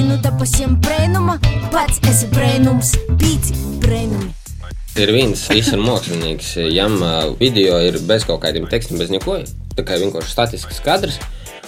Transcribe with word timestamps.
Atgādinu 0.00 0.22
te 0.24 0.30
pasiem 0.40 0.76
brēnuma, 0.80 1.34
pats 1.68 1.98
esi 2.08 2.24
brēnums, 2.32 2.94
pīci 3.20 3.52
brēnumi. 3.82 4.30
Ir 4.96 5.10
viens 5.12 5.42
visur 5.52 5.82
mākslinieks, 5.84 6.54
jam 6.72 6.94
video 7.36 7.76
ir 7.84 7.98
bez 8.08 8.24
kaut 8.24 8.40
kādiem 8.40 8.64
tekstiem, 8.70 8.96
bez 8.96 9.12
neko. 9.12 9.36
Tā 9.76 9.84
kā 9.84 9.98
vienkārši 10.00 10.32
statisks 10.32 10.80
kadrs, 10.86 11.18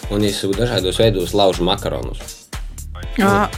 un 0.09 0.25
viņš 0.25 0.41
dažādos 0.57 1.03
veidos 1.03 1.35
lauž 1.37 1.61
makaronus. 1.61 2.25
Jā, 3.21 3.51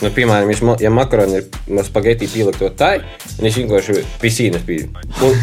Nu, 0.00 0.08
piemēram, 0.08 0.48
viņš, 0.48 0.64
mo- 0.64 0.80
ja 0.80 0.88
makaroni 0.88 1.42
ir 1.42 1.48
no 1.68 1.84
spagetti 1.84 2.30
pieliekto 2.32 2.72
tā, 2.72 3.02
un 3.36 3.44
viņš 3.44 3.60
vienkārši 3.60 4.00
pisīnas 4.24 4.64
pīļ. 4.64 4.88
Nu, 5.20 5.34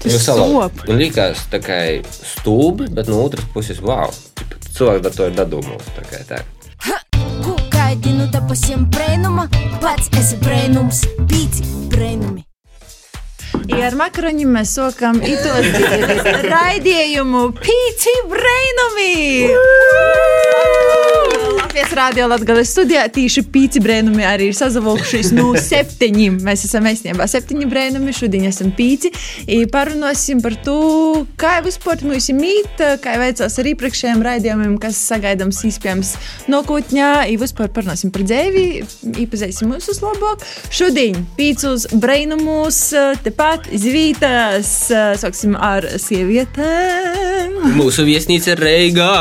Tas 0.00 0.22
sop. 0.24 0.72
Man 0.88 0.96
liekas, 0.96 1.44
tā 1.52 1.60
kā 1.60 1.82
stūbi, 2.08 2.88
bet 2.96 3.12
no 3.12 3.20
otras 3.28 3.44
puses, 3.52 3.84
wow, 3.84 4.08
cilvēks 4.72 5.04
ar 5.04 5.12
to 5.20 5.26
ir 5.28 5.36
dadomos. 5.36 5.84
Tā 5.98 6.04
kā 6.08 6.24
tā. 6.24 6.44
Atgādinu 8.06 8.30
te 8.30 8.38
pasiem 8.46 8.84
brēnuma, 8.94 9.48
pats 9.82 10.06
esi 10.14 10.36
brēnums, 10.38 11.00
pīci 11.26 11.64
brēnumi. 11.90 12.44
Ja 13.66 13.88
ar 13.88 13.96
makaroņiem 13.98 14.52
mēs 14.54 14.76
sākam 14.78 15.18
raidījumu 16.46 17.42
Pīci 17.58 18.14
Brainami! 18.30 19.10
Latvijas 21.76 21.96
Rādio 21.98 22.26
Latvijas 22.30 22.70
studijā 22.72 23.02
tīši 23.12 23.42
pīci 23.52 23.82
brēnumi 23.84 24.24
arī 24.24 24.46
ir 24.48 24.54
sazavalkušies 24.56 25.34
no 25.36 25.50
septiņiem. 25.60 26.38
Mēs 26.46 26.62
esam 26.64 26.86
īstenībā 26.88 27.26
septiņi 27.28 27.66
brēnumi, 27.68 28.14
šodien 28.16 28.46
esam 28.48 28.70
pīci. 28.72 29.10
Parunāsim 29.74 30.40
par 30.40 30.56
to, 30.64 30.76
kā 31.36 31.58
vispār 31.66 32.00
mums 32.08 32.30
ir 32.32 32.38
mīt, 32.38 32.80
kā 33.04 33.18
veicās 33.20 33.58
ar 33.60 33.68
iepriekšējiem 33.68 34.24
raidījumiem, 34.24 34.78
kas 34.80 35.02
sagaidāms 35.10 35.60
iespējams 35.68 36.14
nākotnē. 36.48 37.10
Vispār 37.44 37.68
parunāsim 37.76 38.14
par 38.14 38.24
dzēvi, 38.24 38.64
iepazīsim 39.26 39.68
mūsu 39.74 39.98
labāk. 40.00 40.48
Šodien 40.72 41.26
pīcus 41.36 41.90
brēnumus 41.92 42.80
tepat 43.26 43.68
zvītas, 43.68 44.72
sāksim 45.20 45.60
ar 45.60 45.90
sievietēm. 46.00 47.60
Mūsu 47.76 48.08
viesnīca 48.08 48.54
ir 48.56 48.64
Reigā! 48.64 49.12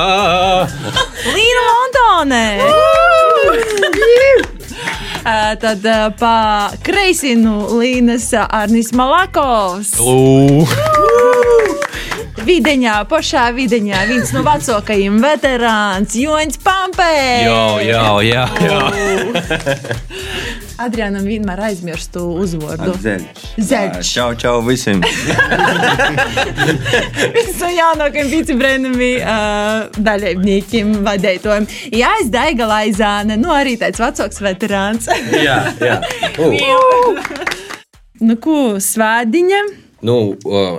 Līna 1.36 1.68
Montāne! 1.74 2.45
Ā, 5.26 5.56
Tad 5.58 5.86
ā, 5.90 6.00
pa 6.20 6.36
kreisinu 6.86 7.80
līnijas 7.80 8.28
Arnis 8.46 8.92
Malakovs. 8.94 9.96
Videņā, 12.46 13.00
pašā 13.10 13.48
videņā, 13.58 14.04
viens 14.12 14.30
no 14.36 14.44
vecākajiem 14.46 15.16
veterāns, 15.24 16.14
Joņš 16.22 16.60
Pampē. 16.62 17.10
jā, 17.82 18.06
jā, 18.30 18.46
jā. 18.62 18.80
Adrianam 20.82 21.24
vienmēr 21.24 21.62
aizmirstu 21.70 22.24
uzvārdu. 22.44 22.92
Zeļš. 23.00 23.44
Zeļš. 23.70 24.10
Čau, 24.12 24.30
čau 24.40 24.58
visiem. 24.66 25.04
No 27.66 27.70
jaunākajiem 27.72 28.28
vicepremjeriem, 28.30 29.24
uh, 29.26 30.02
dalībniekiem, 30.06 30.92
vadītājiem. 31.06 31.66
Jā, 31.98 32.12
es 32.22 32.30
Daiga 32.34 32.68
Laizāne, 32.70 33.38
nu 33.42 33.50
arī 33.54 33.74
tāds 33.82 34.02
vecāks 34.04 34.42
veterāns. 34.44 35.10
jā, 35.34 35.58
jā. 35.82 35.98
Uh. 36.46 37.18
nu, 38.22 38.36
ko, 38.44 38.76
svētdiņa? 38.84 39.85
Nu, 40.06 40.18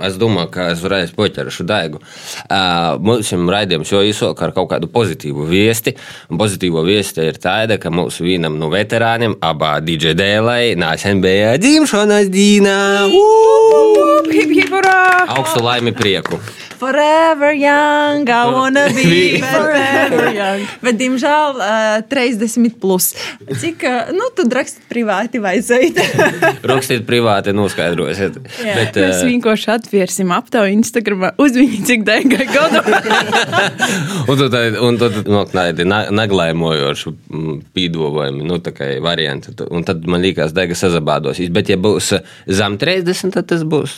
es 0.07 0.17
domāju, 0.21 0.51
ka 0.53 0.69
es 0.71 0.83
varēšu 0.83 1.17
poķeršu 1.17 1.65
daigu. 1.67 1.99
Uh, 2.47 2.95
mums 3.03 3.31
ir 3.35 3.43
raidījums 3.51 3.91
jau 3.91 4.03
izsaka 4.07 4.47
ar 4.47 4.55
kaut 4.55 4.71
kādu 4.71 4.89
pozitīvu 4.91 5.47
viesti. 5.49 5.95
Un 6.31 6.39
pozitīvo 6.39 6.83
viesti 6.87 7.27
ir 7.27 7.41
tāda, 7.43 7.79
ka 7.81 7.91
mūsu 7.93 8.25
vienam 8.27 8.55
no 8.61 8.71
veterāniem, 8.73 9.37
abā 9.43 9.77
DJ 9.83 10.15
dēlai, 10.17 10.77
nāsen 10.79 11.23
bija 11.23 11.57
dzimšanas 11.61 12.31
urā! 14.77 15.27
Augstu 15.37 15.63
laimi 15.63 15.93
prieku. 15.95 16.39
Forever 16.77 17.53
young, 17.57 18.29
I 18.29 18.45
wanna 18.53 18.85
be 18.93 19.41
forever 19.41 20.29
young. 20.29 20.65
Bet, 20.85 20.99
diemžēl, 20.99 21.57
uh, 21.57 22.03
30 22.05 22.77
plus. 22.77 23.15
Cik, 23.49 23.81
uh, 23.81 24.11
nu, 24.13 24.29
tu 24.37 24.45
raksti 24.45 24.85
privāti 24.85 25.41
vai 25.41 25.55
zaidi? 25.65 26.05
Rakstiet 26.71 27.07
privāti, 27.09 27.55
noskaidrosiet. 27.57 28.37
Jā. 28.61 28.75
Bet, 28.77 28.99
Mēs 29.17 29.31
vienkārši 29.31 29.69
atvērsim 29.73 30.31
aptauju 30.35 30.75
Instagram, 30.77 31.25
uzvini, 31.41 31.79
cik 31.87 32.03
dēļ 32.07 32.27
gadu. 32.53 32.81
un 34.31 34.41
tad, 34.43 34.57
un 34.87 34.99
tad 35.01 35.17
nu, 35.27 35.41
tādi 35.51 35.85
na- 35.87 36.07
naglēmojoši 36.13 37.13
mm, 37.13 37.57
pīdovojumi, 37.75 38.45
nu, 38.47 38.59
tā 38.63 38.73
kā 38.77 38.89
varianti. 39.03 39.53
Un 39.73 39.85
tad 39.87 40.05
man 40.09 40.21
liekas, 40.23 40.53
dega 40.55 40.77
sazabādosīs. 40.77 41.51
Bet, 41.53 41.71
ja 41.71 41.79
būs 41.81 42.13
zem 42.59 42.77
30, 42.81 43.33
tad 43.35 43.49
tas 43.49 43.65
būs 43.67 43.97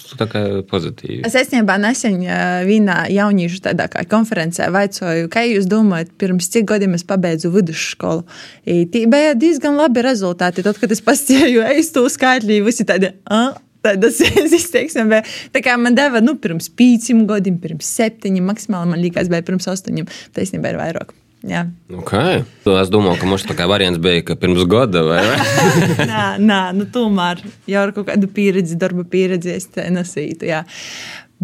pozitīvi. 0.70 1.22
Es 1.28 1.36
īstenībā 1.40 1.78
nesen 1.82 2.20
vienā 2.68 3.02
jauniešu 3.14 3.64
tādā 3.70 3.90
kā 3.92 4.06
konferencē 4.10 4.70
vaicoju, 4.74 5.30
kā 5.32 5.46
jūs 5.50 5.70
domājat, 5.70 6.14
pirms 6.20 6.50
cik 6.54 6.70
gadiem 6.74 6.96
es 6.98 7.06
pabeidzu 7.08 7.52
vidusskolu. 7.54 8.26
Tī 8.66 9.06
bija 9.10 9.36
diezgan 9.40 9.80
labi 9.80 10.04
rezultāti. 10.06 10.66
Tad, 10.66 10.80
kad 10.82 10.92
es 10.94 11.04
pastīju 11.06 11.66
eistu 11.74 12.06
skaitļi, 12.12 12.62
visi 12.66 12.86
tādi. 12.88 13.14
"A?" 13.26 13.69
Tādas 13.86 14.20
izteiksmes 14.60 15.08
bija. 15.10 15.24
Tā 15.56 15.64
kā 15.66 15.78
man 15.80 15.96
deva, 15.98 16.22
nu, 16.24 16.36
pirms 16.42 16.70
pieciem 16.80 17.24
gadiem, 17.30 17.60
pirms 17.62 17.90
septiņiem, 18.00 18.52
maksimāli 18.52 18.94
man 18.94 19.02
liekas, 19.04 19.32
bija 19.32 19.46
pirms 19.48 19.70
astoņiem. 19.72 20.10
Tā 20.36 20.46
īstenībā 20.46 20.74
ir 20.74 20.80
vairāk. 20.82 21.16
Jā. 21.48 21.62
Okay. 22.02 22.42
Es 22.76 22.90
domāju, 22.92 23.22
ka 23.22 23.28
mums 23.30 23.46
tā 23.48 23.56
kā 23.56 23.64
variants 23.72 24.02
bija, 24.04 24.26
ka 24.28 24.36
pirms 24.40 24.66
gada 24.68 25.06
vai 25.08 25.22
ne? 25.24 25.38
nā, 26.12 26.24
nā, 26.44 26.60
nu, 26.76 26.88
tomēr 26.92 27.40
jau 27.70 27.86
ar 27.86 27.94
kādu 27.96 28.28
pieredzi, 28.36 28.76
darba 28.80 29.06
pieredzi 29.08 29.54
es 29.56 29.70
te 29.72 29.86
nesītu. 29.94 30.50
Jā. 30.50 30.66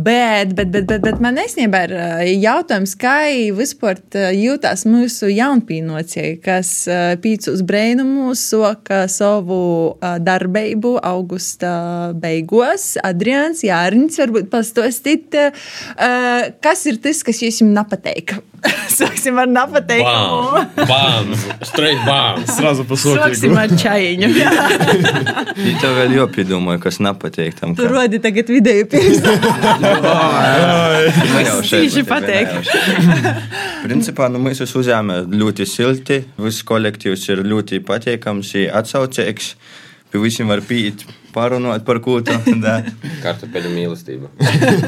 Bet, 0.00 0.54
bet, 0.54 0.70
bet, 0.72 0.86
bet, 0.88 1.02
bet 1.04 1.18
man 1.20 1.36
īstenībā 1.42 1.80
ir 1.84 1.92
ā, 1.92 2.04
jautājums, 2.40 2.94
kā 2.96 3.16
vispār 3.52 3.98
ā, 4.16 4.30
jūtas 4.32 4.86
mūsu 4.88 5.28
jaunpienācēji, 5.28 6.38
kas 6.44 6.70
ā, 6.88 7.00
pīcus 7.20 7.60
brēnumus 7.68 8.40
soka 8.52 9.02
savu 9.12 9.58
ā, 10.00 10.14
darbību 10.24 10.94
augusta 11.04 11.72
beigās. 12.16 12.94
Adrians 13.04 13.60
Jārnis, 13.66 14.16
varbūt 14.22 14.48
pastāstīt, 14.54 15.36
ā, 15.36 16.12
kas 16.64 16.86
ir 16.88 17.02
tas, 17.04 17.20
kas 17.26 17.42
jums 17.44 17.60
nepatīk. 17.74 18.38
Sāksim 18.92 19.38
ar 19.40 19.48
nepateikumu. 19.48 20.64
Bam! 20.88 21.30
Straight 21.64 22.00
bam! 22.04 22.42
Сразу 22.46 22.84
по 22.84 22.96
Sāksim 22.96 23.54
сотнику. 23.56 23.56
ar 23.56 23.76
čajiņu. 23.84 24.32
Ja 24.36 25.76
tev 25.80 25.96
vēl 25.96 26.16
jopidomāju, 26.18 26.82
kas 26.84 27.00
nepatīk 27.04 27.56
tam. 27.60 27.76
Tur 27.76 27.88
rodi 27.92 28.20
tagad 28.20 28.52
video 28.52 28.84
pieredzi. 28.88 29.83
Tieši 31.65 32.03
pateikti. 32.07 32.59
Principā 33.85 34.29
nu, 34.31 34.41
mēs 34.43 34.61
visi 34.63 34.77
uzņēmām 34.81 35.13
eh, 35.15 35.39
ļoti 35.41 35.67
silti, 35.69 36.21
viss 36.41 36.65
kolektīvs 36.67 37.25
ir 37.33 37.43
ļoti 37.45 37.81
patīkams, 37.85 38.53
atsaucīgs. 38.81 39.53
Pie 40.11 40.21
visiem 40.21 40.47
var 40.51 40.61
pīt, 40.65 41.03
parunāt 41.35 41.83
par 41.87 41.99
ko 42.03 42.21
tādu. 42.25 42.55
Kartupeļu 43.25 43.73
mīlestību. 43.73 44.31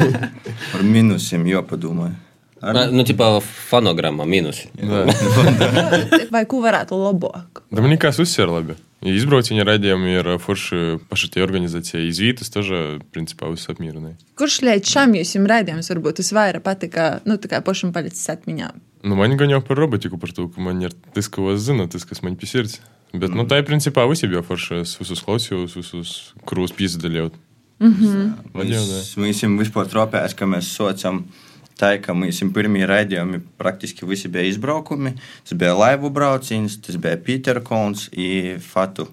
par 0.72 0.88
minusiem 0.88 1.46
jopadomāju. 1.52 2.16
Ar... 2.58 2.74
Na, 2.74 2.86
nu, 2.90 3.04
tipā 3.06 3.28
fonogramma 3.44 4.26
mīnus. 4.26 4.64
Vai 6.34 6.44
ko 6.50 6.64
varētu 6.64 6.98
labāk? 6.98 7.62
Man 7.70 7.92
liekas, 7.92 8.18
uzsver 8.24 8.50
labi. 8.50 8.78
Izbrauciņa 9.06 9.62
raidījumi 9.68 10.16
ir 10.16 10.30
forši 10.42 10.98
paši 11.10 11.30
tie 11.34 11.44
organizācija. 11.46 12.02
Izvītas 12.02 12.50
tažā, 12.50 12.98
principā, 13.14 13.50
viss 13.54 13.70
apmierinai. 13.70 14.16
Kurš 14.40 14.64
līdz 14.66 14.94
šim 14.94 15.14
jūs 15.20 15.36
jums 15.38 15.52
raidījums 15.52 15.92
varbūt 15.94 16.22
visvairāk 16.24 16.66
patika, 16.66 17.08
nu, 17.30 17.38
tā 17.38 17.52
kā 17.52 17.62
pašam 17.66 17.94
palicis 17.94 18.26
atmiņā? 18.34 18.72
Nu, 19.06 19.18
man 19.20 19.38
gan 19.38 19.54
jau 19.54 19.62
par 19.62 19.78
robotiku, 19.78 20.18
par 20.18 20.34
to, 20.34 20.48
ka 20.50 20.64
man 20.66 20.82
ir 20.82 20.96
tas, 21.14 21.30
ko 21.30 21.52
es 21.54 21.62
zinu, 21.68 21.86
tas, 21.86 22.08
kas 22.10 22.24
man 22.26 22.40
pisirds. 22.42 22.80
Bet, 23.14 23.30
mm. 23.30 23.38
nu, 23.38 23.46
tā 23.48 23.62
ir 23.62 23.68
principā 23.70 24.08
visi 24.10 24.30
bija 24.32 24.42
forši. 24.44 24.82
Es 24.82 24.98
visus 24.98 25.22
klausījos, 25.24 25.78
visus 25.78 26.16
krūs 26.50 26.74
piesadalījos. 26.76 27.38
Mm 27.78 27.94
-hmm. 27.94 28.32
Mēs, 28.58 29.14
mēs 29.22 29.44
jau 29.44 29.52
vispār 29.54 29.86
tropējām, 29.86 30.34
ka 30.34 30.46
mēs 30.50 30.74
sociāmies 30.74 31.46
Ka 31.78 32.14
mums 32.18 32.40
pirmie 32.56 32.88
raidījumi 32.90 33.42
praktiski 33.58 34.08
visi 34.10 34.32
bija 34.34 34.48
izbraukumi. 34.50 35.14
Tas 35.46 35.58
bija 35.58 35.76
laivu 35.78 36.10
brauciens, 36.10 36.80
tas 36.82 36.98
bija 36.98 37.20
Peterkons 37.22 38.10
un 38.14 38.64
Fatu. 38.64 39.08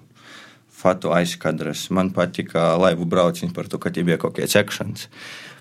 Fatu 0.75 1.13
aizkadras. 1.15 1.87
Man 1.89 2.11
patika 2.13 2.75
laivu 2.77 3.05
brauciens 3.05 3.53
par 3.53 3.69
to, 3.69 3.79
ka 3.81 3.89
tie 3.89 4.03
bija 4.03 4.17
kaut 4.21 4.35
kāds 4.37 4.57
akcents. 4.59 5.07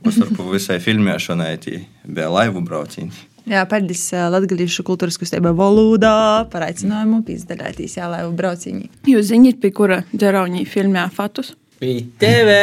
Mums 0.05 0.19
tur 0.21 0.33
pa 0.37 0.49
visai 0.51 0.81
filmēšanai 0.85 1.53
tie 1.63 1.85
bija 2.05 2.33
laivu 2.33 2.65
brauciens. 2.65 3.23
Jā, 3.45 3.61
ā, 3.69 4.21
Latvijas 4.33 4.79
kultūras 4.89 5.19
kustībai 5.21 5.53
valodā 5.57 6.49
par 6.49 6.65
aicinājumu 6.65 7.21
pīzdalēties, 7.27 7.99
jā, 7.99 8.09
lai 8.09 8.23
brauciņi. 8.33 8.89
Jūs 9.13 9.29
zināt, 9.29 9.61
pie 9.61 9.71
kura 9.77 10.01
ģeraunī 10.17 10.65
filmē 10.65 11.11
Fatus? 11.13 11.53
Piteve! 11.85 12.61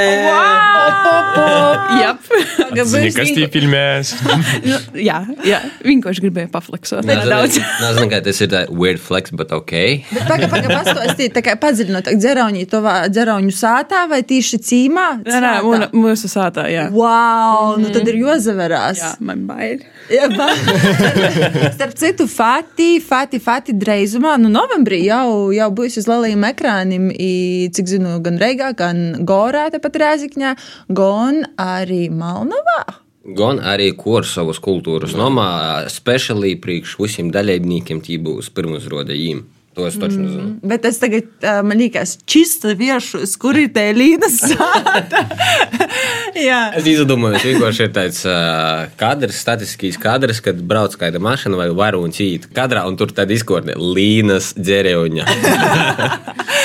Jā, 2.02 2.16
Zini, 2.88 3.12
kas 3.14 3.30
tie 3.36 3.46
filmēs? 3.52 4.14
jā, 4.98 5.18
jā. 5.46 5.60
vienkārši 5.86 6.24
gribēju 6.26 6.50
pafleksot. 6.54 7.06
Nedaudz. 7.06 7.60
Nezinu, 7.84 8.08
kā 8.12 8.22
tas 8.26 8.40
ir 8.42 8.56
weird 8.74 9.02
flex, 9.04 9.34
bet 9.38 9.54
ok. 9.54 9.74
Bet 10.10 10.26
pagaidi, 10.26 10.50
pagaidi, 10.52 10.74
pastāstīt, 10.74 11.36
tā 11.36 11.44
kā 11.46 11.56
padziļinot, 11.62 12.10
dzerauņi, 12.18 12.66
to 12.72 12.82
dzerauņu 13.14 13.54
sātā 13.56 14.06
vai 14.10 14.22
tīši 14.28 14.62
cīmā? 14.72 15.08
Nē, 15.28 15.42
nē, 15.46 15.54
un, 15.70 15.86
mūsu 16.02 16.32
sātā, 16.32 16.66
jā. 16.72 16.88
Wow, 16.96 17.76
nu 17.82 17.92
tad 17.94 18.08
ir 18.10 18.18
jozaverās. 18.24 19.04
Jā, 19.04 19.12
man 19.28 19.46
bail. 19.50 19.86
Jā, 20.12 20.32
ba- 20.34 20.50
Starp 21.76 21.94
citu, 22.00 22.28
Fati, 22.32 22.96
Fati, 23.06 23.40
Fati 23.44 23.76
dreizumā, 23.78 24.38
nu 24.42 24.50
novembrī 24.52 25.04
jau, 25.06 25.52
jau 25.56 25.70
būs 25.76 26.00
uz 26.02 26.10
lielajiem 26.10 26.48
ekrāniem, 26.52 27.10
cik 27.76 27.94
zinu, 27.96 28.18
gan 28.26 28.40
Reigā, 28.42 28.72
gan 28.78 29.11
Gorā, 29.28 29.68
tepat 29.74 30.02
Rēzikņā, 30.02 30.56
gan 30.98 31.46
arī 31.60 32.08
Malnavā. 32.14 32.84
Gan 33.38 33.62
arī 33.62 33.92
Korsovas 33.94 34.58
kultūras 34.64 35.14
nomā, 35.14 35.48
speciāli 35.94 36.56
priekš 36.62 36.98
visiem 36.98 37.30
dalībniekiem 37.34 38.02
tī 38.02 38.18
būs 38.22 38.50
pirmuzroda 38.56 39.14
jīm. 39.14 39.44
To 39.72 39.86
es 39.88 39.96
taču 39.96 40.20
nezinu. 40.20 40.58
Bet 40.68 40.84
es 40.90 40.98
tagad, 41.00 41.30
man 41.64 41.80
liekas, 41.80 42.18
čista 42.28 42.74
viešu, 42.76 43.22
kur 43.40 43.56
ir 43.56 43.70
tā 43.72 43.86
līnijas 43.96 44.42
sāta. 44.52 45.22
Jā. 46.50 46.74
Es 46.76 46.90
izdomāju, 46.92 47.40
ka 47.40 47.54
vienkārši 47.54 47.86
ir 47.88 47.94
tāds 47.96 48.26
kadrs, 49.00 49.40
statistisks 49.40 50.02
kadrs, 50.02 50.44
kad 50.44 50.60
brauc 50.60 50.98
kāda 51.00 51.24
mašīna 51.24 51.62
vai 51.62 51.70
varonis 51.78 52.20
īt 52.20 52.50
kadrā, 52.52 52.84
un 52.90 53.00
tur 53.00 53.16
tad 53.16 53.32
izkorne 53.32 53.78
līnas 53.80 54.52
dzērējuņa. 54.60 55.30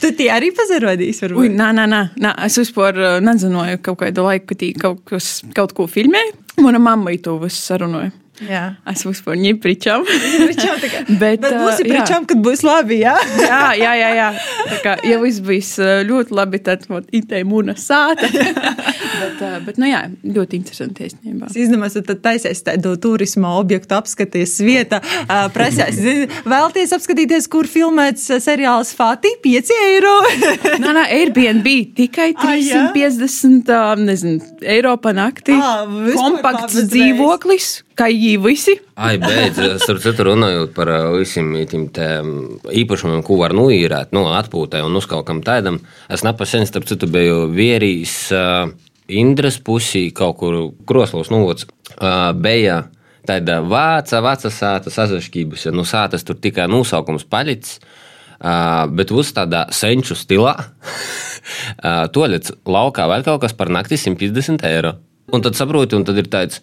Tu 0.00 0.10
tie 0.16 0.30
arī 0.32 0.48
pazarodīs, 0.56 1.18
Ui, 1.22 1.28
varbūt. 1.28 1.56
nē, 1.58 1.68
nē, 1.76 1.84
nē, 1.92 2.00
nē, 2.24 2.30
es 2.46 2.56
vispār 2.62 2.96
uh, 3.00 3.18
nezināju 3.24 3.82
kaut 3.84 4.00
kādu 4.00 4.24
laiku, 4.24 4.54
kad 4.54 4.64
kaut, 4.80 5.02
kas, 5.10 5.42
kaut 5.56 5.74
ko 5.76 5.84
filmēju. 5.90 6.36
Mana 6.64 6.80
mamma 6.82 7.12
to 7.20 7.36
visu 7.42 7.60
sarunāja. 7.60 8.10
Jā. 8.40 8.62
Es 8.88 9.02
vispār 9.04 9.36
nepričām. 9.36 10.00
Pričām, 10.08 10.78
kā- 10.80 11.02
Bet, 11.20 11.42
Bet 11.44 11.52
būs 11.60 11.74
ā, 11.76 11.84
jā. 11.84 11.88
pričām, 11.90 12.24
kad 12.28 12.38
būs 12.40 12.62
labi, 12.64 13.02
jā? 13.02 13.12
jā, 13.50 13.58
jā, 13.76 13.90
jā, 14.00 14.08
jā. 14.16 14.28
Tā 14.70 14.78
kā, 14.86 14.94
ja 15.04 15.18
viss 15.20 15.42
bijis 15.44 15.74
uh, 15.82 16.00
ļoti 16.08 16.32
labi, 16.38 16.62
tad 16.64 16.86
itē 17.12 17.42
mūna 17.44 17.76
sāta. 17.76 18.30
bet, 19.20 19.44
uh, 19.46 19.56
bet, 19.66 19.78
nu 19.80 19.90
jā, 19.90 20.02
ļoti 20.24 20.60
interesanti 20.60 21.06
īstenībā. 21.06 21.50
Es 21.52 21.58
izdomāju, 21.66 22.00
ka 22.00 22.14
tad 22.14 22.22
taisīs 22.24 22.64
tādu 22.66 22.96
turisma 23.00 23.54
objektu 23.60 23.96
apskaties 23.98 24.56
vietā. 24.64 25.00
ā, 25.28 25.42
Prasēs, 25.54 26.00
vēlties 26.48 26.94
apskatīties, 26.96 27.48
kur 27.52 27.68
filmēts 27.70 28.26
ā, 28.34 28.40
seriāls 28.42 28.92
Fati 28.96 29.32
5 29.44 29.74
eiro. 29.76 30.16
Nē, 30.82 30.94
nē, 30.96 31.06
Airbnb 31.20 31.70
tikai 31.96 32.30
Ah, 32.40 32.56
jā? 32.56 32.86
350 32.94 33.70
uh, 33.74 33.92
nezinu, 34.00 34.40
eiro 34.64 34.94
pa 35.02 35.12
naktī. 35.16 35.54
Ā, 35.56 35.84
vispār 35.86 36.18
Kompakts 36.20 36.78
dzīvoklis, 36.90 37.68
jī 38.08 38.34
visi. 38.40 38.76
Ai, 39.00 39.16
beidz, 39.20 39.58
starp 39.82 40.02
citu, 40.04 40.26
runājot 40.30 40.72
par 40.76 40.90
visiem 41.16 41.52
tiem 41.68 41.88
mm, 41.92 42.60
īpašumiem, 42.82 43.22
ko 43.26 43.38
var 43.40 43.54
nuīrēt, 43.56 44.14
no 44.16 44.26
atpūtai 44.36 44.82
un 44.86 44.96
uzkaukam 45.00 45.42
tādam. 45.44 45.80
Es 46.12 46.24
nepasen, 46.26 46.66
starp 46.68 46.88
citu, 46.88 47.08
biju 47.10 47.46
vierīs 47.52 48.14
uh, 48.36 48.70
Indras 49.18 49.58
pusī, 49.62 50.08
kaut 50.14 50.38
kur 50.40 50.58
Kroslovs 50.86 51.32
novots, 51.32 51.66
uh, 51.96 52.30
bija 52.36 52.84
tāda 53.26 53.60
vāca, 53.66 54.22
vāca 54.24 54.52
sāta 54.54 54.92
sazašķības, 54.92 55.66
ja 55.68 55.74
nu 55.74 55.84
sātas 55.88 56.24
tur 56.26 56.38
tikai 56.40 56.68
nosaukums 56.70 57.26
palicis. 57.28 57.80
Uh, 58.40 58.86
bet 58.96 59.10
uz 59.12 59.34
tādā 59.36 59.66
senču 59.76 60.14
stilā 60.16 60.54
uh, 60.64 62.06
toļets 62.08 62.54
laukā 62.64 63.04
vēl 63.10 63.26
kaut 63.26 63.42
kas 63.42 63.52
par 63.52 63.68
nakti 63.68 63.98
150 64.00 64.64
eiro. 64.64 64.94
Un 65.30 65.44
tad 65.44 65.58
saproti, 65.58 65.98
un 65.98 66.06
tad 66.08 66.16
ir 66.18 66.30
tāds, 66.32 66.62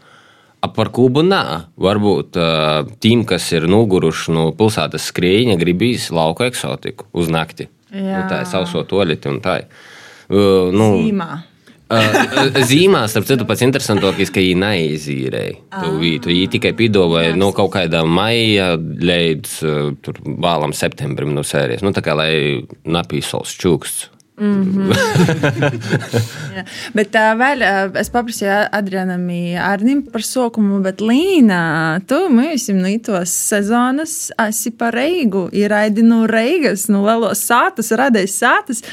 par 0.74 0.90
kubu 0.94 1.22
nā. 1.26 1.70
Varbūt 1.80 2.40
uh, 2.42 2.88
tiem, 3.04 3.24
kas 3.30 3.46
ir 3.54 3.68
noguruši 3.70 4.34
no 4.34 4.48
pilsētas 4.58 5.12
skrējiņa, 5.12 5.60
gribīs 5.62 6.10
lauku 6.16 6.48
eksotiku 6.48 7.08
uz 7.18 7.30
nakti. 7.32 7.70
Jā. 7.92 8.02
Nu, 8.02 8.24
tā 8.32 8.42
ir 8.44 8.50
sauso 8.50 8.84
toļeti 8.88 9.32
un 9.32 9.40
tā. 9.44 9.60
ir. 9.62 9.86
Uh, 10.28 10.74
nu, 10.76 10.90
Zīmā. 10.98 11.30
Uh, 11.88 12.50
Zīmā, 12.68 13.06
starp 13.08 13.30
citu, 13.30 13.46
pats 13.48 13.64
interesantākais, 13.64 14.32
ka 14.34 14.44
viņi 14.44 14.60
neizīrēja 14.60 15.56
to 15.72 15.94
vietu. 16.02 16.34
Viņi 16.34 16.50
tikai 16.58 16.74
piedāvāja 16.76 17.38
no 17.40 17.54
kaut 17.56 17.72
kāda 17.78 18.04
maija 18.04 18.74
līdz 18.78 19.56
uh, 19.64 19.80
tur 20.04 20.20
vālam 20.44 20.76
septembrim 20.76 21.32
no 21.36 21.46
sērijas. 21.48 21.86
Nu, 21.86 21.96
tā 21.96 22.04
kā 22.04 22.18
lai 22.18 22.32
napīsols 22.84 23.56
čuksts. 23.62 24.12
Jā. 26.58 26.64
Bet 26.94 27.10
tā 27.10 27.32
vēl 27.40 27.64
ā, 27.66 27.72
es 27.98 28.12
paprasīju 28.14 28.70
Adrianam 28.78 29.24
Arnim 29.66 30.04
par 30.14 30.22
sokumu, 30.22 30.78
bet 30.86 31.02
Līna, 31.02 31.98
tu 32.06 32.30
mums 32.30 32.68
no 32.78 32.92
itos 32.92 33.34
sezonas 33.34 34.30
esi 34.46 34.72
par 34.78 34.94
Reigu, 34.94 35.48
ir 35.58 35.74
raidi 35.74 36.06
no 36.06 36.28
Reigas, 36.30 36.86
no 36.94 37.02
lielos 37.08 37.42
sātas, 37.50 37.90
radēs 37.98 38.38
sātas. 38.38 38.86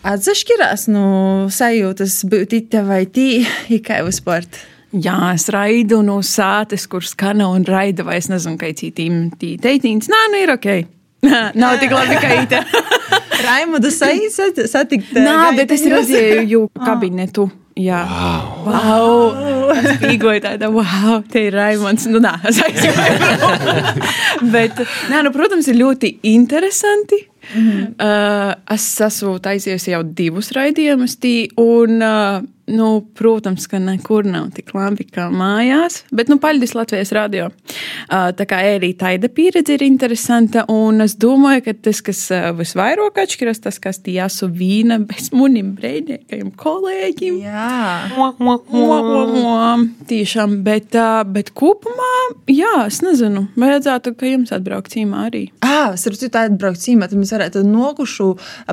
Atsašķirās 0.00 0.86
no 0.88 1.48
sajūtas 1.52 2.22
būt 2.32 2.54
ite 2.56 2.80
vai 2.86 3.02
tī, 3.04 3.42
ikai 3.68 4.00
uz 4.06 4.22
sporta. 4.22 4.62
Jā, 4.90 5.34
es 5.36 5.44
raidu 5.52 6.00
no 6.02 6.16
sātes, 6.24 6.86
kur 6.90 7.04
skana 7.06 7.50
un 7.52 7.66
raida, 7.68 8.02
vai 8.06 8.16
es 8.18 8.30
nezinu, 8.32 8.56
kā 8.58 8.72
citiem 8.74 9.28
tī 9.38 9.52
teitīns. 9.60 10.08
Nē, 10.10 10.22
nu 10.32 10.40
ir 10.40 10.54
ok. 10.56 10.70
Nav 11.60 11.76
tik 11.82 11.92
labi, 11.94 12.16
kā 12.16 12.32
ite. 12.40 12.64
Raimudu 13.46 13.90
satikt. 13.94 14.66
satikt 14.70 15.16
Nā, 15.16 15.38
bet 15.56 15.72
es 15.76 15.86
redzēju 15.88 16.46
jū 16.54 16.66
kabinetu. 16.84 17.50
Jā, 17.80 18.00
wow. 18.66 18.66
wow. 18.66 19.70
Es 19.72 20.00
pīgoju 20.02 20.42
tādu, 20.44 20.68
wow, 20.74 21.20
te 21.30 21.46
ir 21.46 21.54
Raimons. 21.56 22.04
Nu, 22.10 22.20
nā, 22.22 22.34
es 22.50 22.58
aizgāju. 22.60 23.30
Bet, 24.54 24.82
nē, 25.12 25.22
nu, 25.24 25.32
protams, 25.32 25.68
ir 25.70 25.78
ļoti 25.78 26.16
interesanti. 26.28 27.22
Mm 27.54 27.68
-hmm. 27.70 27.86
uh, 28.04 28.74
es 28.74 28.84
esmu 29.00 29.38
taisījusi 29.40 29.94
jau 29.94 30.02
divus 30.04 30.50
raidījumus, 30.52 31.16
tī, 31.22 31.34
un, 31.56 32.02
uh, 32.04 32.42
nu, 32.70 32.88
protams, 33.14 33.66
ka 33.70 33.78
nekur 33.82 34.26
nav 34.28 34.50
tik 34.56 34.72
labi 34.76 35.06
kā 35.10 35.28
mājās. 35.32 36.02
Bet, 36.14 36.30
nu, 36.30 36.38
paldies 36.42 36.74
Latvijas 36.76 37.12
radio. 37.16 37.50
Tā 38.10 38.46
kā 38.48 38.60
arī 38.74 38.92
tāda 38.98 39.30
pieredze 39.32 39.76
ir 39.76 39.84
interesanta, 39.86 40.64
un 40.70 41.04
es 41.04 41.16
domāju, 41.20 41.64
ka 41.66 41.74
tas, 41.88 42.02
kas 42.04 42.22
visvairāk 42.58 43.20
atšķiras, 43.24 43.62
tas, 43.66 43.80
kas 43.82 44.02
esmu 44.04 44.50
vīna 44.56 45.00
bez 45.06 45.30
munim 45.36 45.72
brīvniekajiem 45.78 46.52
kolēģiem. 46.60 47.40
Jā. 47.44 47.76
Tiešām, 50.10 50.60
bet, 50.66 50.94
ā, 50.98 51.22
bet 51.28 51.52
kopumā, 51.56 52.12
jā, 52.50 52.74
es 52.86 53.00
nezinu, 53.04 53.46
vajadzētu, 53.60 54.14
ka 54.18 54.30
jums 54.30 54.54
atbraukt 54.54 54.94
cīmā 54.94 55.26
arī. 55.30 55.44
Ah, 55.64 55.94
starp 56.00 56.18
citu, 56.20 56.34
atbraukt 56.40 56.82
cīmā, 56.82 57.08
tad 57.10 57.20
mēs 57.20 57.34
varētu 57.34 57.64
nokušu 57.66 58.30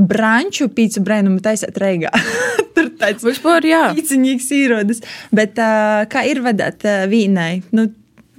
branču 0.07 0.69
pīci 0.73 1.03
brēnumu 1.05 1.43
taisēt 1.45 1.77
reigā. 1.81 2.13
Tur 2.77 2.91
tāds 2.99 3.25
Vispār, 3.27 3.65
jā. 3.67 3.86
Pīciņīgs 3.95 4.49
īrodas. 4.57 5.03
Bet 5.35 5.59
uh, 5.61 6.03
kā 6.11 6.25
ir 6.29 6.43
vadāt 6.45 6.83
uh, 6.87 7.05
vīnai? 7.11 7.63
Nu, 7.75 7.89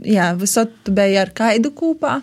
jā, 0.04 0.32
visot 0.38 0.74
tu 0.84 0.94
biji 0.96 1.20
ar 1.22 1.32
kaidu 1.36 1.72
kūpā. 1.76 2.20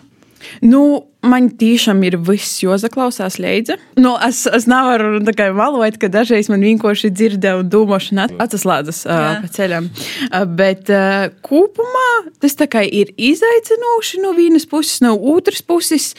Nu, 0.62 0.80
man 1.26 1.48
tiešām 1.58 2.02
ir 2.06 2.16
viss 2.22 2.60
jāsaklausās 2.62 3.38
līdzi. 3.42 3.76
Nu, 3.98 4.12
es, 4.22 4.44
es 4.46 4.66
nevaru 4.70 5.18
kā 5.36 5.48
valot, 5.56 5.96
ka 6.00 6.10
dažreiz 6.12 6.50
man 6.52 6.62
vienkārši 6.62 7.10
dzirdēju 7.10 7.64
un 7.64 7.72
domāšana 7.72 8.28
at- 8.28 8.36
atslēdzas 8.46 9.02
uh, 9.08 9.40
pa 9.42 9.50
ceļam. 9.56 9.88
Uh, 10.28 10.44
bet 10.58 10.92
uh, 10.92 11.26
kopumā 11.46 12.06
tas 12.42 12.56
ir 12.86 13.12
izaicinoši 13.16 14.22
no 14.22 14.32
vienas 14.36 14.68
puses, 14.70 15.00
no 15.02 15.16
otras 15.34 15.62
puses. 15.66 16.12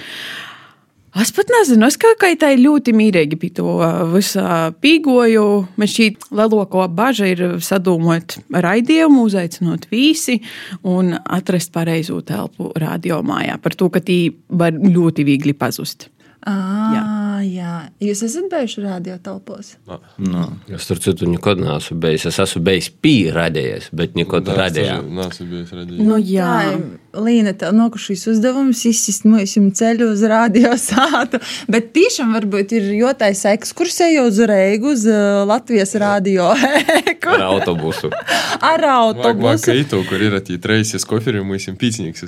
Es 1.18 1.32
pat 1.34 1.50
nezinu, 1.50 1.88
es 1.90 1.96
kā, 1.98 2.12
ir 2.30 2.60
ļoti 2.62 2.94
mīlīgi 2.94 3.38
pie 3.42 3.50
to 3.58 3.78
uh, 3.80 4.04
visā 4.12 4.70
pīgoju. 4.84 5.46
Man 5.80 5.90
šī 5.90 6.12
lielākā 6.30 6.84
bažas 6.94 7.32
ir 7.32 7.56
sadomot 7.66 8.36
raidījumu, 8.54 9.24
uzaicinot 9.26 9.88
visi 9.90 10.38
un 10.86 11.16
atrast 11.18 11.74
pareizo 11.74 12.20
telpu 12.22 12.70
radiomājā 12.78 13.58
par 13.64 13.78
to, 13.80 13.90
ka 13.90 14.04
tī 14.04 14.20
var 14.50 14.78
ļoti 14.78 15.26
viegli 15.26 15.58
pazust. 15.58 16.12
Ah, 16.48 16.94
jā. 16.96 17.02
jā. 17.44 17.72
Jūs 18.08 18.22
esat 18.24 18.46
bijuši 18.52 18.84
radio 18.86 19.18
telpos? 19.20 19.74
Nu, 20.18 20.46
Es 20.72 20.86
tur 20.88 21.00
citu 21.04 21.28
nekad 21.28 21.60
neesmu 21.60 21.98
bijis. 22.00 22.26
Es 22.30 22.38
esmu 22.40 22.62
bijis 22.64 22.88
pierādījies, 23.04 23.90
bet 23.98 24.16
nekad 24.16 24.48
radījā. 24.56 24.96
Es 25.28 25.42
biju 25.42 25.66
redzējis. 25.68 26.06
Nu, 26.08 26.16
jā, 26.22 26.72
Līna, 27.18 27.52
tev 27.58 27.74
nokušīs 27.74 28.28
uzdevums 28.32 28.84
izsist 28.86 29.26
mūsu 29.28 29.64
ceļu 29.76 30.12
uz 30.14 30.22
radio 30.30 30.76
sātu, 30.80 31.40
bet 31.72 31.90
tiešām 31.96 32.36
varbūt 32.38 32.76
ir 32.78 32.84
jotais 32.96 33.42
ekskursija 33.50 34.24
uz 34.28 34.38
Reigu, 34.48 34.94
uz 34.94 35.04
uh, 35.10 35.42
Latvijas 35.50 35.96
radio. 36.00 36.52
Ar 36.54 37.42
autobusu. 37.50 38.08
Ar 38.72 38.80
Vāk, 38.88 39.18
vāk, 39.18 39.18
autobusu. 39.18 39.74
itu, 39.82 39.98
kur 40.08 40.20
ir 40.22 40.38
tie 40.46 40.56
reizes 40.70 41.04
koferi, 41.10 41.42
mēs 41.44 41.66
esam 41.66 41.76
pīcnieks. 41.82 42.24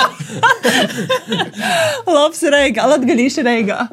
Labs 2.16 2.42
reigā, 2.52 2.86
latgaļīša 2.90 3.44
reigā. 3.46 3.84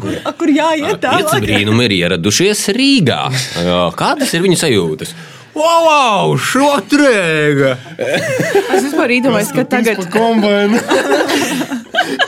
Kur, 0.00 0.18
a, 0.22 0.34
kur 0.36 0.52
jāiet 0.52 0.98
Pieci 0.98 1.06
tālāk? 1.06 1.46
brīnumi 1.46 1.88
ir 1.88 1.96
ieradušies 2.02 2.66
Rīgā. 2.76 3.22
Jā, 3.64 3.80
Kādas 3.98 4.34
ir 4.36 4.44
viņu 4.46 4.60
sajūtas? 4.60 5.16
Wow, 5.56 5.86
wow 5.86 6.34
šotrēga! 6.36 7.76
Es 7.96 8.84
vispār 8.84 9.14
iedomājos, 9.16 9.54
ka 9.56 9.64
tagad. 9.64 10.02
Kombaini. 10.12 10.82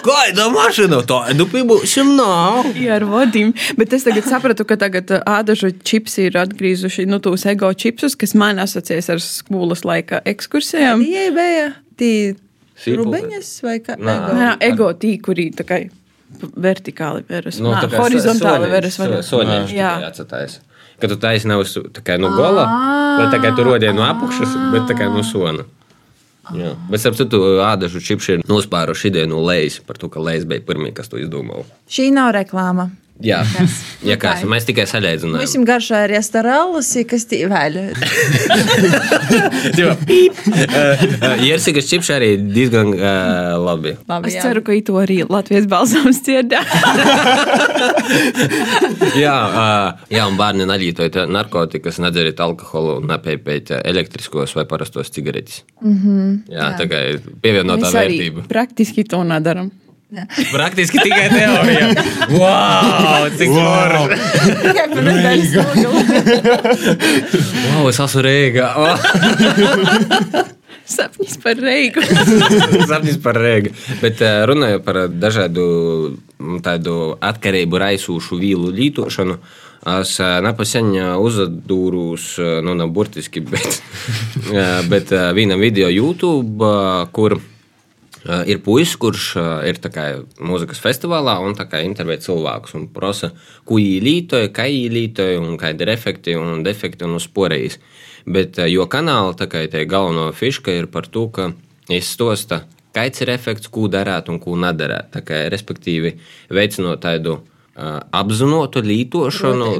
Gaida 0.06 0.46
mašīna, 0.54 1.02
tādu 1.08 1.44
pibūsim 1.52 2.14
nav. 2.16 2.70
Jā, 2.72 2.96
ar 2.96 3.04
vodiem. 3.10 3.52
Bet 3.76 3.92
es 3.92 4.08
tagad 4.08 4.30
sapratu, 4.30 4.64
ka 4.68 4.80
tagad 4.80 5.12
uh, 5.12 5.20
ādažu 5.28 5.74
čipsi 5.76 6.30
ir 6.30 6.40
atgriezuši 6.40 7.04
nu, 7.10 7.20
tos 7.20 7.44
ego 7.52 7.68
čipsus, 7.76 8.16
kas 8.16 8.32
man 8.32 8.64
asociējas 8.64 9.12
ar 9.12 9.24
skolas 9.24 9.84
laika 9.84 10.24
ekskursijām. 10.24 11.04
Tie 11.04 11.28
bija 11.36 11.72
tie 12.00 12.14
Sīpoli. 12.32 12.47
Rubeņas 12.86 13.62
vai 13.62 13.78
kā? 13.80 13.96
Nā. 13.98 14.14
Ego. 14.16 14.38
Jā, 14.38 14.50
ego 14.60 14.92
tīkurī 14.94 15.48
tā 15.56 15.64
kā 15.66 15.80
vertikāli 16.38 17.24
veras. 17.28 17.58
Nu, 17.58 17.72
Nā, 17.72 17.82
tā 17.82 17.90
kā 17.90 18.02
horizontāli 18.04 18.70
veras. 18.70 18.94
so- 18.94 19.22
Soļiņš 19.30 19.72
Jā. 19.72 19.92
tikai 19.96 20.10
atsatājas. 20.10 20.58
Kad 21.00 21.10
tu 21.10 21.16
taisi 21.16 21.46
nav 21.46 21.60
uz 21.60 21.76
no 22.18 22.28
gola, 22.34 22.64
vai 23.18 23.26
tā 23.30 23.38
kā 23.42 23.54
tu 23.56 23.62
rodies 23.62 23.94
no 23.94 24.02
apakšas, 24.02 24.72
bet 24.72 24.82
tā 24.90 24.98
kā 24.98 25.06
no 25.12 25.22
sona. 25.22 25.64
Jā. 26.54 26.74
Bet, 26.88 27.04
ap 27.06 27.14
citu, 27.14 27.38
ādažu 27.60 28.00
čipši 28.00 28.32
ir 28.38 28.42
nospāruši 28.48 29.10
ideju 29.10 29.28
no 29.28 29.42
lejas 29.44 29.80
par 29.84 29.96
to, 29.96 30.08
ka 30.08 30.18
lejas 30.20 30.44
bija 30.48 30.60
pirmie, 30.64 30.94
kas 30.94 31.08
to 31.08 31.16
izdomāja. 31.20 31.64
Šī 31.88 32.10
nav 32.12 32.32
reklāma. 32.32 32.90
Jā, 33.18 33.40
ja 34.06 34.14
kāds, 34.20 34.44
mēs 34.46 34.62
tikai 34.68 34.84
saļaicinājām. 34.86 35.42
Mums 35.42 35.56
garšā 35.66 36.04
ir 36.06 36.12
jastarālas, 36.14 36.86
kas 37.10 37.24
tī 37.26 37.40
vēl. 37.50 37.74
Jersikas 41.48 41.90
čipši 41.90 42.14
arī 42.14 42.28
diezgan 42.54 42.94
uh, 42.94 43.58
labi. 43.58 43.96
Labi, 44.06 44.30
Es 44.30 44.38
jā. 44.38 44.46
ceru, 44.46 44.62
ka 44.62 44.70
to 44.86 44.94
arī 45.02 45.26
Latvijas 45.26 45.66
balsams 45.70 46.22
dzirdā. 46.22 46.62
Jā, 49.18 49.34
uh, 49.34 50.06
jā, 50.12 50.22
un 50.28 50.36
bērni 50.38 50.66
neļītojot 50.68 51.18
narkotikas, 51.32 51.98
nedzeriet 52.02 52.40
alkoholu 52.44 52.98
un 53.00 53.08
nepēpēt 53.10 53.72
elektriskos 53.80 54.54
vai 54.56 54.64
parastos 54.70 55.10
cigaretes. 55.14 55.62
Mm 55.82 55.98
-hmm, 55.98 56.38
jā, 56.54 56.62
jā, 56.62 56.70
tā 56.78 56.88
kā 56.90 57.02
pievienotā 57.42 57.88
Mēs 57.88 57.98
arī 57.98 58.18
vērtība. 58.18 58.46
praktiski 58.48 59.04
to 59.04 59.24
nedaram. 59.24 59.70
Praktiski 60.52 60.98
tikai 61.04 61.28
teorija. 61.28 61.88
Wow, 62.32 63.28
cik 63.36 63.50
forši! 63.52 64.16
Wow, 67.68 67.88
es 67.90 68.00
esmu 68.00 68.22
Rīgā. 68.24 68.70
Sapnis 70.88 71.36
par 71.42 71.60
reigu. 71.60 72.00
Sapnis 72.90 73.18
par 73.20 73.36
Rīgā. 73.36 73.74
Bet 74.00 74.22
eh, 74.24 74.40
runājot 74.48 74.84
par 74.86 75.02
dažādu 75.12 75.64
mm, 76.16 76.62
tādu 76.64 76.94
atkarību 77.20 77.80
raisūšu 77.82 78.38
vīlu 78.40 78.72
lietošanu. 78.72 79.36
Es 79.98 80.14
eh, 80.24 80.38
uzdūrus, 81.20 82.30
eh, 82.40 82.56
nu, 82.64 82.72
ne 82.78 82.88
burtiski, 82.88 83.44
bet, 83.52 83.82
bet 84.88 85.12
vienam 85.36 85.60
video 85.60 85.92
YouTube, 85.92 86.72
kur 87.12 87.36
ir 88.26 88.62
puisis, 88.64 88.96
kurš 89.00 89.26
uh, 89.38 89.48
ir 89.68 89.78
kā 89.78 90.06
mūzikas 90.40 90.80
festivālā 90.82 91.38
un 91.44 91.54
kā 91.54 91.82
intervē 91.84 92.18
cilvēkus 92.22 92.74
un 92.78 92.88
prasa, 92.92 93.30
ko 93.64 93.78
lietoja, 93.78 94.50
kā 94.54 94.66
lietoja, 94.68 95.38
un 95.40 95.58
kādi 95.60 95.86
ir 95.86 95.92
efekti 95.94 96.34
un 96.38 96.64
defekti 96.66 97.06
un 97.06 97.18
uzsporējis. 97.18 97.78
Bet 98.26 98.58
uh, 98.58 98.66
jo 98.66 98.88
kanāla 98.90 99.36
kā 99.46 99.66
tā 99.70 99.84
galvenā 99.86 100.32
fiška 100.32 100.74
ir 100.74 100.90
par 100.90 101.06
to, 101.06 101.28
ka 101.28 101.52
es 101.88 102.10
stosta, 102.10 102.64
kāds 102.94 103.22
ir 103.22 103.30
efekts, 103.32 103.70
ko 103.70 103.86
darāt 103.88 104.28
un 104.28 104.40
ko 104.42 104.56
nedarāt. 104.58 105.14
Kā, 105.24 105.46
respektīvi, 105.52 106.16
veicinot 106.50 107.00
tādu 107.04 107.38
uh, 107.38 108.00
apzinātu 108.10 108.82
lietošanu, 108.84 109.70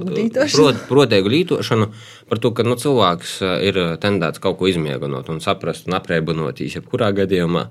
Protēgu 0.89 1.35
lietošanu, 1.35 1.91
par 2.31 2.43
to, 2.43 2.53
ka 2.55 2.67
nu, 2.67 2.79
cilvēks 2.81 3.39
uh, 3.43 3.57
ir 3.67 3.81
tendēts 4.03 4.43
kaut 4.45 4.61
ko 4.61 4.71
izmēģināt 4.71 5.31
un 5.33 5.43
saprast 5.45 5.91
un 5.91 5.99
aprēķinotīs 5.99 6.79
jebkurā 6.79 7.11
gadījumā. 7.23 7.69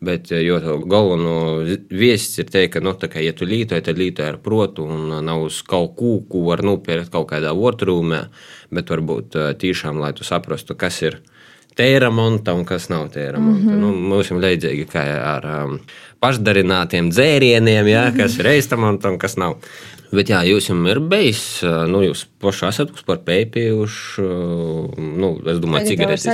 Bet, 0.00 0.30
eh, 0.32 0.46
galveno 0.88 1.60
viesis 1.92 2.38
ir 2.40 2.48
teikt, 2.48 2.72
ka, 2.72 2.80
nu, 2.80 2.94
tā 2.96 3.10
kā, 3.12 3.20
ja 3.20 3.34
tu 3.36 3.44
lītoji, 3.44 3.84
tad 3.84 3.98
lītoji 4.00 4.32
ar 4.32 4.38
protu 4.40 4.86
un 4.88 5.10
eh, 5.12 5.20
nav 5.26 5.44
uz 5.44 5.60
kaut 5.68 5.92
ko, 5.98 6.14
ko 6.24 6.46
var 6.46 6.64
nopirkt 6.64 7.12
kaut 7.12 7.28
kādā 7.34 7.52
otrūmē, 7.52 8.22
bet 8.72 8.88
varbūt 8.88 9.36
eh, 9.36 9.50
tiešām, 9.60 10.00
lai 10.00 10.14
tu 10.16 10.24
saprastu, 10.24 10.76
kas 10.80 11.02
ir 11.04 11.18
tēra 11.76 12.08
monta 12.08 12.56
un 12.56 12.64
kas 12.64 12.88
nav 12.88 13.10
tēra 13.12 13.38
monta. 13.38 13.60
Mm 13.60 13.68
-hmm. 13.68 13.80
nu, 13.84 13.92
mums 14.14 14.30
ir 14.30 14.40
līdzīgi 14.40 14.88
kā 14.88 15.04
ar 15.34 15.48
um, 15.64 15.78
pašdarinātiem 16.20 17.12
dzērieniem, 17.12 17.86
ja, 17.88 18.10
kas 18.16 18.38
ir 18.38 18.48
reiztamonta 18.48 19.12
un 19.12 19.18
kas 19.18 19.36
nav. 19.36 19.60
Bet 20.10 20.30
jā, 20.32 20.40
jūs 20.48 20.66
jau 20.66 20.74
ir 20.90 20.98
bijis, 21.06 21.42
nu, 21.90 22.00
jūs 22.02 22.24
paši 22.42 22.64
esat 22.66 22.90
uz 22.96 23.04
par 23.06 23.20
pēpījuši, 23.26 24.24
nu, 25.22 25.28
es 25.52 25.60
domāju, 25.62 25.92
cigaretes. 25.92 26.26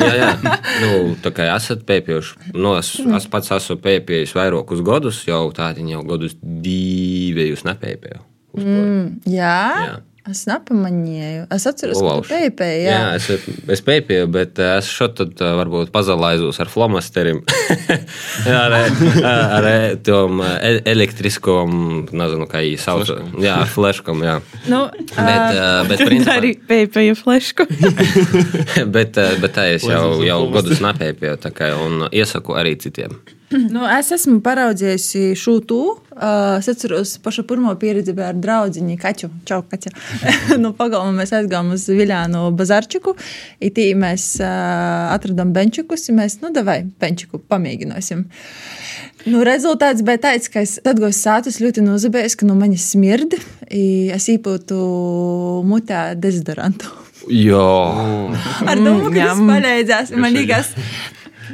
jā, 0.00 0.12
jā. 0.22 0.30
Nu, 0.84 1.12
tā 1.24 1.32
kā 1.36 1.50
esat 1.52 1.84
pēpījuši, 1.88 2.54
nu, 2.56 2.72
es, 2.78 2.94
es 3.04 3.28
pats 3.30 3.52
esmu 3.58 3.76
pēpījis 3.84 4.32
vairākus 4.38 4.80
gadus, 4.86 5.20
jau 5.28 5.42
tādi 5.56 5.84
jau 5.92 6.00
gadus 6.08 6.38
divi 6.40 7.50
jūs 7.50 7.66
nepēpēju. 7.68 8.24
Mm, 8.54 9.06
Jā, 9.28 9.60
Jā. 9.84 9.94
Es 10.30 10.44
nepamanīju. 10.48 11.46
Es 11.54 11.66
atceros, 11.68 11.98
ka 11.98 12.04
Ulauši. 12.04 12.28
tu 12.28 12.34
pēpēji. 12.34 12.84
Jā, 12.86 13.00
es, 13.18 13.28
es 13.76 13.82
pēpēju, 13.84 14.28
bet 14.34 14.60
eh, 14.62 14.76
es 14.80 14.88
šo 14.90 15.10
tad 15.16 15.36
eh, 15.40 15.52
varbūt 15.60 15.92
pazalaizos 15.94 16.60
ar 16.64 16.70
flomasterim. 16.72 17.42
ar 18.64 18.76
ar 19.24 19.68
eh, 19.68 19.86
tom 20.04 20.40
eh, 20.44 20.80
elektriskom, 20.90 21.76
nezinu, 22.12 22.48
kā 22.50 22.62
viņi 22.64 22.80
sauc. 22.80 23.12
Jā, 23.42 23.60
ar 23.64 23.70
fleškom, 23.70 24.24
jā. 24.26 24.38
Nu, 24.70 24.86
Bet, 25.14 25.54
eh, 25.54 25.84
bet 25.88 26.02
principā, 26.08 26.38
arī 26.40 26.54
pēpēja 26.68 27.14
flešku. 27.18 27.66
bet, 28.96 29.20
bet 29.42 29.54
tā 29.54 29.68
es 29.76 29.86
jau, 29.88 30.20
jau 30.24 30.40
gadus 30.54 30.82
nepēpēju, 30.84 31.38
tā 31.44 31.52
kā, 31.54 31.70
un 31.84 32.08
iesaku 32.10 32.56
arī 32.58 32.76
citiem. 32.80 33.16
Nu, 33.52 33.84
es 33.92 34.08
esmu 34.14 34.38
paraudzījusi 34.44 35.34
šo 35.38 35.58
tu. 35.68 35.80
Uh, 36.14 36.56
es 36.58 36.68
atceros, 36.70 37.16
paša 37.22 37.44
pirmo 37.48 37.74
pieredzi 37.78 38.14
ar 38.22 38.36
draugu 38.38 38.96
Kaķu. 39.00 39.30
Čau, 39.44 39.62
Kaķa. 39.68 39.92
no 40.62 40.72
pagalma 40.72 41.12
mēs 41.20 41.34
aizgājām 41.36 41.74
uz 41.74 41.86
Viljānu 41.90 42.46
bazarčiku. 42.56 43.16
Itī 43.60 43.90
mēs 43.98 44.40
uh, 44.40 45.12
atradām 45.14 45.52
benčikus. 45.52 46.08
un 46.08 46.22
Mēs, 46.22 46.40
nu, 46.42 46.50
davai, 46.54 46.84
benčiku 47.00 47.38
pamēģināsim. 47.38 48.24
Nu, 49.24 49.40
rezultāts 49.46 50.04
bija 50.04 50.20
tāds, 50.26 50.50
ka 50.52 50.64
es 50.64 50.78
atgūstu 50.84 51.28
sātus 51.28 51.60
ļoti 51.62 51.84
nozabējis, 51.84 52.36
ka 52.40 52.48
no 52.48 52.56
manis 52.58 52.90
smirdi. 52.92 53.40
Es 53.68 54.28
īpūtu 54.32 54.78
mutē 55.64 56.10
dezodorantu. 56.20 56.92
Jā, 57.32 57.68
Ar 58.68 58.80
domu, 58.80 59.08
ka 59.08 59.14
tas 59.16 59.38
Njam. 59.38 59.46
palīdzēs. 59.48 60.10
Man 60.20 60.34
liekas, 60.36 60.74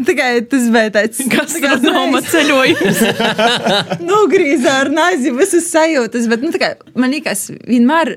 tikai 0.06 0.30
tas 0.50 0.66
bija 0.75 0.90
tāds 0.94 1.20
Kas 1.32 1.54
tā 1.56 1.62
kā 1.64 1.75
tas 1.76 1.87
nav 1.87 2.09
mēs- 2.14 2.30
ceļojums? 2.35 4.00
nogrīzā 4.06 4.75
ar 4.85 4.90
nāzi 4.94 5.32
visas 5.37 5.68
sajūtas. 5.73 6.28
Bet, 6.30 6.44
nu, 6.47 6.52
kā, 6.61 6.75
man 6.94 7.11
liekas, 7.14 7.49
vienmēr 7.68 8.16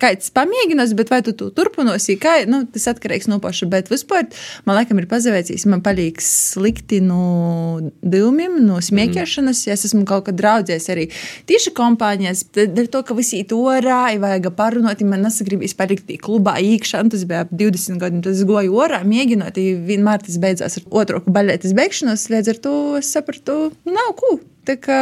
kāds 0.00 0.32
pamēģinās, 0.34 0.94
bet 0.98 1.12
vai 1.12 1.20
tu 1.26 1.34
to 1.36 1.50
turpinosi, 1.54 2.16
kā 2.20 2.40
nu, 2.50 2.62
tas 2.72 2.88
atkarīgs 2.94 3.28
no 3.30 3.40
paša. 3.42 3.68
Bet 3.70 3.90
vispār 3.92 4.28
man 4.68 4.78
laikam 4.78 5.00
ir 5.00 5.08
pazaveicis, 5.10 5.66
man 5.70 5.82
palīk 5.84 6.22
slikti 6.24 7.00
no 7.04 7.80
dūmiem, 8.02 8.58
no 8.66 8.80
smieķēšanas. 8.84 9.64
Ja 9.68 9.76
es 9.76 9.86
esmu 9.90 10.04
kaut 10.08 10.28
kad 10.28 10.38
draudzējis 10.40 10.88
arī 10.92 11.08
tieši 11.50 11.74
kompānijas, 11.76 12.44
tad 12.54 12.78
ar 12.80 12.90
to, 12.92 13.02
ka 13.06 13.16
visi 13.18 13.42
to 13.48 13.60
orā, 13.70 14.02
vajag 14.20 14.50
parunāt, 14.58 15.04
man 15.06 15.24
nesagribīs 15.26 15.76
palikt 15.78 16.10
klubā 16.22 16.58
īkšā. 16.64 17.02
Tas 17.10 17.26
bija 17.28 17.44
ap 17.46 17.52
20 17.54 18.00
gadiem, 18.02 18.22
tas 18.24 18.44
goju 18.48 18.78
orā, 18.84 19.02
mēģinot, 19.06 19.58
vienmēr 19.88 20.24
tas 20.26 20.38
beidzās 20.42 20.80
ar 20.80 20.88
otro 21.02 21.24
baļētas 21.26 21.76
beigšanos. 21.76 22.28
Līdz 22.32 22.54
ar 22.54 22.62
to 22.64 22.76
es 23.00 23.12
sapratu, 23.14 23.58
nav 23.88 24.14
ko. 24.18 24.38
Tā 24.68 24.76
kā, 24.80 25.00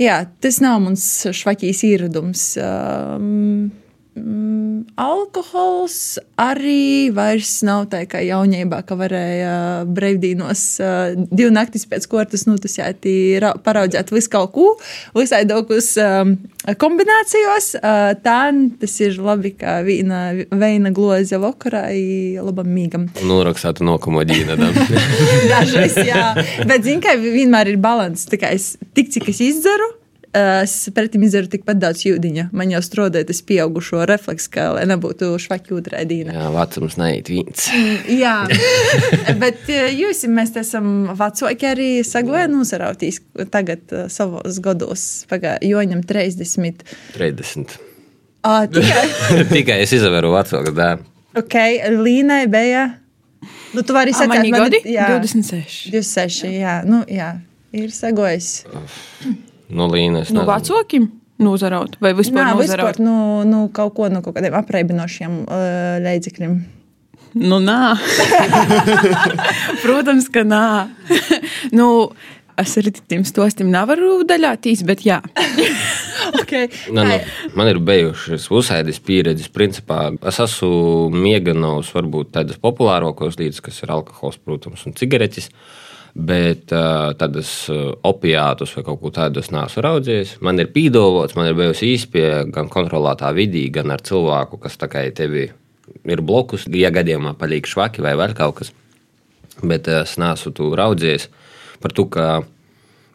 jā, 0.00 0.22
tas 0.42 0.60
nav 0.62 0.80
mans 0.84 1.06
švakīs 1.34 1.82
ieradums. 1.88 2.52
Um, 2.62 3.72
Mm, 4.12 4.82
alkohols 5.00 6.18
arī 6.36 7.08
vairs 7.16 7.62
nav 7.64 7.86
tā 7.88 8.02
kā 8.04 8.20
jaunībā, 8.20 8.82
ka 8.84 8.96
varēja 9.00 9.54
brīvdienos 9.88 10.64
uh, 10.84 11.14
divu 11.32 11.48
naktis 11.54 11.86
pēc 11.88 12.04
kortas 12.12 12.44
nutusēt, 12.44 13.08
paraudzēt 13.64 14.12
visu 14.12 14.28
kaut 14.34 14.52
ko, 14.52 14.66
visai 15.16 15.46
daugus 15.48 15.94
um, 15.96 16.34
kombinācijos. 16.82 17.70
Uh, 17.80 18.12
tā 18.20 18.42
tas 18.82 18.98
ir 19.00 19.16
labi, 19.16 19.54
kā 19.56 19.78
vīna, 19.86 20.20
veina 20.60 20.92
gloze 20.92 21.40
vakarā, 21.40 21.86
i 21.96 22.36
labam 22.36 22.68
mīgam. 22.68 23.08
norakstāta 23.24 23.86
no 23.86 23.96
komodīna. 24.02 24.58
Dažreiz, 25.54 25.96
jā. 26.04 26.34
Bet, 26.66 26.84
zini, 26.84 27.00
ka 27.00 27.16
vienmēr 27.16 27.72
ir 27.72 27.80
balans. 27.80 28.28
Tā 28.28 28.36
kā 28.44 28.52
es 28.52 28.74
tik 28.92 29.08
cik 29.16 29.32
es 29.32 29.40
izdzeru, 29.40 29.88
Es 30.32 30.72
pretim 30.96 31.20
izdaru 31.26 31.44
tikpat 31.52 31.76
daudz 31.76 32.06
jūdiņa. 32.06 32.46
Man 32.56 32.70
jau 32.72 32.78
strādāja 32.80 33.26
tas 33.28 33.42
pieaugušo 33.44 34.06
refleks, 34.08 34.46
ka 34.48 34.70
lai 34.78 34.86
nebūtu 34.88 35.26
švaki 35.44 35.74
ūtrē 35.76 36.06
dīna. 36.08 36.32
Jā, 36.38 36.46
vecums 36.54 36.96
neiet 36.96 37.28
viens. 37.28 37.66
Jā, 38.08 38.38
bet 39.42 39.68
eh, 39.68 39.90
jūs, 39.92 40.22
mēs 40.32 40.54
esam 40.62 41.10
vecāki 41.20 41.68
arī 41.68 41.90
sagloja 42.08 42.46
nosarautīs 42.48 43.20
tagad 43.52 43.92
eh, 43.92 44.06
savos 44.08 44.56
gados. 44.64 45.04
Pagā, 45.28 45.58
Joņam 45.68 46.00
30. 46.08 46.80
30. 47.18 47.76
Ā, 48.48 48.56
tikai, 48.72 49.04
Tikai 49.52 49.78
es 49.84 49.92
izvēru 50.00 50.32
vecāku 50.32 50.72
dēlu. 50.80 51.04
ok, 51.44 51.60
Līnai 52.00 52.46
bija. 52.48 52.88
Nu, 53.76 53.84
tu 53.84 53.92
vari 53.92 54.16
sakāt, 54.16 54.48
man 54.48 54.72
ir- 54.72 54.88
jā, 54.96 55.12
26. 55.20 55.92
26, 55.92 56.48
jā, 56.56 56.80
nu, 56.88 57.04
jā, 57.12 57.34
ir 57.76 57.92
sagojis. 57.92 58.62
No 59.72 59.88
līnijas. 59.90 60.32
Nu, 60.34 60.44
vecākiem 60.48 61.08
nozaraut 61.42 61.96
vai 62.02 62.12
vispār 62.16 62.44
Nā, 62.44 62.52
nozaraut? 62.58 62.94
vispār, 62.94 63.02
nu, 63.04 63.16
nu, 63.48 63.64
kaut 63.74 63.96
ko 63.96 64.10
no 64.12 64.22
kaut 64.24 64.36
kādiem 64.36 64.54
apreibinošiem 64.60 65.42
uh, 65.42 65.98
līdzekļiem. 66.04 66.60
Nu, 67.40 67.58
nā. 67.64 67.94
Protams, 69.84 70.28
ka 70.32 70.44
nā. 70.44 70.64
nu, 71.78 71.86
es 72.60 72.74
ar 72.76 72.90
tiem 73.08 73.24
stostiem 73.24 73.70
nevaru 73.72 74.20
daļāties, 74.28 74.84
bet 74.88 75.06
jā. 75.08 75.22
Okay. 76.32 76.68
Nu, 76.92 77.02
nu, 77.04 77.16
man 77.56 77.68
ir 77.68 77.78
bijušas 77.82 78.44
uzsēdes 78.52 79.00
pieredzes. 79.04 79.50
Principā 79.52 80.10
es 80.28 80.38
esmu 80.40 81.08
mieganos, 81.12 81.90
varbūt 81.96 82.30
tādas 82.36 82.60
populārākos 82.62 83.38
līdzekļus, 83.40 83.64
kas 83.64 83.80
ir 83.82 83.92
alkohols, 83.96 84.38
protams, 84.40 84.84
un 84.88 84.96
cigaretes. 84.96 85.50
Bet 86.12 86.72
uh, 86.76 87.14
tādas 87.16 87.50
opiātus 88.04 88.74
vai 88.76 88.84
kaut 88.84 89.00
ko 89.00 89.12
tādu 89.16 89.40
es 89.40 89.48
neesmu 89.54 89.84
raudzījis. 89.86 90.34
Man 90.44 90.60
ir 90.60 90.68
pīdolots, 90.74 91.36
man 91.38 91.48
ir 91.48 91.56
bijusi 91.56 91.94
īspēja 91.94 92.42
gan 92.52 92.68
kontrolētā 92.72 93.30
vidī, 93.32 93.64
gan 93.72 93.94
ar 93.94 94.04
cilvēku, 94.04 94.60
kas 94.60 94.76
tā 94.76 94.90
kā 94.92 95.06
tevi 95.16 95.46
ir 96.04 96.24
blokus, 96.24 96.66
ja 96.68 96.92
gadījumā 96.92 97.32
paliek 97.40 97.68
švaki 97.68 98.04
vai 98.04 98.12
vēl 98.20 98.36
kaut 98.36 98.60
kas. 98.60 98.74
Bet 99.62 99.88
es 99.88 100.18
neesmu 100.20 100.52
to 100.56 100.68
raudzījis 100.76 101.30
par 101.80 101.96
to, 101.96 102.04
ka 102.12 102.26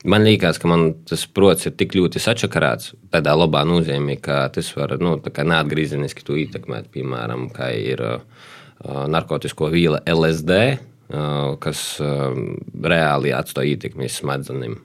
Man 0.08 0.24
liekas, 0.24 0.60
ka 0.62 0.70
man 0.70 0.92
tas 1.10 1.26
prots 1.26 1.66
ir 1.68 1.74
tik 1.76 1.96
ļoti 1.98 2.22
sačakarēts, 2.22 2.94
tādā 3.12 3.34
labā 3.36 3.64
nozīmē, 3.68 4.20
ka 4.24 4.44
tas 4.54 4.70
var 4.78 4.94
nu, 5.02 5.18
neatgriezeniski 5.20 6.24
ietekmēt. 6.44 6.92
Piemēram, 6.94 7.48
kā 7.52 7.72
ir 7.76 8.04
uh, 8.06 8.22
narkotisko 8.86 9.68
viela 9.74 10.00
LSD, 10.08 10.78
kas 11.64 11.82
reāli 12.02 13.34
atstāja 13.36 13.76
ietekmi 13.76 14.10
smadzenēm. 14.12 14.78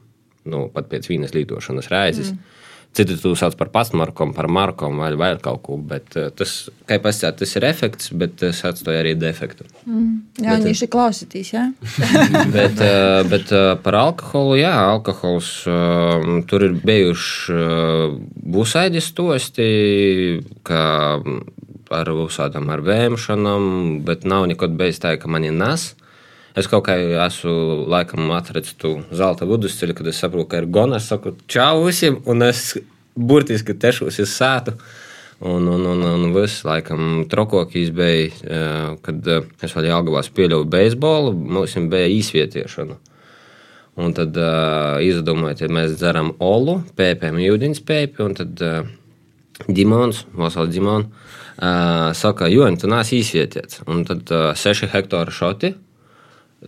Nu, 0.52 0.66
pat 0.74 0.88
pēc 0.90 1.06
vienas 1.10 1.34
lietošanas 1.36 1.90
reizes. 1.92 2.32
Mm. 2.34 2.58
Citi 2.92 3.14
to 3.16 3.30
sauc 3.38 3.54
par 3.56 3.70
pastmarkom, 3.72 4.34
par 4.36 4.50
markom 4.52 4.98
vai 5.00 5.14
vēl 5.16 5.38
kaut 5.40 5.62
ko. 5.64 5.78
Bet, 5.80 6.12
tas, 6.36 6.50
kā 6.84 6.98
jau 6.98 7.04
pasakāt, 7.06 7.38
tas 7.40 7.54
ir 7.56 7.64
efekts, 7.64 8.10
bet 8.20 8.34
tas 8.42 8.60
atstāja 8.68 9.00
arī 9.00 9.14
defektu. 9.16 9.64
Jā, 10.42 10.58
viņš 10.60 10.82
ir 10.84 10.90
klausītīs, 10.92 11.54
jā. 11.54 11.62
bet, 12.52 12.82
bet 13.32 13.54
par 13.86 13.96
alkoholu, 14.02 14.58
jā, 14.60 14.74
alkohols 14.90 15.54
tur 16.50 16.66
ir 16.68 16.76
bijuši 16.84 17.56
būsaidi 18.52 19.00
stosti, 19.00 19.70
kā 20.68 20.84
ar 21.92 22.12
visādām 22.18 22.68
ar 22.72 22.84
vēmšanām, 22.84 23.64
bet 24.04 24.28
nav 24.28 24.44
nekad 24.52 24.76
bijis 24.76 25.00
tā, 25.00 25.16
ka 25.16 25.32
man 25.32 25.48
ir 25.48 25.56
nas. 25.56 25.94
Es 26.58 26.68
kaut 26.68 26.84
kā 26.84 26.98
esmu 27.24 27.86
laikam 27.88 28.28
atradzis 28.36 28.76
to 28.80 28.98
zelta 29.14 29.48
vidusceļu, 29.48 29.96
kad 29.96 30.10
es 30.10 30.18
saprotu, 30.20 30.50
ka 30.50 30.60
ir 30.60 30.68
gona. 30.72 30.98
Es 31.00 31.08
saku, 31.08 31.36
čau 31.48 31.86
visiem, 31.86 32.18
un 32.28 32.44
es 32.44 32.74
burtiski 33.16 33.76
tešos 33.78 34.20
uz 34.20 34.34
sētu. 34.36 34.76
Un, 35.42 35.64
un, 35.66 35.86
un, 35.90 36.02
un 36.06 36.28
viss, 36.36 36.62
laikam, 36.62 37.24
trokokīs 37.26 37.88
bija, 37.96 38.52
kad 39.02 39.26
es 39.26 39.72
vēl 39.74 39.88
Jālgavā 39.88 40.20
spēlēju 40.22 40.68
beisbolu, 40.70 41.32
mums 41.34 41.74
bija 41.90 42.12
īsvietiešana. 42.14 43.00
Un 44.00 44.14
tad 44.16 44.36
uh, 44.40 45.02
izdomājot, 45.04 45.66
ja 45.66 45.68
mēs 45.68 45.98
dzeram 46.00 46.30
olu, 46.40 46.78
pēpēm, 46.96 47.36
ūdens 47.50 47.82
pēpi, 47.84 48.22
un 48.24 48.36
tad 48.38 48.62
uh, 48.64 48.86
Dimons, 49.68 50.22
Vasals 50.38 50.70
Dimons, 50.72 51.10
uh, 51.58 52.12
saka, 52.16 52.48
jo, 52.48 52.70
tu 52.80 52.88
nāc 52.88 53.10
īsvietiets. 53.12 53.82
Un 53.92 54.06
tad 54.08 54.32
uh, 54.32 54.52
6 54.56 54.88
hektāru 54.94 55.34
šoti, 55.34 55.74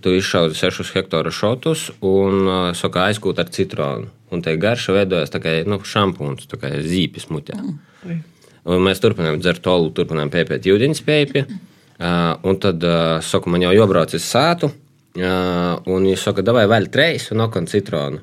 tu 0.03 0.15
izšauji 0.17 0.57
6 0.59 0.95
hektāru 0.97 1.31
šotus 1.35 1.89
un 2.03 2.49
saka, 2.75 3.09
aizkūt 3.11 3.43
ar 3.43 3.51
citronu. 3.55 4.11
Un 4.35 4.43
tie 4.43 4.57
garša 4.59 4.97
veidojas 4.97 5.31
tā 5.31 5.39
kā 5.43 5.53
nu, 5.69 5.79
šampūns, 5.79 6.49
tā 6.51 6.59
kā 6.59 6.73
zīpes 6.83 7.29
mutē. 7.31 7.59
Un 8.65 8.81
mēs 8.83 9.03
turpinām 9.03 9.39
dzert 9.43 9.67
olu, 9.69 9.93
turpinām 9.95 10.33
pēpēt 10.33 10.67
ūdens 10.73 11.05
pēpi. 11.05 11.45
Uh, 11.95 12.35
un 12.43 12.57
tad 12.59 12.83
uh, 12.83 13.21
saka, 13.23 13.51
man 13.53 13.63
jau 13.63 13.75
jābrauc 13.77 14.17
uz 14.17 14.25
sātu. 14.27 14.73
Uh, 15.15 15.77
un 15.87 16.09
viņš 16.09 16.25
saka, 16.27 16.43
vai 16.57 16.65
vēl 16.71 16.89
treis 16.91 17.29
un 17.31 17.45
okon 17.45 17.69
citronu. 17.71 18.23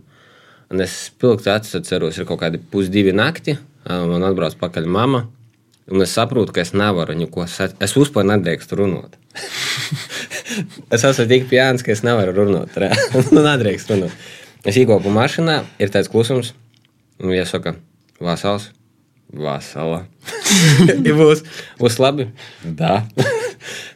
Un 0.71 0.83
es 0.83 0.95
pilgti 1.19 1.51
atceros, 1.51 2.17
ir 2.17 2.27
kaut 2.27 2.41
kādi 2.41 2.59
pusdivi 2.59 3.13
nakti. 3.15 3.55
Uh, 3.85 4.03
man 4.11 4.25
atbrauc 4.27 4.57
pakaļ 4.59 4.89
mama. 4.91 5.23
Un 5.89 6.03
es 6.05 6.13
saprotu, 6.13 6.53
ka 6.53 6.61
es 6.61 6.75
nevaru 6.77 7.15
neko 7.17 7.47
sacīt. 7.49 7.79
Es 7.81 7.95
vispār 7.97 8.27
nedrīkstu 8.29 8.77
runāt. 8.77 9.17
es 10.93 11.05
esmu 11.07 11.25
tik 11.31 11.47
pjāns, 11.49 11.81
ka 11.85 11.93
es 11.95 12.03
nevaru 12.05 12.35
runāt. 12.37 12.77
nu, 13.33 13.41
nedrīkst 13.41 13.95
runāt. 13.95 14.29
Es 14.67 14.77
iekopu 14.77 15.09
mašīnā, 15.13 15.57
ir 15.81 15.93
tāds 15.93 16.11
klusums. 16.11 16.53
Un 17.21 17.33
viņa 17.33 17.47
saka, 17.49 17.75
vasals, 18.21 18.69
vasala. 19.33 20.03
ja 21.07 21.17
būs, 21.17 21.43
būs 21.81 21.97
labi? 22.01 22.29
Da. 22.61 23.01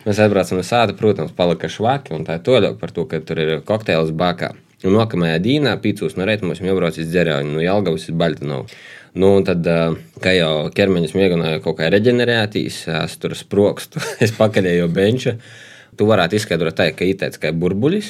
Mēs 0.05 0.21
atbraucam 0.21 0.61
uz 0.61 0.69
sāta, 0.69 0.93
protams, 0.97 1.33
palika 1.37 1.69
švaki 1.71 2.13
un 2.17 2.25
tā 2.25 2.37
toļāk 2.41 2.77
par 2.81 2.93
to, 2.93 3.05
ka 3.09 3.21
tur 3.25 3.41
ir 3.41 3.55
kokteils 3.65 4.13
bakā. 4.13 4.53
Un 4.85 4.93
nākamajā 4.99 5.39
dienā, 5.41 5.73
pīcūs 5.81 6.17
no 6.19 6.27
rīta, 6.27 6.45
mums 6.45 6.61
jau 6.61 6.75
brauc 6.77 6.97
iz 7.01 7.09
dzerāņu, 7.09 7.55
no 7.55 7.63
Jelgavas 7.63 8.05
uz 8.09 8.17
Baltinovu. 8.19 8.67
Nu, 9.15 9.31
un 9.37 9.45
tad, 9.47 9.63
kā 10.19 10.33
jau 10.35 10.67
ķermenis 10.75 11.13
mēģināja 11.15 11.61
kaut 11.63 11.77
kā 11.79 11.87
reģenerēties, 11.93 12.81
es 12.99 13.15
tur 13.21 13.35
sprokstu, 13.37 14.01
es 14.25 14.35
pakaļēju 14.35 14.89
benču. 14.91 15.37
Tu 15.95 16.07
varētu 16.07 16.35
izskaidrot 16.35 16.75
tā, 16.75 16.89
ka 16.91 17.07
itēts 17.07 17.39
kā 17.39 17.53
burbuļs, 17.55 18.09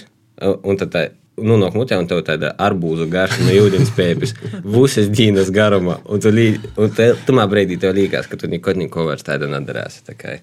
un 0.66 0.80
tad 0.82 0.92
tā, 0.96 1.04
nu, 1.38 1.60
no 1.62 1.70
mutē, 1.76 2.00
un 2.02 2.08
tev 2.10 2.24
tāda 2.26 2.56
arbūza 2.58 3.06
garša 3.12 3.46
no 3.46 3.58
ūdens 3.68 3.92
pēpes, 3.94 4.34
visas 4.78 5.12
dienas 5.14 5.52
garumā, 5.54 6.00
un 6.10 6.24
tu, 6.24 6.32
lī, 6.34 6.48
un 6.82 6.90
te, 6.96 7.12
tumā 7.28 7.46
brīdī 7.52 7.78
tev 7.82 7.94
liekas, 7.98 8.30
ka 8.32 8.40
tu 8.42 8.50
nekad 8.52 8.82
neko 8.82 9.06
vairs 9.12 9.28
tāda 9.28 9.50
nedarēsi. 9.52 10.08
Tā 10.10 10.18
kā. 10.18 10.40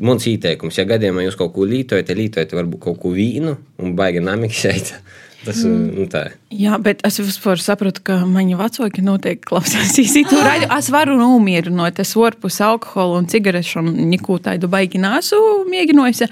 Mans 0.00 0.24
ieteikums, 0.24 0.78
ja 0.80 0.86
gadījumā 0.88 1.26
jūs 1.26 1.36
kaut 1.36 1.52
ko 1.52 1.66
lītojat, 1.68 2.14
lītojat 2.16 2.54
varbūt 2.56 2.80
kaut 2.86 2.96
ko 3.02 3.12
vīnu 3.12 3.58
un 3.84 3.92
baigi 3.98 4.22
namiksēt. 4.24 4.94
Tas 5.42 5.62
mm. 5.66 5.86
nu, 5.96 6.04
tā 6.10 6.26
ir. 6.28 6.34
Jā, 6.54 6.76
bet 6.82 7.00
es 7.06 7.18
vispār 7.18 7.60
saprotu, 7.62 8.02
ka 8.06 8.20
mani 8.28 8.54
vecāki 8.58 9.02
noteikti 9.02 9.48
klausās 9.48 9.96
to 9.96 10.38
raidījumu. 10.38 10.76
Es 10.76 10.90
varu 10.94 11.16
nomierināt, 11.18 11.98
es 12.02 12.14
orpus 12.18 12.60
alkoholu 12.62 13.18
un 13.22 13.26
cigarešu 13.30 13.80
un 13.82 13.90
neko 14.12 14.38
tādu 14.44 14.70
baigi 14.72 15.02
nesu 15.02 15.40
mēģinājusi. 15.70 16.30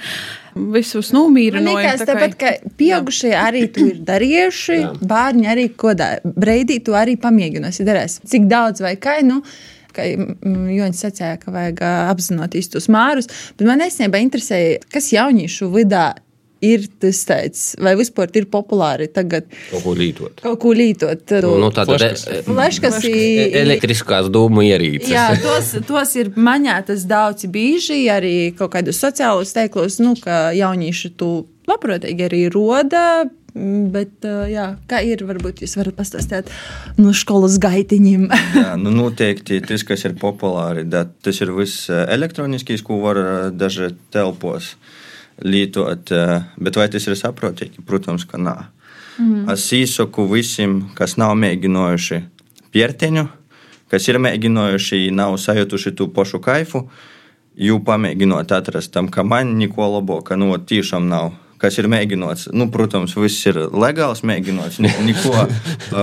Visus 0.51 1.13
Man 1.13 1.21
nomierināju. 1.21 1.79
liekas, 1.79 2.07
tāpat, 2.09 2.33
ka 2.39 2.55
pieaugušie 2.79 3.31
arī 3.39 3.67
to 3.71 3.85
ir 3.93 4.01
darījuši, 4.07 4.79
bērni 4.99 5.47
arī 5.51 5.69
kodā 5.79 6.17
breidī 6.25 6.81
to 6.83 6.97
arī 6.99 7.15
pamēģinājuši 7.23 7.87
darīt. 7.87 8.17
Cik 8.31 8.49
daudz 8.51 8.83
vai 8.83 8.97
kā, 8.99 9.21
nu, 9.27 9.39
kā 9.95 10.09
Joņš 10.11 11.05
sacīja, 11.05 11.37
ka 11.43 11.55
vajag 11.55 11.85
apzināties 12.11 12.71
tos 12.75 12.91
mārus, 12.91 13.31
bet 13.59 13.67
man 13.71 13.87
īstenībā 13.87 14.23
interesēja, 14.23 14.83
kas 14.91 15.13
jauniešu 15.15 15.71
vidā 15.75 16.11
ir 16.65 16.85
tas 17.01 17.23
tāds, 17.29 17.63
vai 17.81 17.95
vispār 17.99 18.31
ir 18.37 18.47
populāri 18.53 19.07
tagad 19.13 19.47
Kaut 19.71 19.83
ko 19.87 19.95
lītot. 19.97 20.41
kaut 20.43 20.59
ko 20.61 20.75
lītot. 20.77 21.25
Nu, 21.45 21.55
nu, 21.63 21.71
tāda 21.73 21.97
Fleškas. 21.97 22.27
e- 22.29 22.43
Fleškas 22.49 22.99
e- 23.05 23.13
ir. 23.15 23.57
elektriskās 23.65 24.29
dūmu 24.33 24.65
ierīces. 24.69 25.09
Jā, 25.15 25.29
tos, 25.45 25.73
tos 25.89 26.15
ir 26.21 26.33
maņētas 26.37 27.07
daudz 27.11 27.49
bieži 27.51 28.03
arī 28.13 28.35
kaut 28.59 28.75
kādos 28.77 29.01
sociālos 29.01 29.53
teiklos, 29.57 29.99
nu, 30.05 30.15
ka 30.21 30.51
jaunieši 30.57 31.15
to 31.17 31.47
labprātīgi 31.71 32.29
arī 32.29 32.43
roda. 32.53 33.25
mm, 33.55 33.89
Bet, 33.91 34.21
jā, 34.53 34.77
kā 34.87 35.01
ir, 35.03 35.25
varbūt 35.27 35.65
jūs 35.65 35.75
varat 35.81 35.97
pastāstīt 35.99 36.47
no 37.03 37.11
skolas 37.17 37.57
gaitiņiem. 37.59 38.29
Jā, 38.61 38.77
nu 38.79 38.93
noteikti 38.95 39.59
tas, 39.67 39.83
kas 39.83 40.05
ir 40.07 40.15
populāri, 40.21 40.85
tas 40.91 41.41
ir 41.43 41.51
viss 41.57 41.89
elektroniskais, 41.91 42.83
ko 42.87 43.01
var 43.03 43.51
daži 43.51 43.91
telpos 44.15 44.77
lietot. 45.43 46.11
eh, 46.13 46.43
Bet 46.57 46.77
vai 46.77 46.89
tas 46.89 47.07
ir 47.07 47.15
saprotīgi? 47.15 47.85
Protams, 47.87 48.25
ka 48.25 48.39
nē. 48.39 48.57
Mm. 49.19 49.51
Es 49.53 49.71
īsaku 49.73 50.27
visiem, 50.31 50.91
kas 50.95 51.17
nav 51.17 51.35
mēģinājuši 51.37 52.23
pierteņu, 52.73 53.29
kas 53.91 54.09
ir 54.09 54.19
mēģinājuši, 54.19 55.11
nav 55.11 55.37
sajutuši 55.37 55.93
to 55.97 56.09
pašu 56.09 56.41
kaifu, 56.41 56.89
jau 57.57 57.79
pamēģinot 57.85 58.53
atrast 58.53 58.93
tam, 58.93 59.09
ka 59.09 59.23
man 59.23 59.59
neko 59.59 59.99
labāka, 59.99 60.37
nu, 60.37 60.57
tiešām 60.57 61.09
nav 61.09 61.35
kas 61.61 61.79
ir 61.81 61.89
mēģināts. 61.93 62.49
Nu, 62.57 62.69
protams, 62.73 63.15
viss 63.21 63.47
ir 63.51 63.59
legāls 63.71 64.25
mēģināts, 64.27 64.81
neko 65.09 65.45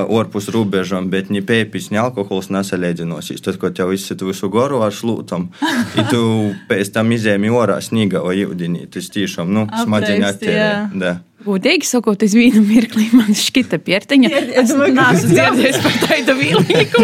ārpus 0.06 0.52
robežām, 0.54 1.10
bet 1.14 1.32
ne 1.34 1.44
pēpis, 1.46 1.90
ne 1.94 2.02
alkohols 2.04 2.52
nesalīdzinosies. 2.54 3.44
Tad, 3.46 3.60
kad 3.62 3.78
tev 3.78 3.94
izsit 3.96 4.24
visu 4.26 4.52
goru 4.54 4.84
ar 4.86 4.96
slūtam, 4.96 5.50
ja 5.98 6.08
tu 6.12 6.22
pēc 6.70 6.94
tam 6.96 7.14
izēmi 7.16 7.52
orā 7.54 7.80
snīgā 7.84 8.24
vai 8.26 8.38
jūdenī, 8.42 8.86
tas 8.94 9.10
tiešām 9.14 9.54
nu, 9.54 9.68
smadzeņi 9.84 10.30
attīrē. 10.32 11.18
Godīgi 11.48 11.88
sakot, 11.88 12.24
es 12.26 12.34
vienu 12.36 12.62
mirkli 12.66 13.06
man 13.16 13.36
šķita 13.38 13.80
piertiņa. 13.84 14.32
Es 14.62 14.74
neesmu 14.74 15.32
dzirdējis 15.32 15.78
par 15.84 15.98
tādu 16.04 16.36
vīlīgu. 16.40 17.04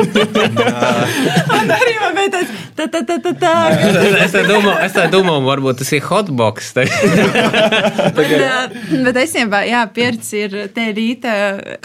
arī 1.78 1.94
man 2.02 2.18
bija 2.18 2.32
tāds, 2.34 2.52
tā, 2.76 2.88
tā, 2.92 3.04
tā, 3.08 3.18
tā, 3.24 3.34
tā. 3.40 3.54
es 4.26 4.34
tā 4.36 4.42
domāju, 4.48 4.76
es 4.84 4.96
tā 4.98 5.06
domāju, 5.14 5.46
varbūt 5.48 5.80
tas 5.84 5.94
ir 5.96 6.04
hotbox. 6.10 6.72
bet, 8.18 8.76
bet 9.08 9.22
es 9.24 9.36
jau, 9.38 9.48
jā, 9.70 9.84
pierts 9.96 10.34
ir 10.38 10.58
te 10.76 10.90
rīta 10.98 11.36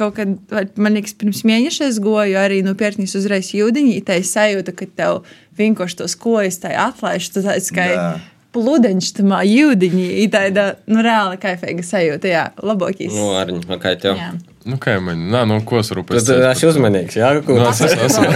kaut 0.00 0.16
kad, 0.18 0.34
man 0.80 0.98
liekas, 0.98 1.14
pirms 1.20 1.44
mēneša 1.48 1.92
es 1.92 2.00
goju 2.02 2.40
arī 2.40 2.64
no 2.66 2.74
piertnīs 2.78 3.14
uzreiz 3.18 3.52
jūdiņī, 3.54 4.00
tā 4.08 4.18
es 4.22 4.32
sajūta, 4.34 4.74
ka 4.74 4.90
tev 4.98 5.22
vienkārši 5.58 6.02
tos 6.02 6.18
kojas 6.18 6.58
tā 6.64 6.74
atlaiž, 6.88 7.30
ka... 7.70 7.86
Jā 7.94 8.10
pludeņš 8.53 9.11
tam 9.17 9.35
jūdiņā, 9.47 10.07
ir 10.23 10.31
tāda 10.33 10.65
nu, 10.89 11.01
reāla 11.05 11.37
kaifīga 11.41 11.85
sajūta. 11.85 12.29
Jā, 12.29 12.43
labākais. 12.61 13.13
Nu, 13.15 13.31
Arņi, 13.39 13.63
nu, 13.69 13.79
kā 13.81 13.95
tev? 13.99 14.19
Jā. 14.19 14.33
Nu, 14.69 14.77
kā 14.79 14.95
man, 15.03 15.25
nā, 15.33 15.41
nu, 15.49 15.57
ko 15.67 15.81
es 15.81 15.89
rūpēs? 15.95 16.23
Tad 16.23 16.45
es 16.51 16.61
esmu 16.61 16.69
uzmanīgs, 16.71 17.17
jā, 17.19 17.33
ko 17.43 17.57
nu, 17.57 17.65
es 17.67 17.81
esmu. 17.83 18.29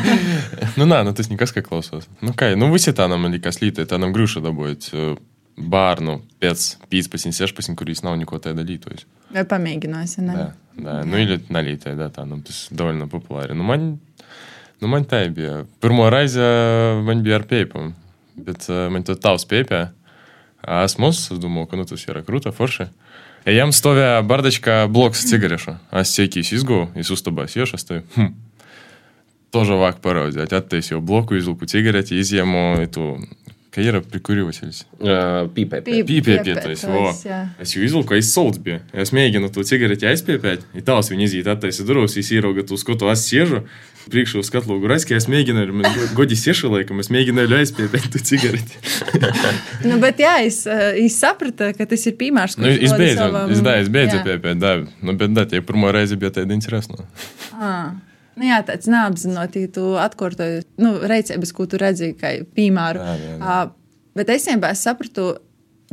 nu, 0.79 0.87
nā, 0.87 1.01
nu, 1.07 1.15
tas 1.17 1.27
nekas, 1.31 1.51
kā 1.55 1.63
klausos. 1.65 2.07
Nu, 2.23 2.31
kā, 2.37 2.53
nu, 2.55 2.69
visi 2.71 2.93
tā 2.95 3.09
nam 3.11 3.27
likās 3.33 3.59
lītē, 3.63 3.87
tā 3.89 3.99
nam 3.99 4.13
grūša 4.15 4.43
dabūjot 4.45 4.91
bērnu 5.59 6.19
pēc 6.39 6.65
15, 6.93 7.35
16, 7.35 7.75
kurīs 7.79 8.03
nav 8.05 8.15
neko 8.19 8.39
tāda 8.39 8.63
lītojas. 8.63 9.03
Vai 9.35 9.43
pamēģināsi, 9.49 10.23
ne? 10.23 10.37
Jā, 10.37 10.49
jā, 10.79 10.99
nu, 11.09 11.19
ir 11.19 11.41
nalītē, 11.51 11.97
jā, 11.99 12.07
tā, 12.15 12.23
nu, 12.29 12.39
tas 12.45 12.67
довольно 12.71 13.09
populāri. 13.11 13.57
Nu, 13.57 13.67
man, 13.67 13.89
nu, 14.79 14.91
man 14.91 15.07
tā 15.09 15.25
bija. 15.35 15.65
Pirmo 15.83 16.07
reizi 16.13 16.45
man 17.03 17.25
bija 17.25 17.41
ar 17.41 17.49
pēpumu. 17.49 17.91
Bet 18.39 18.67
uh, 18.69 18.87
man 18.93 19.05
to 19.07 19.15
tavs 19.19 19.47
piepē. 19.49 19.89
Esmu, 20.83 21.11
es 21.13 21.39
domāju, 21.39 21.69
ka 21.71 21.79
nu, 21.79 21.87
tas 21.87 22.03
ir 22.07 22.19
krūta 22.27 22.51
forši. 22.55 22.89
Ejam 23.47 23.71
stāvēja 23.75 24.19
bardačkā 24.27 24.81
bloks 24.91 25.23
cigarešu. 25.29 25.77
Es 26.01 26.11
sēkīs 26.17 26.51
izgūju, 26.59 26.91
es 26.99 27.11
uztabās 27.15 27.55
iešas. 27.55 27.87
Tai, 27.87 28.03
hm. 28.17 28.35
Тоже 29.51 29.73
вак 29.73 30.01
пародия. 30.01 30.43
Оттаисил 30.43 31.01
блоку, 31.01 31.35
излуку 31.35 31.65
cigareti, 31.65 32.19
izjemu 32.19 32.85
tu 32.93 33.17
ka 33.73 33.83
ir 33.85 33.99
prikūrīvателis. 34.01 34.83
Pīpē. 35.55 35.81
Pīpē, 35.85 36.37
то 36.57 36.69
есть, 36.69 36.85
во. 36.89 37.13
Es 37.61 37.75
jau 37.75 37.83
izlūku, 37.85 38.17
es 38.17 38.31
solds 38.33 38.57
biju. 38.61 38.81
Es 38.93 39.13
mēģinu 39.15 39.51
to 39.53 39.63
cigareti 39.67 40.09
aizpiepēt, 40.09 40.65
ir 40.73 40.85
tās 40.85 41.11
viņa 41.11 41.27
iziet 41.27 41.49
attaisa 41.53 41.85
durvis, 41.85 42.17
es 42.17 42.31
ieraugu 42.33 42.65
to 42.65 42.79
skotu, 42.81 43.09
es 43.13 43.25
siežu, 43.29 43.63
priekšu 44.10 44.42
skatlogu 44.46 44.88
raiski, 44.90 45.16
es 45.16 45.26
mēģināju, 45.30 45.76
man 45.76 45.98
godi 46.16 46.36
siešu 46.38 46.70
laikam, 46.72 47.00
es 47.02 47.10
mēģināju 47.14 47.58
aizpiepēt 47.58 48.08
to 48.14 48.22
cigareti. 48.24 48.80
nu, 49.88 49.98
bet 50.02 50.22
jā, 50.22 50.36
es, 50.46 50.62
es 50.68 51.18
sapratu, 51.20 51.70
ka 51.78 51.88
tas 51.90 52.06
ir 52.10 52.16
piemērs, 52.20 52.58
nu, 52.60 52.70
es 52.70 52.94
beidzu, 52.96 53.20
savam... 53.20 53.54
es, 53.54 53.62
da, 53.64 53.76
es 53.82 53.92
beidzu 53.92 54.20
piepēt, 54.26 54.60
da, 54.62 54.74
nu, 54.84 55.16
bet 55.20 55.36
da, 55.36 55.46
tie 55.50 55.62
pirmo 55.64 55.92
reizi 55.94 56.18
bija 56.20 56.34
tāda 56.40 56.56
interesanta. 56.56 57.06
Ah. 57.54 57.94
Nu, 58.34 58.48
jā, 58.48 58.58
tāds 58.66 58.88
neapzināti, 58.90 59.68
tu 59.70 59.92
atkārtoji 60.02 60.64
nu, 60.82 60.96
reizes, 61.06 61.52
ko 61.54 61.68
tu 61.70 61.78
redzēji, 61.78 62.16
kā 62.18 62.32
piemēru. 62.56 63.02
Jā, 63.02 63.18
jā, 63.20 63.34
jā. 63.38 63.58
Bet 64.18 64.30
es 64.34 64.46
vienkārši 64.50 64.86
sapratu, 64.88 65.28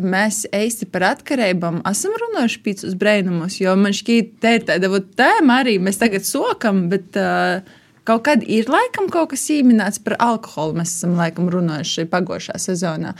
mēs 0.01 0.43
īsti 0.55 0.87
par 0.91 1.05
atkarībām 1.11 1.81
esam 1.89 2.15
runājuši 2.17 2.61
pīcis 2.65 2.95
brēnumus, 2.97 3.59
jo 3.61 3.75
man 3.79 3.93
šķiet, 3.95 4.33
tā 4.41 4.55
ir 4.57 4.65
tāda 4.69 4.89
tēma 5.21 5.61
arī, 5.61 5.77
mēs 5.83 6.01
tagad 6.01 6.25
sokam, 6.25 6.87
bet 6.91 7.17
uh, 7.19 7.61
kaut 8.07 8.23
kad 8.27 8.45
ir 8.45 8.69
laikam 8.71 9.09
kaut 9.13 9.31
kas 9.33 9.43
īmināts 9.53 10.01
par 10.03 10.17
alkoholu. 10.21 10.79
Mēs 10.79 10.95
esam 10.97 11.17
laikam 11.19 11.49
runājuši 11.53 12.07
pagājušā 12.11 12.57
sezonā, 12.61 13.13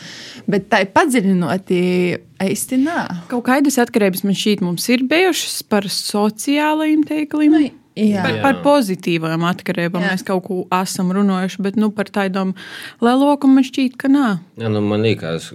bet 0.52 0.70
tā 0.72 0.84
ir 0.86 0.94
padziļinoti 0.96 1.84
īsti 2.48 2.82
nā. 2.86 3.04
Kaut 3.32 3.46
kādas 3.50 3.78
atkarības 3.82 4.26
man 4.28 4.38
šķiet 4.38 4.66
mums 4.66 4.88
ir 4.94 5.06
bijušas 5.10 5.62
par 5.70 5.90
sociālajiem 5.92 7.06
teikliem. 7.10 7.54
Nu, 7.54 7.70
Jā. 8.00 8.22
Par, 8.24 8.36
par 8.40 8.60
pozitīvām 8.64 9.44
atkarībām 9.50 10.06
mēs 10.06 10.24
kaut 10.24 10.46
ko 10.46 10.62
esam 10.78 11.10
runājuši, 11.12 11.60
bet 11.66 11.76
nu, 11.80 11.90
par 11.92 12.08
tādām 12.08 12.54
lielākām 13.04 13.58
man 13.58 13.68
šķiet, 13.68 13.98
ka 14.00 14.08
nē. 14.08 14.28
Jā, 14.62 14.72
nu, 14.72 14.80
man 14.86 15.04
liekas, 15.04 15.50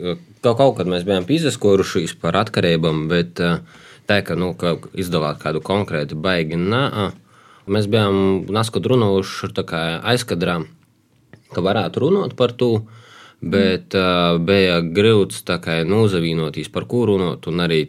ka 0.45 0.53
kaut 0.59 0.77
kad 0.77 0.91
mēs 0.91 1.07
bijām 1.09 1.25
izsakorušies 1.33 2.13
par 2.21 2.37
atkarībām, 2.43 3.07
bet 3.09 3.41
tā, 3.41 4.19
ka, 4.21 4.37
nu, 4.37 4.53
ka 4.61 4.77
izdalāt 5.01 5.41
kādu 5.41 5.65
konkrētu 5.65 6.19
baigi, 6.21 6.61
nē, 6.61 6.83
mēs 7.67 7.89
bijām 7.91 8.47
naskot 8.53 8.87
runājuši 8.87 9.53
aizkadrā, 10.03 10.61
ka 11.55 11.65
varētu 11.65 12.07
runāt 12.07 12.37
par 12.39 12.55
to. 12.57 12.87
Bet 13.37 13.93
mm. 13.93 14.01
uh, 14.01 14.39
bija 14.41 14.79
grūts 14.81 15.43
nozavīnoties, 15.45 16.71
par 16.73 16.87
ko 16.89 17.05
runāt, 17.11 17.45
un 17.47 17.61
arī 17.61 17.83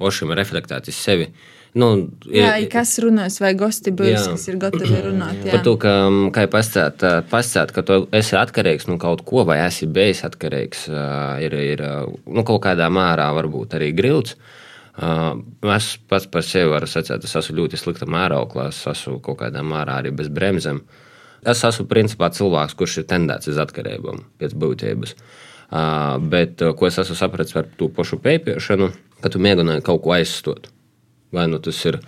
pašam 0.00 0.32
reflektēt 0.32 0.88
uz 0.88 0.96
sevi. 0.96 1.28
Uh, 1.28 1.56
Nu, 1.76 1.88
ir, 2.30 2.40
jā, 2.40 2.52
kas 2.72 2.94
runās, 3.04 3.36
vai 3.42 3.50
gosti 3.58 3.92
būs, 3.92 4.30
kas 4.32 4.46
ir 4.48 4.56
gatavi 4.60 5.00
runāt. 5.10 5.42
Jā. 5.44 5.52
Par 5.52 5.64
to, 5.66 5.74
ka, 5.80 5.92
kā 6.32 6.46
jau 6.46 6.52
pasakāt, 6.54 7.74
ka 7.76 7.84
tu 7.84 7.98
esi 8.16 8.38
atkarīgs 8.40 8.88
no 8.88 8.94
nu, 8.96 9.00
kaut 9.02 9.26
ko, 9.28 9.44
vai 9.48 9.58
esi 9.66 9.88
bijis 9.88 10.24
atkarīgs, 10.24 10.86
ir, 11.44 11.56
ir 11.74 11.82
nu, 11.84 12.46
kaut 12.48 12.62
kādā 12.64 12.88
mērā 12.92 13.28
varbūt 13.36 13.76
arī 13.76 13.90
grilds. 13.96 14.38
Es 14.96 15.88
pats 16.08 16.28
par 16.32 16.44
sevi 16.46 16.70
varu 16.72 16.88
sacīt, 16.88 17.24
es 17.24 17.36
esmu 17.36 17.58
ļoti 17.58 17.76
slikta 17.76 18.08
mērauklā, 18.08 18.70
es 18.72 18.78
esmu 18.88 19.18
kaut 19.24 19.42
kādā 19.42 19.60
mērā 19.60 19.98
arī 20.00 20.14
bez 20.16 20.30
bremzēm. 20.32 20.80
Es 21.46 21.60
esmu 21.68 21.84
principā 21.90 22.30
cilvēks, 22.32 22.74
kurš 22.78 23.02
ir 23.02 23.10
tendēts 23.10 23.50
uz 23.52 23.58
atkarībām 23.60 24.22
pēc 24.40 24.56
būtības. 24.56 25.12
Bet 26.32 26.64
ko 26.78 26.88
es 26.88 26.96
esmu 27.02 27.16
sapratis 27.18 27.52
par 27.52 27.68
to 27.76 27.90
pašu 27.92 28.16
pēpiešanu, 28.24 28.88
ka 29.20 29.32
tu 29.32 29.42
mēģināji 29.44 29.84
kaut 29.84 30.00
ko 30.06 30.16
aizstot. 30.16 30.70
Vai 31.34 31.44
nu 31.50 31.60
tas 31.60 31.78
ir 31.84 32.00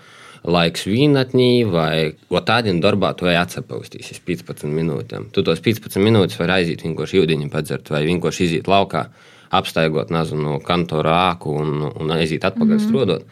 laiks 0.48 0.86
vīnatnī, 0.88 1.66
vai 1.68 2.14
tādā 2.46 2.72
darbā 2.80 3.12
tu 3.18 3.28
ej 3.28 3.36
atsapaustīsies 3.42 4.22
15 4.24 4.70
minūtēm. 4.72 5.28
Tu 5.34 5.44
tos 5.44 5.60
15 5.60 6.00
minūtes 6.00 6.38
vari 6.40 6.62
aiziet 6.62 6.86
vienkārši 6.86 7.20
jūdiņu 7.20 7.50
padzert, 7.52 7.90
vai 7.92 8.06
vienkārši 8.06 8.46
iziet 8.46 8.70
laukā, 8.70 9.10
apstaigot 9.50 10.10
nezinu, 10.14 10.42
no 10.42 10.58
kantora 10.64 11.14
āku 11.30 11.54
un, 11.60 11.86
un 11.88 12.10
aiziet 12.16 12.44
atpakaļ 12.44 12.74
mm 12.74 12.78
-hmm. 12.78 12.88
strādāt. 12.88 13.22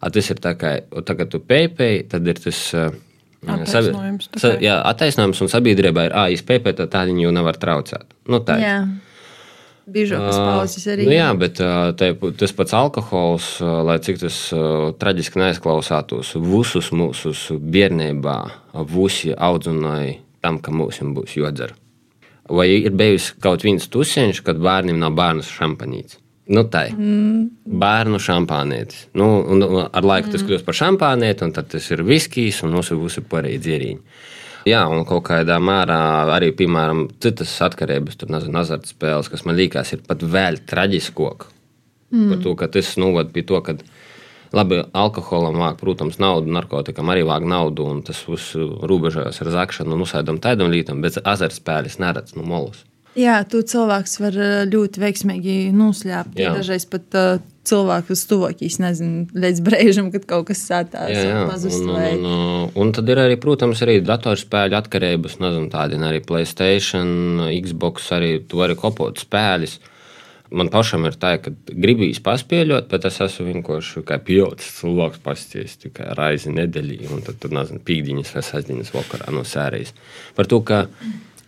A, 0.00 0.10
tas 0.14 0.30
ir 0.30 0.38
tā, 0.38 0.54
kā, 0.54 0.78
tā 1.02 1.16
kā 1.18 1.26
tu 1.26 1.40
pēpēji, 1.42 2.08
tad 2.08 2.26
ir 2.26 2.38
tas. 2.38 2.74
Attaisnojums, 3.46 4.30
sabi, 4.34 4.40
sa, 4.42 4.48
jā, 4.62 4.80
attaisnojums 4.84 5.40
un 5.40 5.48
sabiedrībai 5.48 6.08
ir 6.08 6.14
AISPP, 6.14 6.72
tad 6.74 6.90
tādi 6.90 7.22
jau 7.22 7.30
nevar 7.30 7.56
traucēt. 7.56 8.06
Nu, 8.26 8.40
tā 8.42 8.58
ir. 8.58 8.88
Biežākas 9.88 10.36
pauzes 10.36 10.86
arī. 10.90 11.06
Nu, 11.08 11.14
jā, 11.16 11.28
bet 11.38 11.60
te, 11.96 12.08
tas 12.36 12.52
pats 12.52 12.74
alkohols, 12.76 13.46
lai 13.60 13.96
cik 14.04 14.20
tas 14.20 14.36
traģiski 15.00 15.40
neizklausātos, 15.40 16.34
visus 16.44 16.90
mūsu 16.92 17.56
bērnībā, 17.56 18.38
visi 18.92 19.32
audzināja 19.32 20.18
tam, 20.44 20.60
ka 20.60 20.74
mums 20.74 21.00
būs 21.00 21.38
jodzer. 21.38 21.72
Vai 22.48 22.70
ir 22.78 22.94
bijusi 22.96 23.34
kaut 23.44 23.66
viens 23.66 23.84
tusiņš, 23.92 24.40
kad 24.46 24.60
bērnam 24.62 25.00
nav 25.02 25.16
bērnu 25.18 25.44
šampanīts? 25.44 26.16
Nu, 26.48 26.62
tā 26.72 26.86
ir. 26.88 26.96
Mm. 26.96 27.42
Bērnu 27.80 28.20
šampānētis. 28.24 29.08
Nu, 29.20 29.26
un, 29.52 29.62
un 29.66 29.82
ar 29.84 30.06
laiku 30.06 30.30
mm. 30.30 30.32
tas 30.32 30.44
kļūst 30.48 30.64
par 30.64 30.78
šampānēti, 30.78 31.44
un 31.44 31.52
tad 31.56 31.68
tas 31.74 31.90
ir 31.92 32.00
viskijs 32.08 32.62
un 32.64 32.72
mūsu 32.78 32.96
būs 32.96 33.20
pārējie 33.28 33.60
dzērīņi. 33.66 34.00
Jā, 34.68 34.80
un 34.90 35.04
kaut 35.08 35.26
kādā 35.28 35.58
mērā 35.62 35.98
arī, 36.34 36.50
piemēram, 36.56 37.06
citas 37.22 37.52
atkarības, 37.64 38.16
tur 38.20 38.32
nezinu, 38.32 38.58
azartspēles, 38.60 39.30
kas 39.32 39.44
man 39.48 39.56
liekas, 39.60 39.92
ir 39.94 40.02
pat 40.08 40.24
vēl 40.24 40.60
traģiskāk. 40.68 41.46
Mm. 42.12 42.32
Par 42.32 42.42
to, 42.44 42.54
ka 42.58 42.70
tas 42.72 42.94
novada 43.00 43.32
pie 43.32 43.44
to, 43.48 43.60
ka 43.64 43.76
labi, 44.56 44.82
alkoholam 44.96 45.58
vāk, 45.60 45.80
protams, 45.80 46.20
naudu, 46.22 46.52
narkotikam 46.54 47.10
arī 47.12 47.24
vāk 47.28 47.46
naudu, 47.48 47.88
un 47.88 48.04
tas 48.06 48.20
viss 48.28 48.56
robežojas 48.56 49.42
ar 49.44 49.52
zakšanu 49.56 49.96
un 49.96 50.06
uzsēdam 50.06 50.40
tādam 50.44 50.72
lītam, 50.72 51.02
bet 51.04 51.20
azartspēles 51.24 52.00
neredz 52.02 52.36
no 52.38 52.46
molus. 52.46 52.84
Jā, 53.18 53.40
tu 53.50 53.64
cilvēks 53.66 54.18
var 54.20 54.36
ļoti 54.70 55.00
veiksmīgi 55.02 55.54
noslēpt. 55.74 56.36
Dažreiz 56.38 56.84
pat 56.86 57.16
uh, 57.18 57.40
cilvēkus 57.66 58.24
tuvākīs, 58.30 58.78
nezinu, 58.82 59.24
līdz 59.34 59.62
brīdim, 59.64 60.10
kad 60.14 60.26
kaut 60.28 60.48
kas 60.50 60.62
sātās 60.68 61.16
pazust. 61.48 61.82
Un, 61.82 61.92
vai... 61.96 62.12
un, 62.14 62.26
un, 62.28 62.70
un 62.78 62.92
tad 62.94 63.10
ir 63.10 63.20
arī, 63.24 63.38
protams, 63.40 63.82
arī 63.84 63.98
datorspēļu 64.06 64.78
atkarības, 64.78 65.38
nezinu, 65.42 65.70
tādi 65.72 65.98
arī 65.98 66.22
Playstation, 66.24 67.08
Xbox, 67.64 68.10
arī 68.16 68.34
tu 68.48 68.62
vari 68.62 68.78
kopot 68.78 69.24
spēļus. 69.24 69.78
Man 70.50 70.70
pašam 70.72 71.04
ir 71.04 71.16
tā, 71.20 71.34
ka 71.44 71.52
gribīs 71.68 72.22
paspēļot, 72.24 72.86
bet 72.88 73.04
es 73.04 73.18
esmu 73.24 73.50
vienkārši 73.50 74.02
kā 74.08 74.16
pilots, 74.24 74.70
cilvēks 74.78 75.20
pasties 75.24 75.76
tikai 75.82 76.08
raizi 76.16 76.52
nedēļā, 76.54 77.10
un 77.12 77.24
tad 77.26 77.40
tur, 77.42 77.52
nezinu, 77.52 77.82
pīkdiņas 77.84 78.32
vai 78.36 78.44
sestdienas 78.46 78.94
vakarā 78.94 79.28
no 79.34 79.44
sērijas. 79.44 79.92
Par 80.38 80.48
to, 80.48 80.62
ka 80.64 80.86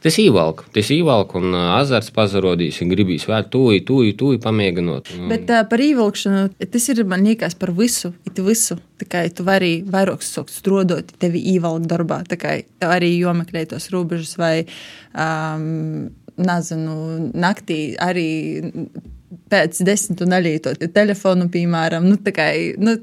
Tas 0.01 0.17
īvalk, 0.17 0.63
tas 0.73 0.89
īvalk, 0.95 1.35
un 1.37 1.53
azarts 1.61 2.09
pazarodīs, 2.17 2.79
un 2.81 2.89
gribīs 2.89 3.27
vēl 3.29 3.45
tūlīt, 3.53 3.85
tūlīt, 3.89 4.17
tūlīt 4.21 4.45
pamēģinot. 4.47 5.11
Nu, 5.19 5.29
Bet 5.29 5.51
uh, 5.53 5.61
par 5.69 5.83
īvalkšanu 5.85 6.47
tas 6.73 6.89
ir 6.89 7.03
man 7.09 7.27
liekas 7.29 7.57
par 7.61 7.75
visu. 7.77 8.15
It 8.25 8.41
visu. 8.45 8.79
Tikai 9.01 9.27
tu 9.37 9.45
vari 9.45 9.81
vairāk 9.85 10.25
strādāt, 10.25 11.13
tevi 11.21 11.43
īvalk 11.53 11.85
darbā. 11.91 12.23
Tikai 12.29 12.63
arī 12.85 13.13
jomeklē 13.19 13.67
tos 13.69 13.91
robežas 13.93 14.37
vai, 14.41 14.65
um, 15.13 16.09
nezinu, 16.41 16.97
naktī 17.37 17.81
arī 18.01 18.29
pēc 19.51 19.79
desmit 19.87 20.21
un 20.25 20.33
nelietot 20.33 20.81
telefonu, 20.95 21.47
piemēram, 21.53 22.07
nu, 22.11 22.19
kā, 22.35 22.49
nu, 22.83 22.97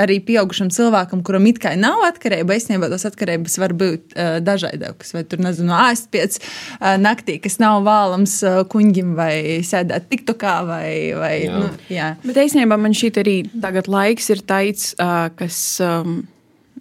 arī 0.00 0.16
pieaugušam 0.24 0.70
cilvēkam, 0.72 1.20
kuram 1.26 1.48
it 1.50 1.60
kā 1.60 1.74
nav 1.76 2.06
atkarība, 2.08 2.56
īstenībā 2.56 2.88
tās 2.92 3.04
atkarības 3.08 3.58
var 3.60 3.76
būt 3.76 4.16
uh, 4.16 4.38
dažādākas. 4.44 5.12
Vai 5.16 5.24
tur, 5.28 5.42
nezinu, 5.44 5.74
āst 5.76 6.08
pēc 6.14 6.40
uh, 6.40 6.94
naktī, 7.00 7.36
kas 7.44 7.60
nav 7.62 7.82
vēlams 7.84 8.38
uh, 8.48 8.60
kuņģim, 8.72 9.14
vai 9.18 9.34
sēdēt 9.66 10.08
tiktokā, 10.12 10.58
vai, 10.68 10.92
vai 11.20 11.34
jā. 11.44 11.58
nu, 11.60 11.72
jā. 11.92 12.12
Bet 12.24 12.44
īstenībā 12.46 12.80
man 12.80 12.96
šī 12.96 13.12
arī 13.20 13.38
tagad 13.52 13.90
laiks 13.92 14.32
ir 14.32 14.44
tāds, 14.48 14.94
uh, 14.96 15.28
kas. 15.36 15.58
Um, 15.84 16.22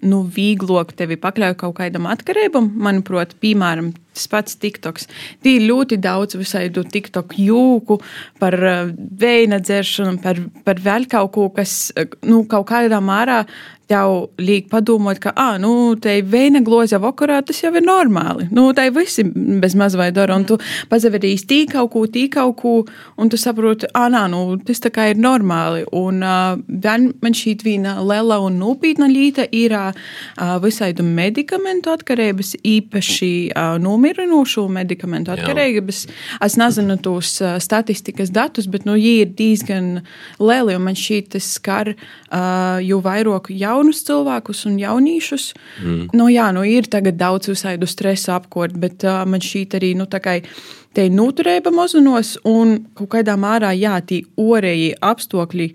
nu, 0.04 0.24
vieglāk 0.36 0.94
tevi 1.00 1.18
pakļaut 1.20 1.60
kaut 1.64 1.78
kādam 1.82 2.08
atkarībam, 2.12 2.72
manuprāt, 2.84 3.38
piemēram, 3.44 3.94
Tas 4.14 4.28
pats 4.30 4.58
TikToks. 4.62 5.08
Tī 5.42 5.56
ir 5.58 5.64
ļoti 5.66 5.98
daudz 6.02 6.38
visādu 6.38 6.84
TikTok 6.86 7.34
jūku 7.42 7.98
par 8.38 8.54
veina 8.94 9.58
dzeršanu, 9.58 10.20
par, 10.22 10.38
par 10.68 10.82
vēl 10.84 11.08
kaut 11.10 11.32
ko, 11.34 11.48
kas 11.56 11.90
nu, 12.22 12.44
kaut 12.50 12.68
kādā 12.70 13.02
mērā 13.02 13.42
tev 13.94 14.14
liek 14.42 14.70
padomāt, 14.72 15.20
ka, 15.24 15.34
ah, 15.40 15.58
nu, 15.62 15.94
te 16.02 16.16
veina 16.26 16.62
gloza 16.66 17.00
vakarā, 17.02 17.42
tas 17.46 17.62
jau 17.62 17.72
ir 17.76 17.86
normāli. 17.86 18.48
Nu, 18.54 18.72
tai 18.76 18.90
visi 18.94 19.26
bez 19.62 19.76
maz 19.80 19.98
vai 20.00 20.10
dara, 20.16 20.38
un 20.40 20.48
tu 20.50 20.58
pazaverīs 20.92 21.46
tī 21.50 21.64
kaut 21.70 21.92
ko, 21.94 22.06
tī 22.10 22.26
kaut 22.34 22.56
ko, 22.62 22.74
un 23.22 23.32
tu 23.32 23.40
saproti, 23.40 23.90
ah, 23.94 24.10
nā, 24.14 24.26
nu, 24.32 24.58
tas 24.66 24.82
tā 24.84 24.92
kā 24.94 25.10
ir 25.12 25.22
normāli. 25.22 25.86
Un 25.94 26.24
uh, 26.26 26.58
man 27.24 27.38
šī 27.38 27.56
viena 27.64 27.96
liela 28.02 28.40
un 28.44 28.58
nopietna 28.62 29.08
lieta 29.12 29.46
ir 29.54 29.76
uh, 29.78 29.92
visādu 30.64 31.06
medikamentu 31.06 31.94
atkarības, 31.94 32.56
īpaši 32.64 33.34
uh, 33.52 33.76
nomierinošu 33.84 34.66
medikamentu 34.74 35.36
atkarības. 35.36 36.06
Es 36.44 36.58
nezinu 36.60 36.98
tos 37.04 37.36
uh, 37.44 37.56
statistikas 37.62 38.34
datus, 38.34 38.70
bet, 38.72 38.88
nu, 38.90 38.98
viņi 38.98 39.14
ir 39.24 39.34
diezgan 39.38 39.90
lieli, 40.42 40.78
un 40.78 40.88
man 40.88 40.98
šī 40.98 41.22
tas 41.36 41.54
skar, 41.58 41.94
uh, 41.94 42.80
jo 42.84 43.00
vairāk 43.04 43.52
jau 43.54 43.83
jaunus 43.84 44.04
cilvēkus 44.08 44.66
un 44.70 44.80
jauniešus. 44.80 45.54
Mm. 45.84 46.10
Nu, 46.16 46.30
jā, 46.32 46.52
nu, 46.56 46.64
ir 46.64 46.88
daudz 46.88 47.50
visādu 47.52 47.88
stresa 47.88 48.38
apkort, 48.38 48.74
bet 48.80 49.04
uh, 49.04 49.26
man 49.28 49.42
šī 49.44 49.68
arī 49.76 49.94
nu, 49.96 50.08
te 50.08 51.06
ir 51.06 51.12
noturēba 51.12 51.72
mazunos 51.72 52.38
un 52.46 52.86
kaut 52.96 53.10
kādā 53.10 53.36
mērā, 53.36 53.74
jā, 53.76 54.00
tie 54.06 54.24
orēji 54.38 54.96
apstākļi 55.02 55.74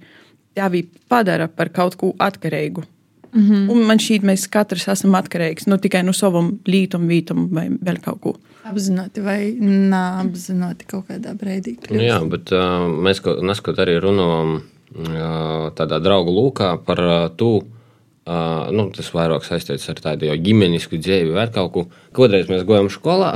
tevi 0.55 0.89
padara 1.09 1.49
par 1.49 1.69
kaut 1.69 1.97
ko 1.97 2.15
atkarīgu. 2.19 2.85
Mm 3.33 3.43
-hmm. 3.43 3.71
Un 3.71 3.87
man 3.87 3.99
šķiet, 3.99 4.23
mēs 4.25 4.49
katrs 4.49 4.89
esam 4.89 5.15
atkarīgs 5.15 5.67
nu, 5.67 5.77
tikai 5.77 6.03
no 6.03 6.13
savam 6.13 6.59
lītam, 6.67 7.07
vītam 7.09 7.49
vai 7.53 7.69
vēl 7.69 8.01
kaut 8.01 8.21
ko. 8.21 8.35
Apzināti 8.65 9.21
vai 9.21 9.53
neapzināti 9.61 10.87
kaut 10.87 11.05
kādā 11.09 11.35
brīdī. 11.37 11.77
Nu, 11.91 12.01
jā, 12.01 12.29
bet 12.29 12.53
uh, 12.53 12.89
mēs 12.89 13.21
neskot 13.43 13.79
arī 13.79 14.01
runājam 14.01 14.57
uh, 14.57 15.73
tādā 15.75 16.01
draugu 16.01 16.31
lūkā 16.31 16.79
par 16.85 17.01
uh, 17.01 17.29
to, 17.37 17.63
Uh, 18.29 18.67
nu, 18.77 18.91
tas 18.93 19.07
vairāk 19.15 19.47
saistīts 19.47 19.89
ar 19.89 20.01
tādu 20.05 20.29
ģimenisku 20.45 20.99
dzīvi 21.01 21.33
vai 21.33 21.47
kaut 21.53 21.71
ko. 21.73 21.85
Kādreiz 22.13 22.51
mēs 22.53 22.67
gājām 22.69 22.91
skolā, 22.93 23.31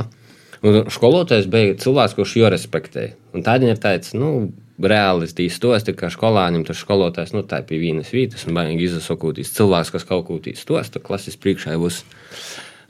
un 0.61 0.83
skolotājs 0.93 1.47
bija 1.49 1.79
cilvēks, 1.81 2.13
kurš 2.13 2.35
jau 2.37 2.51
respektēja. 2.53 3.15
Un 3.33 3.41
tādā 3.47 3.71
ir 3.73 3.81
tāds, 3.81 4.13
nu, 4.13 4.51
reāli 4.77 5.31
stosti, 5.49 5.97
ka 5.97 6.11
skolānim 6.13 6.61
tas 6.67 6.77
skolotājs, 6.85 7.33
nu, 7.33 7.41
tā 7.41 7.63
pie 7.65 7.81
vienas 7.81 8.13
vietas, 8.13 8.45
un 8.45 8.53
baigi 8.53 8.85
izsakūtīs 8.85 9.55
cilvēks, 9.57 9.95
kas 9.97 10.05
kaut 10.05 10.27
ko 10.29 10.37
tīs 10.37 10.61
stosta, 10.61 11.01
klases 11.01 11.41
priekšā 11.41 11.73
būs. 11.81 12.03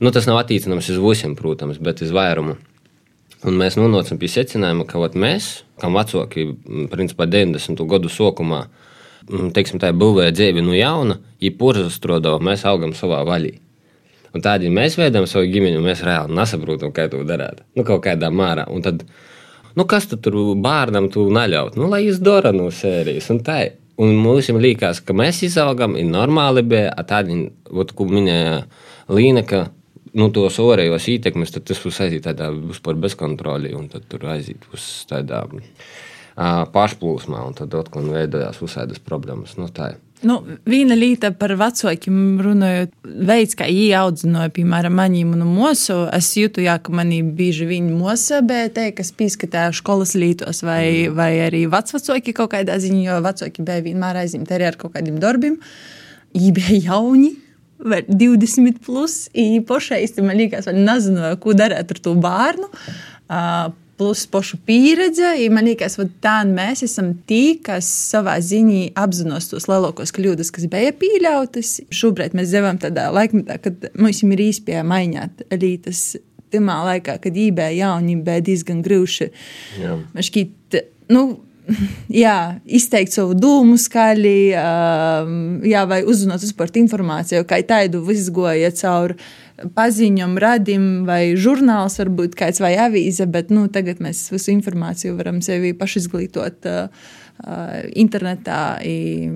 Nu, 0.04 0.12
tas 0.12 0.28
nav 0.28 0.44
attiecināms 0.44 0.92
uz 0.92 1.00
visiem, 1.00 1.40
protams, 1.40 1.80
bet 1.80 2.04
uz 2.04 2.12
vairumu. 2.12 2.58
Un 3.48 3.60
mēs 3.60 3.80
nonācām 3.80 4.20
pie 4.20 4.28
secinājuma, 4.28 4.84
ka 4.92 5.00
ot, 5.00 5.16
mēs, 5.16 5.62
kam 5.80 5.96
vecāki, 5.96 6.50
principā 6.92 7.32
90. 7.32 7.88
gadu 7.88 8.12
sākumā, 8.12 8.66
Mm, 8.66 8.93
teiksim, 9.56 9.82
tā 9.82 9.92
būvēja 9.96 10.34
dzīvi 10.36 10.64
no 10.66 10.74
jauna, 10.78 11.20
ja 11.44 11.52
purzas 11.60 12.00
strādāja, 12.00 12.42
mēs 12.44 12.66
augam 12.70 12.96
savā 12.98 13.22
vaļā. 13.28 13.60
Un 14.34 14.42
tādā 14.42 14.70
mēs 14.74 14.98
veidojam 14.98 15.28
savu 15.30 15.46
ģimeni, 15.52 15.78
un 15.78 15.86
mēs 15.86 16.02
reāli 16.06 16.34
nesaprotam, 16.34 16.90
kā 16.94 17.06
to 17.12 17.22
darīt. 17.28 17.62
Nu, 17.78 17.86
kaut 17.86 18.02
kādā 18.08 18.32
mērā. 18.34 18.66
Un 18.74 18.82
tad, 18.82 19.04
nu, 19.78 19.86
kas 19.90 20.08
tu 20.10 20.18
tur 20.18 20.40
bērnam 20.58 21.12
tu 21.14 21.28
neļaut? 21.34 21.78
Nu, 21.78 21.86
lai 21.92 22.02
viņš 22.08 22.22
dara 22.26 22.54
no 22.56 22.72
sērijas. 22.74 23.30
Un 23.34 23.44
tā. 23.46 23.60
Un 24.02 24.16
mums 24.18 24.50
liekas, 24.50 25.04
ka 25.06 25.14
mēs 25.14 25.44
izaugam, 25.46 25.94
ir 26.02 26.08
normāli, 26.10 26.64
bet 26.66 26.98
tādi, 27.06 27.44
ko 27.70 28.08
minēja 28.10 28.64
Līna, 29.14 29.44
ka 29.46 29.68
nu, 30.18 30.32
tos 30.34 30.58
orējos 30.64 31.06
ietekmes, 31.14 31.54
tad 31.54 31.68
tas 31.70 31.82
būs 31.84 32.00
aiziet 32.02 32.26
tādā 32.26 32.50
vispār 32.56 32.98
bezkontrolī, 33.04 33.76
un 33.78 33.86
tad 33.92 34.08
tur 34.10 34.26
aiziet 34.34 34.66
uz 34.74 34.88
tādā 35.10 35.44
pašplūsmā, 36.36 37.44
un 37.48 37.54
tad 37.58 37.76
atkal 37.78 38.10
veidojās 38.14 38.62
uzsēdas 38.66 39.04
problēmas. 39.04 39.58
Nu, 39.60 39.70
Nu, 40.24 40.38
viena 40.64 40.96
lieta 40.96 41.34
par 41.36 41.52
vecākiem 41.60 42.38
runājot, 42.40 42.94
veids, 43.28 43.58
kā 43.60 43.66
ieaudzināja, 43.68 44.54
piemēram, 44.56 44.96
maņīm 44.96 45.34
un 45.36 45.44
mūsu. 45.52 45.98
Es 46.16 46.30
jūtu, 46.40 46.64
jā, 46.64 46.78
ka 46.80 46.96
manī 46.96 47.20
bieži 47.36 47.68
viņi 47.68 47.92
mūsu 47.92 48.40
BT, 48.48 48.94
kas 48.96 49.12
pīskatīja 49.20 49.74
skolas 49.76 50.16
lītos, 50.16 50.64
vai, 50.64 51.10
mm. 51.10 51.18
vai 51.20 51.30
arī 51.50 51.66
vecvecāki 51.72 52.36
kaut 52.38 52.54
kādā 52.56 52.80
ziņā, 52.80 53.04
jo 53.10 53.20
vecāki 53.26 53.68
bija 53.68 53.84
vienmēr 53.84 54.24
aizņemti 54.24 54.56
arī 54.56 54.70
ar 54.72 54.80
kaut 54.80 54.96
kādiem 54.96 55.20
darbiem. 55.24 55.60
Viņi 56.32 56.56
bija 56.56 56.82
jauni. 56.88 57.36
20 57.84 58.78
plus, 58.86 59.26
īpaši, 59.36 60.06
man 60.24 60.38
liekas, 60.40 60.70
nezināju, 60.72 61.36
ko 61.44 61.52
darīt 61.58 61.90
ar 61.92 62.00
to 62.00 62.14
bērnu. 62.16 62.70
Uh, 63.28 63.74
plus 63.98 64.26
pašu 64.28 64.58
pieredze. 64.66 65.34
Man 65.54 65.68
liekas, 65.68 65.98
ka 66.00 66.08
tā 66.24 66.36
mēs 66.50 66.84
esam 66.88 67.14
tie, 67.30 67.60
kas 67.64 67.88
savā 68.12 68.36
ziņā 68.44 68.94
apzinos 69.00 69.52
tos 69.52 69.70
lielākos 69.70 70.14
kļūdas, 70.16 70.52
kas 70.56 70.68
bija 70.72 70.94
pieļautas. 71.00 71.76
Šobrīd 71.94 72.36
mēs 72.38 72.52
dzīvojam 72.52 72.82
tādā 72.84 73.08
laikmetā, 73.14 73.60
kad 73.64 73.90
mums 74.00 74.24
ir 74.26 74.46
īstenībā 74.50 74.84
maiņāt 74.90 75.48
elītes. 75.54 76.06
Tajā 76.54 76.82
laikā, 76.86 77.18
kad 77.18 77.34
īstenībā 77.34 77.72
jaunība 77.74 78.36
bija 78.36 78.46
diezgan. 78.46 78.84
Šķiet, 80.22 80.78
nu, 81.14 81.24
jā, 82.24 82.38
izteikt 82.66 83.16
savu 83.16 83.36
dūmu 83.38 83.78
skaļi, 83.80 84.36
jā, 85.70 85.86
vai 85.90 86.02
uzzināt 86.08 86.46
par 86.58 86.74
informāciju, 86.84 87.46
kā 87.48 87.62
tādu 87.68 88.04
izgoja 88.14 88.72
cauri 88.78 89.18
paziņam, 89.76 90.36
radim 90.42 90.86
vai 91.08 91.36
žurnāls, 91.40 92.00
varbūt 92.02 92.36
kāds 92.40 92.62
vai 92.64 92.74
avīze, 92.82 93.28
bet 93.30 93.52
nu, 93.54 93.68
tagad 93.72 94.02
mēs 94.04 94.26
visu 94.34 94.54
informāciju 94.56 95.18
varam 95.20 95.42
sevi 95.46 95.74
pašizglītot 95.78 96.70
uh, 96.70 97.08
uh, 97.46 97.80
internetā, 98.00 98.62
i, 98.86 99.30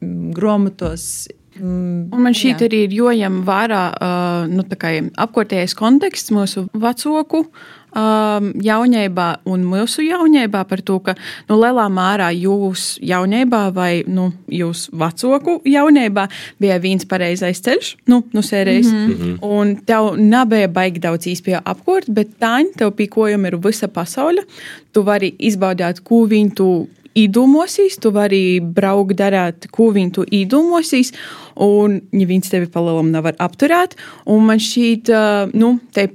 mm, 0.00 0.32
grāmatos. 0.36 1.28
Mm, 1.56 2.10
Un 2.14 2.24
man 2.24 2.36
šī 2.36 2.54
arī 2.56 2.84
ir 2.86 2.94
jojama 2.94 3.42
vērā 3.48 3.82
uh, 3.90 4.52
nu, 4.52 4.64
apkārtējais 4.64 5.76
konteksts 5.78 6.32
mūsu 6.34 6.68
vecāku 6.72 7.46
um, 7.94 8.50
jaunībā 8.62 9.28
un 9.50 9.64
mūsu 9.68 10.04
jaunībā 10.06 10.62
par 10.68 10.82
to, 10.86 10.98
ka 11.04 11.14
nu, 11.48 11.58
lielā 11.60 11.86
mērā 11.92 12.30
jūs 12.36 12.98
jaunībā 13.04 13.62
vai 13.76 14.02
nu, 14.08 14.30
jūs 14.50 14.88
vecāku 14.92 15.60
jaunībā 15.68 16.26
bija 16.60 16.78
viens 16.82 17.06
pareizais 17.08 17.62
ceļš, 17.64 17.94
nu, 18.10 18.22
nu 18.32 18.42
sērijas. 18.42 18.92
Mm 18.92 19.14
-hmm. 19.14 19.38
Un 19.42 19.76
tev 19.86 20.16
nebija 20.16 20.68
baigi 20.68 21.00
daudz 21.00 21.26
īspēja 21.26 21.62
apkort, 21.64 22.08
bet 22.08 22.38
tā, 22.40 22.64
tev 22.76 22.94
pīkojumi 22.96 23.46
ir 23.46 23.56
visa 23.56 23.88
pasaule. 23.88 24.44
Tu 24.92 25.02
vari 25.02 25.34
izbaudīt, 25.38 26.00
ko 26.04 26.26
viņi 26.26 26.54
tu 26.54 26.88
īdomosīs, 27.18 27.98
tu 28.00 28.12
vari 28.14 28.60
braukt 28.60 29.18
darīt, 29.18 29.68
ko 29.74 29.90
viņi 29.94 30.12
tu 30.16 30.24
īdomosīs 30.24 31.12
un 31.60 31.98
viņš 32.12 32.50
tevi 32.52 32.68
palielam 32.70 33.10
nevar 33.12 33.36
apturēt. 33.42 33.96
Un 34.30 34.46
man 34.48 34.62
šķiet, 34.62 35.10
nu, 35.58 35.72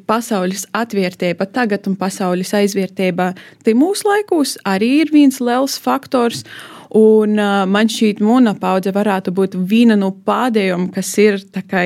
pasaules 0.07 0.67
atvērtība 0.75 1.49
tagad 1.51 1.89
un 1.89 1.97
pasaules 1.99 2.53
aizvērtība, 2.55 3.33
te 3.63 3.75
mūsu 3.77 4.07
laikos 4.09 4.57
arī 4.65 5.01
ir 5.03 5.13
viens 5.13 5.41
liels 5.43 5.77
faktors. 5.81 6.45
Un 6.95 7.39
uh, 7.41 7.65
man 7.67 7.89
šī 7.91 8.13
mūna 8.23 8.53
paudze 8.55 8.93
varētu 8.95 9.33
būt 9.35 9.57
viena 9.67 9.97
no 9.99 10.13
pēdējām, 10.15 10.85
kas 10.95 11.09
ir 11.19 11.41
tā 11.51 11.65
kā 11.67 11.81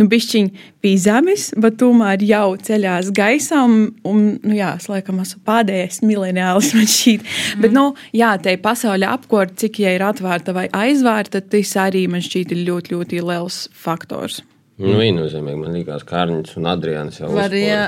nu, 0.00 0.08
bišķiņi 0.10 0.66
pie 0.82 0.94
zemes, 1.00 1.50
bet 1.60 1.78
tomēr 1.80 2.24
jau 2.26 2.54
ceļās 2.60 3.12
gaisā. 3.16 3.62
Un, 3.68 3.90
un 4.08 4.22
nu, 4.42 4.54
jā, 4.56 4.74
es 4.80 4.88
laikam 4.90 5.20
esmu 5.22 5.42
pēdējais 5.48 6.02
mileniālis 6.06 6.72
man 6.76 6.88
šķiet. 6.90 7.26
Mm. 7.26 7.64
Bet, 7.64 7.76
nu, 7.76 7.86
jā, 8.16 8.34
te 8.42 8.56
pasaule 8.62 9.08
apkārt, 9.10 9.58
cik 9.60 9.82
ja 9.84 9.94
ir 9.96 10.06
atvērta 10.06 10.56
vai 10.56 10.68
aizvērta, 10.72 11.44
tas 11.52 11.76
arī 11.80 12.06
man 12.10 12.24
šķiet 12.24 12.56
ir 12.56 12.64
ļoti, 12.68 12.96
ļoti 12.96 13.26
liels 13.26 13.66
faktors. 13.76 14.40
Nu, 14.79 14.97
viennozīmīgi 14.99 15.55
man 15.55 15.71
liekas, 15.71 16.03
ka 16.03 16.17
Kārnis 16.17 16.57
un 16.59 16.65
Adrians 16.67 17.15
jau 17.21 17.29
Var, 17.31 17.53
jā. 17.55 17.83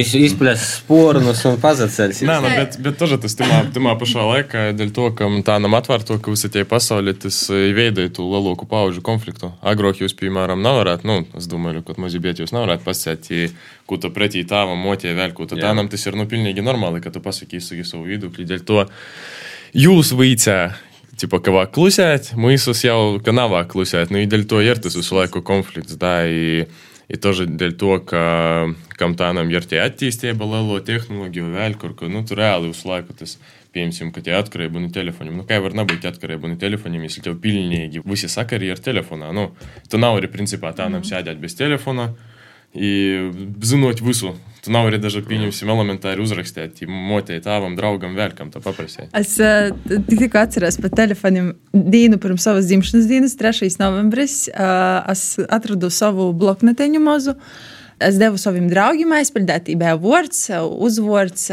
iz, 0.00 0.14
izplēs 0.16 0.62
spornus 0.78 1.42
un 1.50 1.58
pazaceļus. 1.60 2.22
Nē, 2.24 2.36
nu, 2.40 2.52
bet, 2.56 2.78
bet 2.80 2.96
тоже 2.96 3.18
tas 3.20 3.36
timā, 3.36 3.58
timā 3.74 3.92
pašā 4.00 4.24
laikā, 4.30 4.62
dēļ 4.78 4.94
to, 4.96 5.10
ka 5.18 5.28
tā 5.44 5.58
nam 5.60 5.76
atver 5.76 6.06
to, 6.08 6.16
ka 6.16 6.32
visi 6.32 6.48
tie 6.54 6.62
pasaulē, 6.68 7.12
tas 7.26 7.42
veidoja 7.52 8.14
tu 8.16 8.24
lielāku 8.30 8.64
paužu 8.70 9.04
konfliktu. 9.04 9.52
Agrāk 9.60 10.00
jūs, 10.00 10.16
piemēram, 10.16 10.64
nevarētu, 10.64 11.10
nu, 11.10 11.18
es 11.36 11.50
domāju, 11.52 11.84
ka 11.84 11.98
mazi 12.00 12.22
bieti 12.24 12.40
jūs 12.46 12.56
nevarētu 12.56 12.88
pasēt, 12.88 13.28
ko 13.84 14.00
tu 14.00 14.08
pretī 14.16 14.46
tāvam 14.48 14.80
motie 14.80 15.12
vēl, 15.12 15.36
ko 15.36 15.44
tu 15.50 15.60
tādam, 15.60 15.92
tas 15.92 16.08
ir, 16.08 16.16
nu, 16.16 16.24
pilnīgi 16.30 16.64
normāli, 16.64 17.04
ka 17.04 17.12
tu 17.12 17.20
pasaki 17.20 17.60
savu 17.60 18.06
viedokli. 18.08 18.48
Dēļ 18.48 18.64
to 18.64 18.86
jūs 19.76 20.16
vīcē 20.16 20.58
типа, 21.20 21.40
ka 21.42 21.54
vāk 21.54 21.74
klusēt, 21.74 22.32
mūsus 22.38 22.84
jau, 22.86 23.18
ka 23.24 23.34
nav 23.34 23.52
vāk 23.54 23.70
klusēt. 23.74 24.12
Nu, 24.14 24.20
и 24.22 24.30
дēļ 24.30 24.46
to 24.50 24.62
ir 24.64 24.80
tas 24.82 24.96
visu 24.98 25.16
laiku 25.18 25.42
konflikts, 25.46 25.98
да, 26.00 26.22
и, 26.26 26.66
и 27.08 27.20
тоже 27.20 27.46
дēļ 27.46 27.76
to, 27.80 27.98
ka, 28.08 28.24
kam 28.98 29.16
tā 29.18 29.30
nam 29.36 29.50
ir 29.52 29.66
tie 29.68 29.82
attīstība, 29.84 30.48
lielo 30.48 30.80
tehnoloģiju 30.84 31.54
vēl, 31.54 31.78
kur, 31.80 31.94
ka, 31.98 32.10
nu, 32.10 32.24
tu 32.26 32.38
reāli 32.38 32.72
visu 32.72 32.90
laiku 32.90 33.16
tas, 33.18 33.38
piemēram, 33.74 34.12
ka 34.14 34.22
tie 34.26 34.36
atkarība 34.38 34.82
no 34.82 34.92
telefoniem. 34.94 35.40
Nu, 35.40 35.46
kā 35.48 35.58
var 35.62 35.74
nebūt 35.74 36.06
atkarība 36.10 36.50
no 36.50 36.60
telefoniem, 36.60 37.08
ja 37.08 37.24
tev 37.26 37.40
pilnīgi 37.42 38.04
visi 38.06 38.30
sakari 38.30 38.70
ir 38.70 38.82
telefonā? 38.82 39.32
Nu, 39.34 39.50
tu 39.90 39.98
nav 40.02 40.20
arī 40.20 40.30
principā 40.30 40.74
tā 40.76 40.90
nam 40.92 41.06
sēdēt 41.06 41.42
bez 41.42 41.58
telefona. 41.58 42.12
И 42.14 42.34
zinot 42.73 44.03
visu, 44.05 44.35
tu 44.63 44.73
nav 44.73 44.89
arī 44.89 44.99
daži 45.01 45.23
pieņemsim 45.25 45.71
elementāri 45.71 46.21
uzrakstīt, 46.21 46.83
motēji 46.85 47.45
tāvam 47.47 47.73
draugam 47.79 48.13
vēl 48.17 48.35
kam 48.37 48.51
to 48.53 48.61
paprasīt. 48.63 49.09
Es 49.17 49.37
uh, 49.41 49.71
tikko 50.09 50.43
atceros 50.43 50.77
par 50.81 50.93
telefoniem 51.01 51.55
dienu 51.73 52.19
pirms 52.21 52.45
savas 52.45 52.69
dzimšanas 52.69 53.09
dienas, 53.09 53.35
3. 53.39 53.71
novembris. 53.81 54.43
Uh, 54.53 55.01
es 55.09 55.39
atradu 55.49 55.89
savu 55.93 56.29
bloknoteņu 56.37 57.03
mazu. 57.03 57.37
Uh, 57.39 57.78
Es 57.99 58.15
devu 58.15 58.37
saviem 58.39 58.69
draugiem 58.71 59.11
aizpildītībā 59.17 59.91
vārds, 59.99 60.45
uzvārds, 60.55 61.49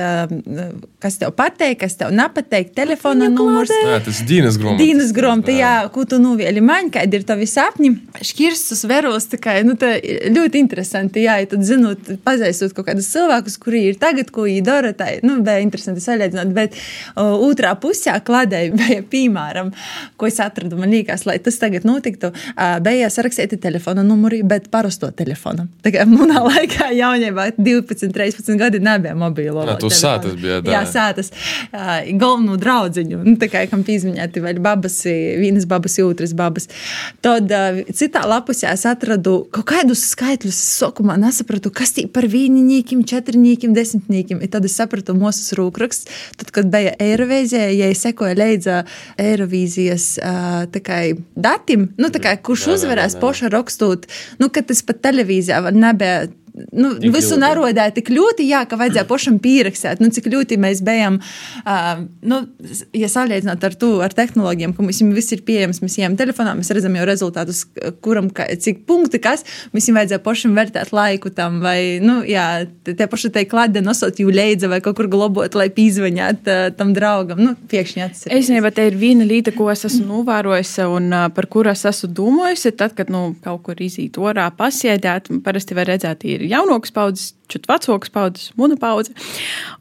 kas 1.03 1.19
tev 1.19 1.33
pateikt, 1.35 1.81
kas 1.81 1.97
tev 1.99 2.13
nepateikt, 2.15 2.71
telefona 2.77 3.27
numurs. 3.33 3.73
Jā, 3.75 3.99
tas 4.05 4.21
ir 4.23 4.29
Dīnas 4.31 4.59
grāmata. 4.61 4.79
Dīnas 4.83 5.11
grāmata, 5.17 5.55
jā, 5.55 5.73
ko 5.95 6.05
tu 6.07 6.21
nuvieli 6.23 6.63
man, 6.63 6.93
kādi 6.95 7.19
ir 7.19 7.27
tavi 7.27 7.49
sapņi. 7.51 7.91
Škirstus, 8.27 8.85
veros, 8.87 9.27
tā 9.33 9.41
kā, 9.43 9.57
nu, 9.67 9.75
tā 9.81 9.97
ļoti 10.31 10.63
interesanti, 10.63 11.25
jā, 11.27 11.41
ja 11.43 11.51
tad 11.51 11.67
zinot, 11.67 12.13
pazīstot 12.27 12.77
kaut 12.77 12.89
kādus 12.93 13.11
cilvēkus, 13.11 13.59
kuri 13.63 13.83
ir 13.91 13.99
tagad, 14.03 14.31
ko 14.35 14.47
viņi 14.47 14.63
dara, 14.67 14.95
tā, 14.97 15.17
nu, 15.27 15.41
bija 15.47 15.65
interesanti 15.65 16.05
salīdzināt, 16.05 16.55
bet 16.55 16.79
uh, 16.79 17.35
otrā 17.49 17.75
pusē 17.83 18.15
kladēja 18.27 18.71
bija, 18.81 19.03
piemēram, 19.03 19.75
ko 20.15 20.31
es 20.31 20.39
atradu, 20.43 20.79
man 20.79 20.95
liekas, 20.95 21.27
lai 21.27 21.41
tas 21.43 21.59
tagad 21.59 21.89
notiktu, 21.89 22.31
uh, 22.31 22.79
bija 22.87 23.11
sarakstīti 23.11 23.59
telefona 23.67 24.07
numuri, 24.07 24.45
bet 24.47 24.71
parasto 24.71 25.11
telefonu. 25.11 25.67
Tā 25.83 25.95
kā 25.95 26.07
manā 26.37 26.44
laikā, 26.51 26.90
jaunībā, 26.96 27.51
12, 27.57 28.12
13 28.12 28.59
gadi 28.61 28.81
nebija 28.83 29.14
mobilo. 29.18 29.64
Jā, 29.66 29.77
tu 29.81 29.90
sātas 29.92 30.37
bija. 30.38 30.61
Jā, 30.64 30.83
sātas. 30.88 31.33
Galveno 32.18 32.57
draudziņu, 32.61 33.22
nu, 33.25 33.37
tā 33.40 33.49
kā 33.53 33.64
kam 33.70 33.85
pīzmiņāti 33.87 34.42
vēl 34.44 34.61
babas, 34.64 35.03
vienas 35.07 35.66
babas, 35.68 35.99
otras 36.03 36.35
babas. 36.37 36.68
Tad 37.25 37.53
citā 37.96 38.25
lapusē 38.29 38.72
es 38.72 38.87
atradu 38.88 39.38
kaut 39.55 39.68
kādus 39.72 40.05
skaitļus. 40.12 40.59
Sokumā 40.77 41.16
nesapratu, 41.20 41.72
kas 41.75 41.94
tī 41.96 42.07
par 42.11 42.27
vienīņiem, 42.31 43.05
četrniekiem, 43.09 43.75
desmitniekiem. 43.77 44.42
I 44.44 44.51
tad 44.53 44.66
es 44.68 44.77
sapratu 44.79 45.16
mūsu 45.16 45.57
rūkraksts. 45.59 46.11
Tad, 46.40 46.53
kad 46.55 46.70
bija 46.72 46.94
Eirovīzija, 47.03 47.70
ja 47.75 47.90
es 47.92 48.03
sekoju 48.05 48.37
līdzi 48.37 48.77
Eirovīzijas 49.22 50.09
datiem, 51.37 51.88
nu, 52.01 52.11
kā, 52.22 52.35
kurš 52.42 52.66
uzvarēs 52.77 53.16
poša 53.20 53.51
rakstot, 53.53 54.07
nu, 54.40 54.51
kad 54.53 54.68
tas 54.68 54.83
pat 54.87 55.01
televīzijā 55.05 55.61
nebija 55.75 56.26
nu, 56.73 56.92
visu 57.12 57.37
narodēja 57.40 57.92
tik 57.97 58.11
ļoti, 58.14 58.47
jā, 58.49 58.62
ka 58.69 58.79
vajadzēja 58.81 59.07
pašam 59.12 59.38
pierakstīt, 59.42 60.01
nu, 60.03 60.11
cik 60.14 60.29
ļoti 60.33 60.59
mēs 60.61 60.83
bijām. 60.87 61.19
Uh, 61.62 62.05
nu, 62.27 62.42
ja 62.97 63.11
salīdzināt 63.12 63.64
ar 63.66 63.77
to, 63.79 63.92
ar 64.05 64.14
tehnoloģijām, 64.16 64.75
ka 64.77 64.85
mums 64.85 65.03
viss 65.16 65.35
ir 65.37 65.42
pieejams, 65.47 65.83
mēs 65.85 65.99
ejam 66.01 66.16
telefonā, 66.19 66.55
mēs 66.59 66.73
redzam 66.75 66.97
jau 66.97 67.07
rezultātus, 67.09 67.64
kuram, 68.05 68.31
ka, 68.35 68.49
cik 68.62 68.85
punkti, 68.88 69.21
kas 69.23 69.45
mums 69.75 69.90
vajadzēja 69.97 70.23
pašam 70.25 70.57
vērtēt 70.57 70.92
laiku 70.97 71.33
tam, 71.37 71.61
vai, 71.64 71.99
nu, 72.05 72.21
jā, 72.27 72.47
tie 72.87 73.09
paši 73.11 73.33
te 73.35 73.45
klāte 73.49 73.85
nosot 73.85 74.21
jū 74.23 74.33
leidza 74.33 74.71
vai 74.73 74.81
kaut 74.85 74.99
kur 74.99 75.11
globot, 75.12 75.59
lai 75.59 75.69
pīzvaņāt 75.75 76.51
uh, 76.51 76.64
tam 76.77 76.95
draugam, 76.97 77.42
nu, 77.42 77.55
piekšņi 77.71 78.07
atceries. 78.07 78.33
Es 78.33 78.51
nezinu, 78.53 78.73
te 78.75 78.88
ir 78.88 78.99
viena 79.01 79.27
lieta, 79.29 79.53
ko 79.57 79.69
es 79.73 79.85
esmu 79.88 80.07
novērojusi 80.09 80.88
un 80.97 81.11
uh, 81.12 81.27
par 81.37 81.49
kuru 81.53 81.73
es 81.73 81.85
esmu 81.88 82.11
domājusi, 82.16 82.73
tad, 82.79 82.97
kad, 82.99 83.12
nu, 83.12 83.29
kaut 83.45 83.62
kur 83.66 83.81
izīt 83.83 84.19
orā 84.21 84.49
pasiedēt, 84.57 85.31
parasti 85.45 85.77
var 85.77 85.90
redzēt, 85.90 86.25
ir 86.29 86.46
jaunākas 86.49 86.93
paudzes, 86.95 87.33
čut 87.51 87.67
vecākas 87.71 88.13
paudzes, 88.13 88.51
mana 88.59 88.77
paudze. 88.81 89.15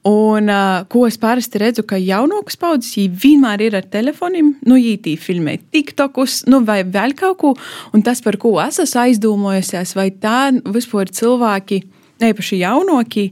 Un 0.06 0.52
uh, 0.52 0.86
ko 0.92 1.06
es 1.08 1.18
parasti 1.22 1.62
redzu, 1.62 1.86
ka 1.88 2.00
jaunākas 2.02 2.60
paudzes 2.62 2.94
vienmēr 3.24 3.66
ir 3.68 3.78
ar 3.80 3.88
telefoniem, 3.90 4.54
nu, 4.68 4.78
ītī 4.78 5.16
filmē 5.20 5.58
TikTokus, 5.74 6.44
nu, 6.52 6.62
vai 6.68 6.82
vēl 6.84 7.16
kaut 7.18 7.40
ko. 7.42 7.54
Un 7.96 8.06
tas, 8.06 8.22
par 8.26 8.40
ko 8.42 8.56
es 8.64 8.82
esmu 8.84 9.06
aizdomājusies, 9.06 9.96
vai 9.98 10.10
tā 10.14 10.40
vispār 10.66 11.12
cilvēki. 11.14 11.84
Īpaši 12.24 12.62
jaunākie, 12.62 13.26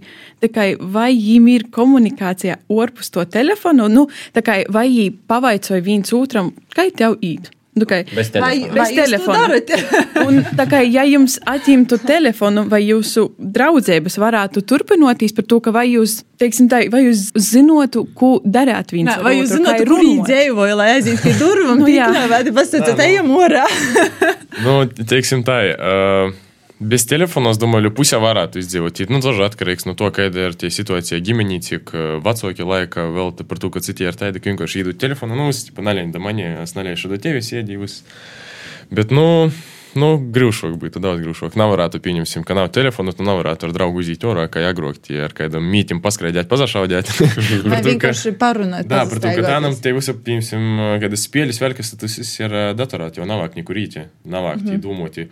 vai 0.43 1.13
viņiem 1.15 1.45
ir 1.53 1.63
komunikācija 1.71 2.57
ārpus 2.67 3.13
to 3.15 3.23
telefonu, 3.31 3.87
nu, 3.87 4.09
vai 4.35 4.89
viņi 4.91 5.05
pavaicoja 5.31 5.85
viens 5.85 6.11
otram, 6.11 6.51
kā 6.75 6.89
tev 6.91 7.15
īt. 7.23 7.47
Nu, 7.73 7.87
kā, 7.89 8.03
bez 8.13 8.29
telefona. 8.29 8.67
Vai, 8.69 8.77
vai 8.77 8.93
telefona. 8.93 9.45
un, 10.27 10.67
kā, 10.69 10.83
ja 10.85 11.05
jums 11.09 11.39
atņemtu 11.49 11.97
telefonu, 12.05 12.67
vai 12.69 12.83
jūsu 12.85 13.31
draudzības 13.41 14.19
varētu 14.21 14.61
turpināties 14.69 15.33
par 15.33 15.47
to, 15.49 15.57
ka 15.65 15.73
vai 15.73 15.87
jūs, 15.89 16.19
teiksim, 16.41 16.69
tā, 16.69 16.83
vai 16.93 17.05
jūs 17.07 17.31
zinotu, 17.33 18.05
ko 18.13 18.35
darāt 18.45 18.93
viens 18.93 19.15
otru? 19.15 19.25
Vai 19.25 19.35
jūs 19.39 19.55
zinotu, 19.55 19.89
kur 19.89 20.05
viņi 20.05 20.29
dzīvoja, 20.29 20.77
lai 20.77 20.89
aizietu 20.99 21.25
pie 21.25 21.35
durvīm? 21.41 21.75
nu, 21.81 21.89
jā, 21.89 22.09
vai 22.29 22.43
tas 22.51 22.73
tam 22.77 23.03
ejam 23.07 23.33
orā? 23.41 23.65
nu, 24.61 24.79
teiksim 25.01 25.45
tā. 25.47 25.61
Uh... 25.73 26.42
Без 26.82 27.02
телефона, 27.10 27.50
es 27.50 27.58
domāju, 27.58 27.90
pusē 27.90 28.20
varētu 28.22 28.60
izdzīvot. 28.60 29.00
Nu, 29.10 29.18
tas 29.18 29.34
ir 29.34 29.46
atkarīgs 29.48 29.88
no 29.88 29.96
to, 29.98 30.12
kāda 30.14 30.44
ir 30.46 30.52
tie 30.54 30.68
situācija 30.70 31.18
ģimenī, 31.26 31.58
cik 31.66 31.90
vecāki 32.22 32.62
laika 32.62 33.08
vēl 33.16 33.32
par 33.40 33.58
to, 33.58 33.70
ka 33.74 33.82
citi 33.82 34.06
ir 34.06 34.14
tādi, 34.14 34.38
ka 34.38 34.52
vienkārši 34.52 34.84
iedod 34.84 35.00
telefonu. 35.02 35.34
Nu, 35.34 35.48
es 35.50 35.64
tipa 35.66 35.82
naļēju 35.82 36.14
da 36.14 36.22
mani, 36.22 36.46
es 36.62 36.76
naļēju 36.78 37.10
do 37.10 37.18
tevis 37.24 37.50
iedīvus. 37.50 37.98
Bet, 38.94 39.10
nu, 39.10 39.26
nu, 39.98 40.12
grūšāk 40.38 40.78
būtu, 40.78 41.02
daudz 41.02 41.26
grūšāk. 41.26 41.58
Nav 41.58 41.74
varētu, 41.74 41.98
pieņemsim, 42.04 42.46
ka 42.46 42.54
nav 42.54 42.70
telefonu, 42.70 43.10
tu 43.10 43.26
nav 43.26 43.42
varētu 43.42 43.66
ar 43.66 43.74
draugu 43.74 43.98
uzīt 44.04 44.22
orā, 44.30 44.46
kā 44.46 44.62
jāgrokti, 44.62 45.18
ar 45.18 45.34
kādam 45.34 45.66
mītim 45.66 45.98
paskraidēt, 46.04 46.46
pazašaudēt. 46.46 47.10
Vai 47.74 47.82
vienkārši 47.90 48.36
parunāt. 48.38 48.86
Jā, 48.86 49.02
par 49.02 49.18
to, 49.18 49.34
ka 49.34 49.48
tādam 49.50 49.74
te 49.74 49.98
visi, 49.98 50.14
pieņemsim, 50.14 50.74
kādas 51.02 51.26
spēles 51.26 51.58
vēl, 51.58 51.74
kas 51.82 51.96
tas 51.98 52.20
ir 52.38 52.60
datorā, 52.78 53.10
jo 53.18 53.26
nav 53.26 53.42
vāk 53.42 53.58
nekur 53.58 53.82
rīti, 53.82 54.06
nav 54.30 54.52
vāk 54.52 54.62
mm 54.62 54.78
-hmm. 54.78 55.26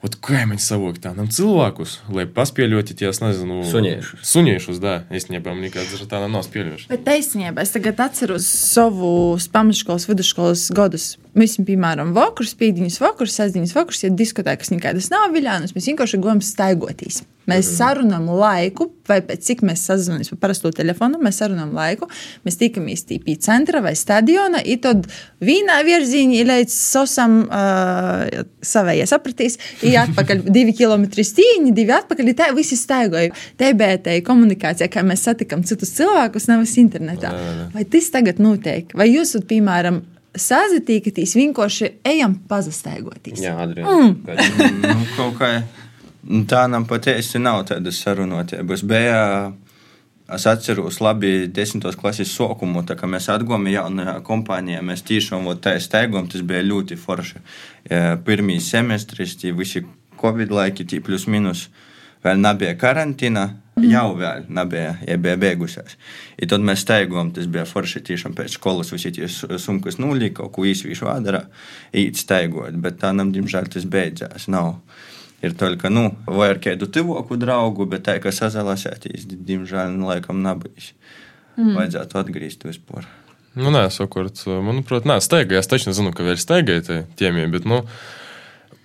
domāti. 0.00 0.02
Вот 0.02 0.16
kā 0.20 0.44
mēs 0.46 0.66
savoktu 0.68 1.00
tādam 1.02 1.28
cilvēkus, 1.28 2.00
lai 2.12 2.26
paspēļoti 2.26 2.94
ties, 3.00 3.20
nezinu, 3.20 3.64
suņiešus. 3.64 4.22
Suņiešus, 4.28 4.78
да, 4.78 5.04
īstenībā 5.10 5.54
man 5.54 5.64
nekāds 5.64 5.94
ar 5.96 6.06
tādu 6.06 6.28
nav 6.30 6.44
spēļojuši. 6.46 6.88
Bet 6.90 7.04
taisnība, 7.06 7.62
es 7.62 7.72
tagad 7.74 8.00
atceros 8.04 8.46
savu 8.46 9.38
pamatškolas, 9.52 10.06
vidusskolas 10.08 10.68
gadus. 10.76 11.16
Mēs, 11.31 11.55
piemēram, 11.63 12.09
vakarus, 12.11 12.51
pīdiņas 12.59 12.97
vakarus, 12.99 13.37
sestdienas 13.39 13.71
vakarus, 13.75 14.01
ja 14.03 14.09
diskotēkas 14.11 14.73
nekādas 14.73 15.07
nav 15.13 15.29
viļānas, 15.31 15.71
mēs 15.77 15.87
vienkārši 15.87 16.19
gojam 16.19 16.41
staigotīs. 16.43 17.21
Mēs 17.49 17.71
mhm. 17.71 17.75
sarunājam 17.77 18.27
laiku, 18.37 18.85
vai 19.09 19.17
pēc 19.25 19.47
cik 19.47 19.63
mēs 19.65 19.85
sazvanāmies 19.87 20.29
par 20.33 20.41
parasto 20.43 20.69
telefonu, 20.75 21.17
mēs 21.23 21.39
sarunājam 21.41 21.71
laiku. 21.73 22.09
Mēs 22.45 22.59
tikamies 22.59 23.05
pie 23.09 23.35
centra 23.41 23.81
vai 23.81 23.95
stadiona, 23.97 24.61
un 24.61 24.83
tad 24.83 25.07
vienā 25.41 25.79
virzienā 25.87 26.43
līdz 26.51 26.75
sosam 26.75 27.41
uh, 27.47 28.43
savējai 28.61 29.09
sapratīs, 29.09 29.57
ir 29.87 29.97
atpakaļ 30.03 30.45
divi 30.51 30.75
kilometri 30.77 31.25
stīņi, 31.27 31.73
divi 31.79 31.95
atpakaļ. 31.97 32.31
Tā 32.37 32.51
visi 32.57 32.77
staigoja. 32.79 33.33
Tā 33.59 33.73
komunikācija, 34.27 34.91
kā 34.91 35.03
mēs 35.07 35.25
satikam 35.27 35.65
citus 35.67 35.95
cilvēkus, 35.97 36.51
nevis 36.51 36.77
internetā. 36.81 37.33
Vai 37.73 37.87
tas 37.89 38.13
tagad 38.13 38.43
notiek? 38.43 38.91
Vai 38.97 39.09
jūs, 39.15 39.33
piemēram, 39.49 40.03
sazatīkaties, 40.37 41.35
vienkārši 41.35 41.89
ejam 42.07 42.37
pazastaigoties? 42.49 43.41
Jā, 43.43 43.57
Adrian. 43.63 44.15
Mm. 44.25 44.83
nu, 44.85 45.07
kaut 45.17 45.39
kā. 45.39 45.53
Tā 46.21 46.67
nam 46.69 46.85
patiesi 46.85 47.41
nav 47.41 47.63
tādas 47.71 47.97
sarunotības. 48.03 48.83
Bija, 48.85 49.21
es 50.31 50.45
atceros 50.47 50.99
labi 51.01 51.47
desmitos 51.49 51.97
klases 51.97 52.29
sokumu, 52.35 52.83
tā 52.85 52.95
kā 52.99 53.09
mēs 53.09 53.27
atguvām 53.33 53.65
jaunajā 53.71 54.19
kompānijā, 54.27 54.83
mēs 54.85 55.01
tiešām 55.07 55.49
tā 55.63 55.73
steigām, 55.81 56.29
tas 56.29 56.45
bija 56.45 56.61
ļoti 56.67 56.99
forši. 57.01 57.41
Pirmī 58.27 58.59
semestris, 58.61 59.33
tie 59.41 59.55
visi 59.57 59.81
Covid 60.21 60.53
laiki, 60.53 60.85
tie 60.85 61.01
plus 61.01 61.25
minus, 61.25 61.67
vēl 62.23 62.37
nebija 62.37 62.77
karantīna. 62.77 63.49
Jau 63.89 64.15
vēl 64.19 64.47
nebija, 64.53 64.95
ja 65.07 65.17
bija 65.21 65.37
beigusies. 65.41 65.97
I 66.41 66.49
tad 66.49 66.63
mēs 66.65 66.83
steigām, 66.85 67.31
tas 67.35 67.47
bija 67.51 67.65
forši 67.69 68.03
tiešām 68.11 68.35
pēc 68.37 68.57
skolas, 68.57 68.91
visi 68.93 69.13
tie 69.15 69.29
sumkas 69.31 69.99
nulī, 70.01 70.31
kaut 70.35 70.53
ko 70.55 70.65
īsvīšu 70.67 71.09
ādara, 71.11 71.45
īt 71.93 72.21
steigot, 72.21 72.77
bet 72.81 72.99
tā 73.01 73.13
nam, 73.15 73.33
diemžēl, 73.35 73.71
tas 73.73 73.87
beidzās. 73.89 74.49
Nav. 74.51 74.77
Ir 75.41 75.55
tikai, 75.57 75.89
nu, 75.89 76.11
vai 76.29 76.51
ar 76.53 76.59
kādu 76.61 76.85
tuvoku 76.93 77.37
draugu, 77.41 77.87
bet 77.89 78.05
tā, 78.05 78.19
ka 78.21 78.29
sazalasētīs, 78.35 79.25
diemžēl, 79.25 79.95
nu, 79.95 80.11
laikam, 80.11 80.43
nebūs. 80.45 80.91
Mm. 81.57 81.73
Vajadzētu 81.79 82.19
atgriezties 82.21 82.77
vispār. 82.77 83.09
Nu, 83.57 83.71
nē, 83.73 83.87
savukārt, 83.91 84.45
manuprāt, 84.63 85.07
nē, 85.09 85.17
staigā. 85.23 85.57
Es 85.59 85.67
taču 85.67 85.89
nezinu, 85.89 86.13
ka 86.15 86.23
vēl 86.23 86.37
staigāja 86.39 86.85
tie 86.85 86.99
tiemie, 87.19 87.49
bet, 87.51 87.65
nu, 87.67 87.81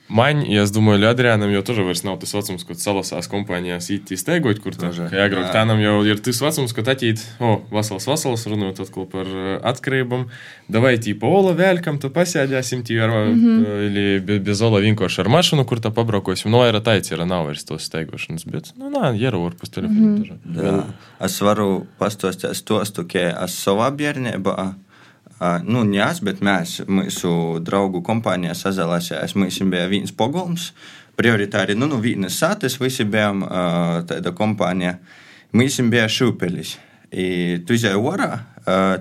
Man, 0.06 0.44
ja 0.46 0.62
es 0.62 0.70
domāju, 0.70 1.02
Adrianam 1.08 1.50
jau 1.50 1.62
tur 1.66 1.80
vairs 1.88 2.04
nav 2.06 2.20
tas 2.22 2.30
vecums, 2.36 2.62
kad 2.68 2.78
salasās 2.78 3.26
kompānijās 3.30 3.88
īsti 3.90 4.14
izteigot, 4.14 4.60
kur 4.62 4.76
tā 4.78 4.92
ir. 4.94 5.16
Agrāk 5.24 5.48
tādam 5.54 5.80
jau 5.82 5.96
ir 6.06 6.20
tas 6.22 6.38
vecums, 6.44 6.74
kad 6.76 6.90
atīt, 6.92 7.24
o, 7.42 7.56
vasals, 7.74 8.06
vasals, 8.06 8.46
runājot 8.46 8.84
atkal 8.84 9.08
par 9.10 9.32
atkarībām. 9.72 10.28
Davai 10.70 10.94
tī 11.02 11.16
pola 11.18 11.56
vēlkam, 11.58 11.98
tu 12.02 12.12
pasēdēsim 12.14 12.86
tī 12.86 13.00
ar, 13.02 13.16
mm 13.32 13.42
-hmm. 13.42 14.40
bez 14.46 14.62
ola 14.62 14.84
vienkārši 14.86 15.24
ar 15.24 15.32
mašinu, 15.38 15.66
kur 15.66 15.82
tā 15.82 15.90
pabraukosim. 15.90 16.50
No, 16.54 16.62
ir 16.66 16.78
taici, 16.80 17.14
ir 17.14 17.26
nav 17.26 17.50
vairs 17.50 17.66
tos 17.66 17.90
steigošanas, 17.90 18.46
bet, 18.46 18.72
nu, 18.78 18.90
nā, 18.94 19.10
jero 19.18 19.42
var 19.42 19.58
pus 19.58 19.70
telefonu. 19.70 20.06
Mm 20.06 20.38
-hmm. 20.54 20.82
Es 21.20 21.40
varu 21.40 21.86
pastostēt 21.98 22.64
to, 22.64 22.82
ka 23.08 23.18
es 23.44 23.66
savā 23.66 23.90
bērnībā 23.90 24.74
nu, 25.66 25.84
ņās, 25.84 26.22
bet 26.24 26.40
mēs, 26.44 26.78
mūsu 26.88 27.60
draugu 27.64 28.00
kompānijā 28.04 28.54
sazalāsījās, 28.56 29.36
mums 29.36 29.58
bija 29.68 29.88
viens 29.90 30.14
pogulms, 30.16 30.70
prioritāri, 31.16 31.76
nu, 31.76 31.88
nu 31.90 32.00
vienas 32.00 32.38
sātes, 32.40 32.78
visi 32.80 33.04
bijām 33.04 33.44
tāda 34.08 34.32
kompānija, 34.36 34.96
mums 35.56 35.80
bija 35.92 36.08
šūpelis. 36.08 36.76
I 37.16 37.26
tu 37.64 37.76
izēji 37.76 38.00
orā, 38.02 38.32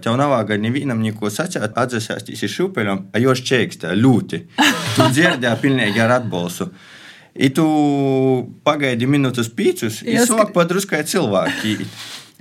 tev 0.03 0.17
nav 0.19 0.36
vajag 0.36 0.61
nevienam 0.61 1.01
neko 1.01 1.31
sacīt, 1.33 1.63
atzīsties 1.73 2.51
šūpeļam, 2.53 3.07
a 3.11 3.21
jos 3.23 3.41
čēkstē, 3.47 3.95
ļoti. 3.97 4.41
Tu 4.95 5.07
dzirdēji 5.15 5.61
pilnīgi 5.63 6.03
ar 6.03 6.19
atbalstu. 6.19 6.69
I 7.36 7.49
tu 7.51 7.65
pagaidi 8.63 9.09
minūtes 9.11 9.49
pīcus, 9.51 10.03
i 10.07 10.15
sāk 10.23 10.53
padruskai 10.55 11.01
cilvēki. 11.03 11.73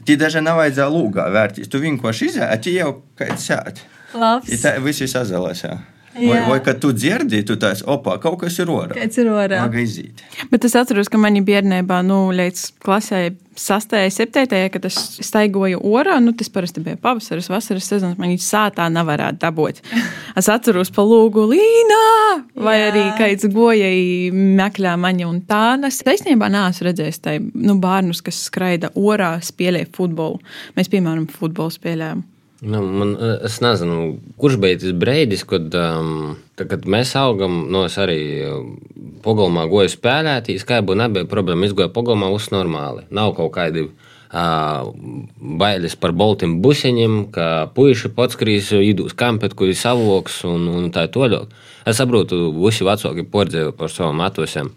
Ti 0.05 0.17
daži 0.21 0.43
nevajadzēja 0.45 0.91
lūgā 0.93 1.27
vērtīs. 1.33 1.71
Tu 1.73 1.81
vienkārši 1.83 2.31
izēji, 2.33 2.61
ti 2.65 2.77
jau 2.77 2.91
kāds 3.19 3.49
sēdi. 3.49 3.87
Labs. 4.15 4.53
Tā 4.63 4.77
visi 4.85 5.09
sazalās. 5.11 5.65
Jā. 5.65 5.79
Vai, 6.15 6.41
vai 6.47 6.61
kad 6.63 6.79
tu 6.83 6.93
dzirdi, 6.95 7.43
tu 7.47 7.57
tās 7.59 7.83
opā, 7.91 8.19
kaut 8.23 8.39
kas 8.45 8.59
ir 8.63 8.71
orā. 8.71 8.95
Kāds 8.95 9.19
ir 9.19 9.31
orā? 9.33 9.65
Magazīt. 9.67 10.23
Bet 10.53 10.67
es 10.69 10.77
atceros, 10.79 11.11
ka 11.11 11.19
manī 11.19 11.43
bērnībā, 11.47 12.03
nu, 12.07 12.29
līdz 12.35 12.69
klasē 12.85 13.25
6. 13.59 13.95
7. 14.11 14.69
kad 14.71 14.85
es 14.87 14.99
staigoju 15.23 15.81
orā, 15.87 16.19
nu, 16.23 16.33
tas 16.39 16.51
parasti 16.51 16.83
bija 16.85 16.99
pavasaris, 17.03 17.49
vasaras 17.51 17.87
sezonas, 17.91 18.19
man 18.19 18.33
viņa 18.33 18.45
sātā 18.47 18.89
nevarētu 18.93 19.43
dabūt. 19.43 19.83
Es 20.39 20.49
atceros 20.51 20.91
pa 20.91 21.05
lūgu 21.07 21.45
Līnā, 21.47 22.07
vai 22.59 22.73
Jā. 22.81 22.89
arī 22.89 23.05
kāds 23.15 23.47
gojai 23.55 24.33
mekļā 24.35 24.97
maņa 24.99 25.29
un 25.29 25.39
tānas. 25.47 26.01
Es 26.03 26.15
īstenībā 26.17 26.49
neesmu 26.51 26.89
redzējis 26.89 27.23
tai, 27.23 27.37
nu, 27.39 27.79
bērnus, 27.79 28.23
kas 28.27 28.43
skraida 28.49 28.91
orā, 28.99 29.37
spēlē 29.39 29.85
futbolu. 29.95 30.43
Mēs, 30.75 30.91
piemēram, 30.91 31.29
futbolu 31.31 31.71
spēlējām. 31.77 32.25
Nu, 32.65 32.81
man, 32.81 33.13
es 33.45 33.59
nezinu, 33.61 34.15
kurš 34.41 34.57
bija 34.63 34.79
tas 34.81 34.95
brīdis, 34.97 35.43
kad, 35.49 35.67
um, 35.77 36.37
tā, 36.57 36.65
kad 36.71 36.87
mēs 36.89 37.13
augām. 37.21 37.67
No 37.73 37.83
es 37.85 37.99
arī 38.01 38.21
pagalmā 39.25 39.67
goju 39.69 39.93
spēlēt, 39.93 40.49
skaibu 40.63 40.97
nebija 40.97 41.29
problēma. 41.29 41.69
Izgoja 41.69 41.91
pagalmā, 41.93 42.31
viss 42.33 42.53
normāli. 42.55 43.05
Nav 43.13 43.35
kaut 43.37 43.53
kādi 43.59 43.85
uh, 43.85 44.89
bailes 45.61 45.97
par 46.01 46.15
boltiem 46.17 46.57
busiņiem, 46.65 47.19
ka 47.35 47.49
puiši 47.77 48.15
podskrīs, 48.17 48.73
idūs 48.81 49.17
kampēt, 49.19 49.57
kur 49.59 49.69
ir 49.69 49.79
savoks 49.79 50.41
un, 50.49 50.65
un 50.73 50.89
tā 50.95 51.05
tālāk. 51.13 51.53
Es 51.85 52.01
saprotu, 52.01 52.49
visi 52.65 52.87
vecāki 52.89 53.27
pordzēja 53.29 53.75
par 53.77 53.93
savām 53.93 54.25
atosiem. 54.25 54.73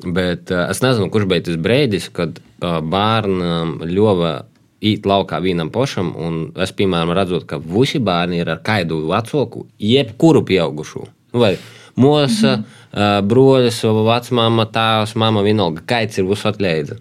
Bet 0.00 0.48
uh, 0.54 0.70
es 0.72 0.80
nezinu, 0.80 1.12
kurš 1.12 1.28
bija 1.28 1.50
tas 1.50 1.60
brīdis, 1.60 2.08
kad 2.16 2.40
uh, 2.40 2.80
bērnam 2.80 3.82
ļova 3.84 4.38
īt 4.80 5.06
laukā 5.06 5.40
vienam 5.44 5.70
pašam, 5.72 6.14
un 6.16 6.40
es, 6.60 6.72
piemēram, 6.76 7.12
redzu, 7.16 7.42
ka 7.46 7.60
visi 7.60 8.00
bērni 8.00 8.40
ir 8.40 8.50
ar 8.50 8.62
kādu 8.64 9.02
vecāku, 9.10 9.66
jebkuru 9.78 10.42
pieaugušu. 10.48 11.04
Vai 11.32 11.56
mosa, 12.00 12.56
mm 12.56 12.64
-hmm. 12.92 13.28
broļus, 13.28 13.82
vecmāma, 13.84 14.66
tēvs, 14.72 15.14
māma, 15.16 15.42
vienalga, 15.44 15.82
kāds 15.86 16.18
ir 16.18 16.24
visu 16.24 16.48
atļaidza. 16.48 16.96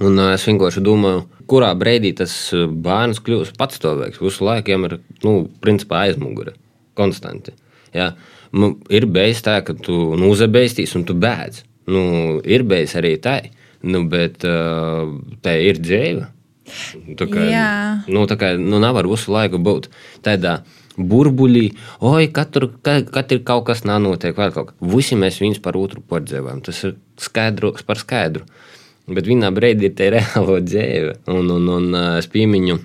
Un 0.00 0.18
es 0.18 0.46
vienkārši 0.46 0.82
domāju, 0.82 1.24
kurā 1.46 1.70
brīdī 1.78 2.14
tas 2.16 2.32
bērns 2.68 3.20
kļūs 3.20 3.54
patstāvīgs. 3.58 4.20
Visu 4.20 4.44
laiku 4.44 4.70
viņam 4.70 4.84
ir, 4.84 4.98
nu, 5.24 5.48
principā 5.60 6.02
aizmugure, 6.06 6.52
konstanti. 6.94 7.52
Ja? 7.94 8.12
Ir 8.90 9.06
bijis 9.06 9.42
tā, 9.42 9.60
ka 9.64 9.74
tu 9.74 10.16
nu, 10.16 10.30
uzabēstīs 10.34 10.96
un 10.96 11.04
tu 11.04 11.14
bēdz. 11.14 11.62
Nu, 11.86 12.02
ir 12.44 12.62
bijis 12.62 12.96
arī 12.98 13.16
tā, 13.22 13.40
nu, 13.82 14.08
bet 14.10 14.44
uh, 14.44 15.06
tā 15.42 15.54
ir 15.62 15.78
dzīve. 15.78 16.26
Tā 17.16 17.28
kā, 17.30 17.44
nu, 18.10 18.24
tā 18.26 18.36
kā 18.40 18.54
nu, 18.58 18.80
nevar 18.82 19.06
visu 19.06 19.30
laiku 19.34 19.60
būt 19.62 19.88
tādā 20.26 20.60
burbuļī, 20.96 21.66
oi, 22.08 22.28
katru, 22.34 22.70
kad 22.82 23.32
ir 23.32 23.42
kaut 23.46 23.66
kas 23.68 23.84
nenotiek, 23.86 24.36
vai 24.36 24.50
kaut 24.54 24.72
kas. 24.72 24.78
Visi 24.94 25.18
mēs 25.18 25.40
viens 25.42 25.60
par 25.62 25.76
otru 25.78 26.02
pārdzīvojam. 26.08 26.62
Tas 26.66 26.82
ir 26.88 26.96
skaidrs 27.20 27.86
par 27.86 28.00
skaidru. 28.00 28.46
Bet 29.06 29.28
vienā 29.28 29.52
brīdī 29.54 29.90
ir 29.90 29.96
tā 29.98 30.10
reāla 30.16 30.60
dzīve. 30.64 31.18
Un, 31.30 31.50
un, 31.58 31.68
un 31.76 31.98
es 32.16 32.30
piemiņu, 32.32 32.78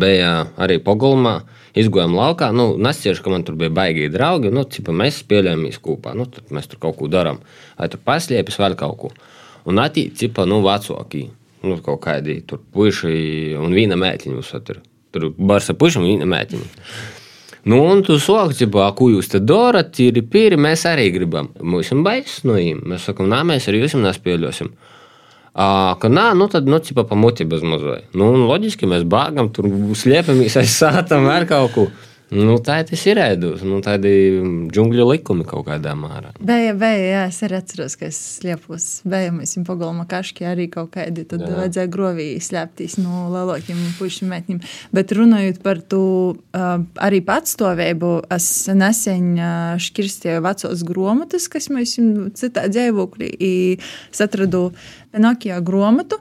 bija 0.00 0.34
arī 0.60 0.80
pogulmā. 0.84 1.40
Izgājām 1.78 2.16
laukā, 2.18 2.48
nu, 2.50 2.72
nesiešu, 2.82 3.22
ka 3.22 3.30
man 3.30 3.44
tur 3.46 3.54
bija 3.58 3.70
baigi 3.70 4.08
draugi. 4.10 4.50
Nu, 4.54 4.64
cipa, 4.66 4.94
mēs 4.96 5.20
spēlējamies 5.22 5.78
kopā, 5.82 6.16
nu, 6.18 6.26
tad 6.26 6.50
mēs 6.54 6.66
tur 6.70 6.80
kaut 6.82 6.96
ko 6.98 7.10
darām. 7.10 7.38
Vai 7.78 7.86
tur 7.92 8.02
paslēpjas 8.02 8.58
vēl 8.58 8.74
kaut 8.80 8.96
ko. 8.98 9.12
Un 9.70 9.78
attīstība, 9.78 10.48
nu, 10.50 10.64
vecāki 10.64 11.28
nu, 11.66 11.78
kaut 11.84 12.00
kādi 12.04 12.40
tur 12.46 12.62
puiši 12.74 13.56
un 13.60 13.74
viena 13.76 13.98
mētiņa 14.00 14.38
uzsver. 14.40 14.82
Tur 15.10 15.32
bars 15.36 15.70
ar 15.72 15.78
puišiem 15.80 16.04
un 16.04 16.12
viena 16.12 16.28
mētiņa. 16.30 16.68
Nu, 17.68 17.82
un 17.92 18.00
tu 18.06 18.16
sāki, 18.16 18.68
ko 18.70 19.10
jūs 19.12 19.28
te 19.34 19.40
darat, 19.44 19.98
ir 20.00 20.22
pīri, 20.32 20.56
mēs 20.56 20.86
arī 20.88 21.10
gribam. 21.12 21.50
Mums 21.60 21.90
ir 21.92 22.00
bailes 22.04 22.38
no 22.48 22.56
viņiem. 22.56 22.86
Mēs 22.88 23.10
sakām, 23.10 23.28
nā, 23.28 23.42
mēs 23.44 23.68
arī 23.68 23.82
jums 23.82 23.98
nespēļosim. 24.00 24.70
Uh, 25.50 25.92
ka 26.00 26.08
nā, 26.08 26.30
nu 26.38 26.46
tad, 26.48 26.68
nu, 26.70 26.78
cipa 26.78 27.04
pamuti 27.04 27.44
bez 27.44 27.64
mazai. 27.66 28.04
Nu, 28.16 28.30
loģiski 28.48 28.88
mēs 28.88 29.04
bāgam, 29.04 29.50
tur 29.52 29.68
slēpamies 29.98 30.56
aiz 30.60 30.76
sātam 30.78 31.26
ar 31.28 31.44
kaut 31.50 31.74
ko. 31.74 31.86
Nu, 32.30 32.60
tā 32.62 32.76
tas 32.86 33.00
ir 33.10 33.18
ēdus, 33.18 33.64
nu, 33.66 33.80
tādi 33.82 34.10
džungļu 34.70 35.06
likumi 35.08 35.42
kaut 35.48 35.64
kādā 35.66 35.96
mērā. 35.98 36.30
Bija, 36.38 36.76
bija, 36.78 37.00
jā, 37.02 37.24
es 37.26 37.40
arī 37.46 37.56
atceros, 37.58 37.96
ka 37.98 38.06
es 38.06 38.20
slēpos. 38.36 38.86
Bija, 39.10 39.32
mēs 39.34 39.56
jau 39.56 39.64
pagalma 39.66 40.06
kaški 40.10 40.46
arī 40.46 40.68
kaut 40.70 40.92
kādi, 40.94 41.24
tad 41.26 41.42
jā. 41.42 41.50
vajadzēja 41.58 41.90
grovī 41.90 42.28
slēpties 42.42 43.00
no 43.02 43.26
lielākiem 43.34 43.82
pušiem 43.98 44.30
metņiem. 44.30 44.62
Bet 44.94 45.16
runājot 45.18 45.58
par 45.66 45.82
to 45.82 46.04
uh, 46.38 46.70
arī 47.02 47.18
patstāvību, 47.26 48.12
es 48.38 48.48
nesen 48.78 49.34
uh, 49.34 49.74
škirstīju 49.82 50.46
vecos 50.46 50.86
gromatus, 50.86 51.50
kas 51.50 51.66
mēs 51.74 51.98
citā 52.38 52.68
dzīvoklī, 52.70 53.34
es 53.42 54.22
atradu 54.22 54.68
Nokia 55.18 55.58
gromatu. 55.66 56.20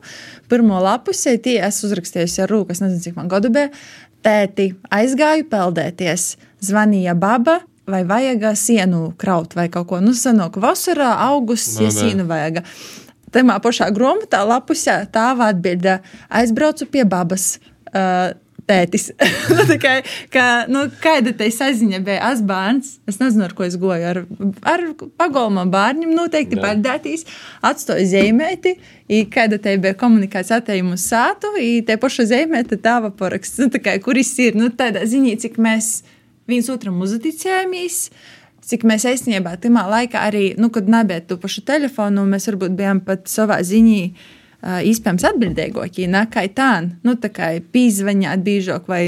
Pirmo 0.50 0.80
lapusē 0.82 1.36
tie 1.38 1.60
es 1.62 1.84
uzrakstīju 1.86 2.30
ar 2.42 2.50
rūku, 2.50 2.74
es 2.74 2.82
nezinu, 2.82 3.04
cik 3.04 3.20
man 3.20 3.30
gadu 3.30 3.54
bija. 3.54 3.70
Tēti, 4.26 4.74
aizgāju 4.92 5.46
peldēties, 5.52 6.34
zvanīja 6.66 7.16
baba, 7.16 7.60
vai 7.90 8.04
vajag 8.08 8.50
sienu 8.60 9.14
kraut 9.20 9.56
vai 9.58 9.70
kaut 9.72 9.90
ko. 9.90 10.02
Nu, 10.04 10.14
sanāk, 10.18 10.60
vasarā, 10.62 11.14
augusts, 11.30 11.78
no, 11.80 11.88
ja 11.88 11.94
sienu 11.94 12.28
vajag. 12.30 12.62
Tajā 13.34 13.58
pašā 13.62 13.90
grāmatā, 13.94 14.42
lapusē, 14.50 15.04
tā 15.14 15.32
atbilde 15.46 16.00
aizbraucu 16.34 16.90
pie 16.90 17.06
babas. 17.06 17.60
Uh, 17.94 18.34
tētis. 18.70 19.10
nu, 19.58 19.66
kā, 19.82 19.96
kā, 20.34 20.46
nu, 20.72 20.86
kāda 21.04 21.34
te 21.38 21.50
saziņa 21.54 22.02
bija? 22.06 22.32
Es 22.34 22.44
bērns, 22.46 22.94
es 23.10 23.20
nezinu, 23.22 23.48
ar 23.48 23.56
ko 23.58 23.66
es 23.68 23.78
goju. 23.82 24.06
Ar, 24.12 24.22
ar 24.70 24.86
pagalmā 25.20 25.66
bērnam 25.72 26.14
noteikti 26.18 26.60
pārdētīs, 26.62 27.26
atstāju 27.66 28.08
zīmēti. 28.14 28.76
Kāda 29.34 29.58
te 29.62 29.76
bija 29.82 29.98
komunikācija 29.98 30.62
attēluma 30.62 30.98
uz 31.00 31.06
sātu, 31.10 31.54
un 31.58 31.86
te 31.88 31.98
paša 32.02 32.28
zīmēta 32.30 32.78
tāva 32.82 33.10
paraksts. 33.10 33.62
Nu, 33.62 33.72
tā 33.74 33.82
kā, 33.84 33.98
kuris 34.04 34.36
ir 34.44 34.58
nu, 34.60 34.70
tādā 34.70 35.06
ziņā, 35.10 35.38
cik 35.46 35.58
mēs 35.62 36.00
viens 36.50 36.70
otram 36.72 37.02
uzticējāmies 37.06 38.04
cik 38.70 38.84
mēs 38.86 39.06
īstenībā 39.10 39.56
tajā 39.62 39.86
laikā 39.90 40.22
arī, 40.30 40.44
nu, 40.62 40.70
kad 40.74 40.90
nebija 40.90 41.24
tu 41.26 41.40
pašu 41.42 41.64
telefonu, 41.66 42.28
mēs 42.30 42.46
varbūt 42.52 42.76
bijām 42.78 43.02
pat 43.06 43.26
savā 43.32 43.58
ziņā 43.66 44.04
iespējams 44.60 45.26
atbildīgākie, 45.30 46.08
kā 46.32 46.44
tā, 46.56 46.72
nu, 47.06 47.16
tā 47.20 47.30
kā 47.32 47.50
pīzvaņāt 47.74 48.44
biežāk 48.44 48.90
vai, 48.92 49.04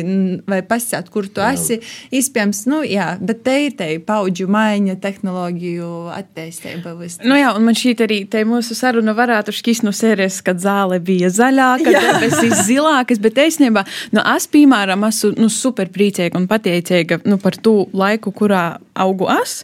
vai 0.47 0.62
pasēt, 0.64 1.10
kur 1.12 1.28
tu 1.28 1.43
jā. 1.43 1.52
esi. 1.56 1.80
Iespējams, 2.16 2.64
nu, 2.72 2.82
jā, 2.88 3.18
bet 3.20 3.43
te 3.43 3.58
ir 3.66 3.76
te 3.80 3.89
paudžu 4.06 4.47
maiņa, 4.52 4.95
tehnoloģiju 5.04 5.89
attīstība. 6.16 6.95
Nu, 7.28 7.36
jā, 7.39 7.52
un 7.58 7.68
man 7.68 7.78
šī 7.78 7.95
arī 8.06 8.22
te 8.32 8.43
mūsu 8.47 8.78
saruna 8.78 9.16
varētu 9.18 9.54
šķist 9.56 9.86
no 9.88 9.93
sērijas, 9.95 10.39
kad 10.45 10.62
zāle 10.64 11.02
bija 11.04 11.32
zaļāka, 11.34 11.91
debesis 11.97 12.66
zilākas, 12.70 13.20
bet 13.24 13.41
īstenībā, 13.43 13.84
nu, 14.16 14.24
es, 14.36 14.47
piemēram, 14.52 15.04
esmu 15.10 15.34
nu, 15.39 15.52
super 15.52 15.91
priecīga 15.91 16.39
un 16.39 16.47
pateicīga 16.52 17.22
nu, 17.28 17.39
par 17.41 17.60
to 17.60 17.86
laiku, 17.97 18.34
kurā 18.36 18.66
augu 18.95 19.28
es, 19.41 19.62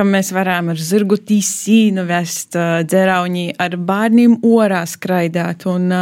ka 0.00 0.06
mēs 0.08 0.32
varam 0.32 0.72
ar 0.72 0.80
zirgu 0.80 1.18
tīsīnu 1.28 2.06
vest 2.08 2.56
dzeraunī, 2.56 3.50
ar 3.60 3.76
bērniem 3.76 4.38
orā 4.48 4.80
skraidāt. 4.88 5.66
Un, 5.68 5.92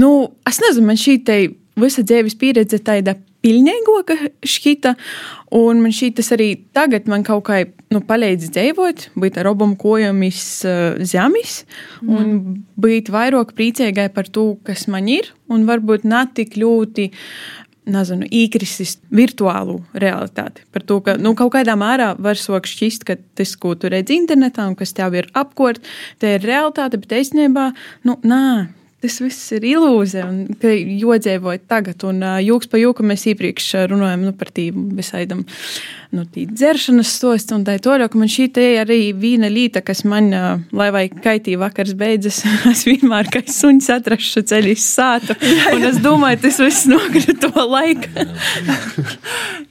nu, 0.00 0.12
es 0.50 0.58
nezinu, 0.64 0.88
man 0.90 0.98
šī 0.98 1.18
te 1.26 1.40
visa 1.80 2.02
dzīves 2.02 2.34
pieredze 2.40 2.80
tāda 2.82 3.14
pilnīgāka 3.40 4.16
šķita. 4.44 4.94
Un 5.56 5.80
man 5.84 5.94
šī 5.94 6.10
tas 6.18 6.28
arī 6.34 6.50
tagad 6.76 7.06
man 7.10 7.22
kaut 7.26 7.46
kā 7.48 7.62
nu, 7.94 8.02
palīdz 8.06 8.50
dzīvot, 8.54 9.06
būt 9.18 9.38
ar 9.40 9.48
obām 9.50 9.76
kojamis 9.78 10.42
zemes 11.10 11.62
mm. 12.02 12.10
un 12.10 12.60
būt 12.80 13.10
vairāk 13.14 13.54
priecīgai 13.56 14.10
par 14.14 14.28
to, 14.30 14.52
kas 14.66 14.86
man 14.92 15.08
ir, 15.10 15.32
un 15.50 15.66
varbūt 15.70 16.06
ne 16.06 16.26
tik 16.36 16.58
ļoti 16.60 17.10
nezinu, 17.88 18.26
īkristis 18.28 18.98
virtuālu 19.14 19.78
realitāti. 19.94 20.64
Par 20.74 20.84
to, 20.86 21.00
ka 21.04 21.16
nu, 21.20 21.34
kaut 21.38 21.54
kādā 21.54 21.76
mērā 21.80 22.12
var 22.20 22.36
šķist, 22.38 23.06
ka 23.08 23.16
tas, 23.38 23.54
ko 23.56 23.74
tu 23.78 23.90
redzi 23.92 24.18
internetā 24.20 24.66
un 24.68 24.76
kas 24.78 24.92
tev 24.96 25.16
ir 25.18 25.30
apkārt, 25.34 25.80
tā 26.20 26.36
ir 26.36 26.44
realitāte, 26.44 27.00
bet 27.00 27.16
īstenībā, 27.22 27.70
nu, 28.08 28.18
nē 28.24 28.44
tas 29.00 29.16
viss 29.22 29.52
ir 29.56 29.64
ilūzija, 29.64 30.26
un 30.28 30.58
ka 30.60 30.72
jodzēvoja 30.74 31.62
tagad, 31.70 32.04
un 32.04 32.20
jūks 32.44 32.68
pa 32.68 32.80
jūku 32.80 33.06
mēs 33.06 33.24
iepriekš 33.32 33.70
runājam 33.88 34.26
nu, 34.28 34.34
par 34.36 34.52
tīm 34.52 34.90
visādam 34.98 35.46
nu, 36.10 36.24
dzeršanas 36.34 37.10
stostu 37.14 37.54
un 37.54 37.64
tā 37.66 37.76
tālāk. 37.82 38.14
Man 38.18 38.30
šī 38.30 38.48
te 38.54 38.64
arī 38.80 38.98
viena 39.16 39.50
lieta, 39.52 39.82
kas 39.84 40.02
man, 40.08 40.30
lai 40.74 40.88
vai 40.94 41.04
kaitī 41.10 41.56
vakars 41.60 41.94
beidzas, 41.98 42.42
es 42.72 42.84
vienmēr 42.88 43.30
kā 43.32 43.42
suņs 43.46 43.90
atrašu 43.94 44.42
ceļu 44.50 44.74
uz 44.74 44.86
sātu, 44.86 45.36
un 45.74 45.86
es 45.90 46.00
domāju, 46.02 46.40
tas 46.46 46.60
viss 46.62 46.88
nogrita 46.90 47.36
to 47.44 47.66
laiku. 47.66 48.26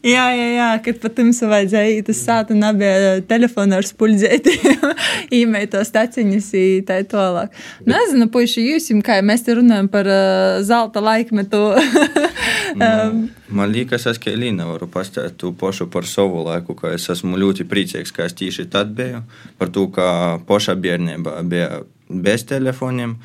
jā, 0.05 0.25
jā, 0.35 0.47
jā, 0.55 0.69
kad 0.85 1.01
pat 1.03 1.19
jums 1.23 1.41
vajadzēja 1.43 2.05
tas 2.07 2.23
sāta 2.23 2.57
nebija 2.57 3.19
telefonu 3.29 3.79
ar 3.79 3.87
spuļdzēti, 3.87 4.55
īmēja 5.41 5.73
to 5.75 5.83
staciņas, 5.87 6.51
tā 6.87 7.01
tālāk. 7.09 7.55
Nezinu, 7.89 8.29
puiši, 8.31 8.67
jūs 8.73 8.89
jums 8.93 9.07
kā 9.07 9.19
mēs 9.25 9.43
te 9.47 9.57
runājam 9.59 9.91
par 9.91 10.07
uh, 10.07 10.61
zelta 10.65 11.03
laikmetu? 11.03 11.65
um, 12.79 13.27
Man 13.49 13.71
liekas, 13.73 14.05
es 14.09 14.19
kā 14.21 14.33
Elīna 14.35 14.67
varu 14.69 14.85
pastāstīt 14.91 15.39
to 15.41 15.51
pašu 15.57 15.89
par 15.89 16.05
savu 16.05 16.43
laiku, 16.45 16.75
ka 16.77 16.93
es 16.93 17.07
esmu 17.09 17.39
ļoti 17.41 17.65
priecīgs, 17.69 18.13
ka 18.13 18.27
es 18.29 18.37
tieši 18.37 18.67
tad 18.69 18.93
biju, 18.97 19.23
par 19.57 19.71
to, 19.73 19.87
ka 19.93 20.37
pašā 20.49 20.77
bērnībā 20.77 21.39
bija 21.49 21.83
bez 22.09 22.45
telefoniem. 22.49 23.17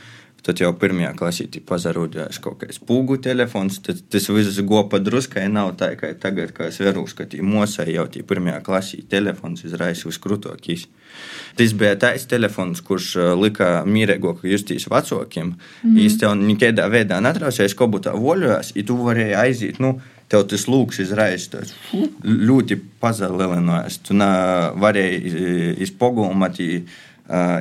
Tad 0.45 0.61
jau 0.61 0.75
pirmajā 0.77 1.15
klasē 1.17 1.47
pazarūdījās 1.65 2.37
kaut 2.45 2.59
kāds 2.61 2.77
pūgu 2.85 3.17
telefons. 3.25 3.79
Tad 3.81 4.03
tas 4.13 4.27
viss 4.29 4.59
gopa 4.69 4.99
druskai 5.01 5.47
nav 5.49 5.71
tā, 5.81 5.95
kā 5.97 6.11
tagad, 6.21 6.53
kad 6.53 6.69
es 6.69 6.83
varu 6.85 7.07
uzskatīt, 7.07 7.41
mosai 7.41 7.95
jau 7.95 8.05
tie 8.13 8.21
pirmajā 8.29 8.59
klasē 8.67 9.01
telefons 9.09 9.65
izraisa 9.65 10.11
uz 10.11 10.19
krūtokīs. 10.21 10.85
Tas 11.57 11.73
bija 11.81 11.95
tāds 11.97 12.29
telefons, 12.29 12.83
kurš 12.85 13.09
uh, 13.17 13.31
lika 13.41 13.71
mīrēgo 13.89 14.35
justīs 14.45 14.85
vecākiem. 14.93 15.55
Mm. 15.81 16.19
Tev 16.21 16.37
nekādā 16.43 16.91
veidā 16.93 17.23
netraucēja, 17.25 17.73
ko 17.79 17.89
būtu 17.97 18.13
voļojās, 18.13 18.75
ja 18.77 18.85
tu 18.85 18.99
varēji 19.01 19.39
aiziet. 19.47 19.81
Nu, 19.81 19.95
Tev 20.35 20.49
tas 20.51 20.65
lūks 20.67 20.99
izraisa 21.05 21.63
ļoti 22.25 22.81
pazeminājies. 22.99 24.01
Tu 24.03 24.17
nevarēji 24.19 25.35
izpogulmāt. 25.87 26.59
Uh, 26.59 26.81
Uh, 26.85 27.14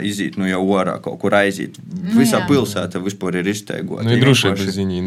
iziet 0.04 0.36
nu 0.36 0.44
jau 0.44 0.60
orā, 0.76 0.98
kaut 1.00 1.16
kur 1.22 1.34
aiziet. 1.38 1.78
Nu, 1.88 2.18
Visā 2.18 2.42
pilsētā 2.50 3.00
vispār 3.00 3.38
ir 3.40 3.48
izteigota. 3.48 4.04
Nu, 4.04 4.12
ir 4.18 4.20
drošības 4.20 4.72
ziņā. 4.76 5.04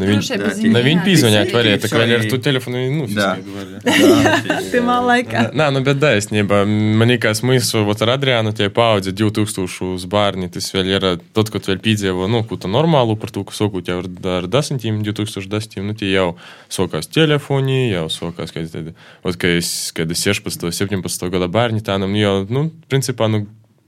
Ne 0.73 0.81
viņa 0.81 1.03
pīzoņāt 1.05 1.51
varēja, 1.53 1.81
tā 1.83 1.91
kā 1.91 2.01
ar 2.01 2.25
tu 2.25 2.39
telefonu, 2.41 2.81
nu, 2.95 3.05
varēja. 3.05 4.57
Timā 4.73 4.97
laikā. 5.05 5.43
Nā, 5.57 5.69
nu, 5.75 5.83
bet 5.85 6.01
daisnība. 6.01 6.63
Man 6.65 7.13
liekas, 7.13 7.43
mēs 7.45 7.69
vot 7.85 8.01
ar 8.01 8.15
Adriānu 8.15 8.55
tie 8.57 8.71
paudzi 8.73 9.13
2000 9.13 10.09
bērni, 10.09 10.49
tas 10.53 10.71
vēl 10.73 10.89
ir, 10.95 11.05
tad, 11.37 11.53
kad 11.53 11.69
vēl 11.69 11.77
pīdzēvo, 11.85 12.25
nu, 12.31 12.41
ko 12.49 12.57
tā 12.57 12.71
normālu 12.71 13.13
par 13.21 13.33
to, 13.35 13.45
ka 13.45 13.53
sokūt 13.53 13.93
jau 13.93 13.99
ar 14.01 14.49
10, 14.49 14.81
2010, 15.05 15.85
nu, 15.85 15.93
tie 15.97 16.09
jau 16.15 16.31
sokās 16.73 17.11
telefoni, 17.13 17.91
jau 17.91 18.07
sokās, 18.09 18.55
kad, 18.57 18.73
ot, 19.21 19.37
kad 19.37 19.61
es, 19.61 19.93
kad 19.93 20.09
es 20.09 20.25
16, 20.25 20.65
17 20.73 21.29
gada 21.37 21.51
bērni, 21.51 21.85
tā, 21.85 22.01
nu, 22.01 22.09
jau, 22.17 22.39
nu, 22.49 22.67
principā, 22.89 23.29
nu, 23.29 23.45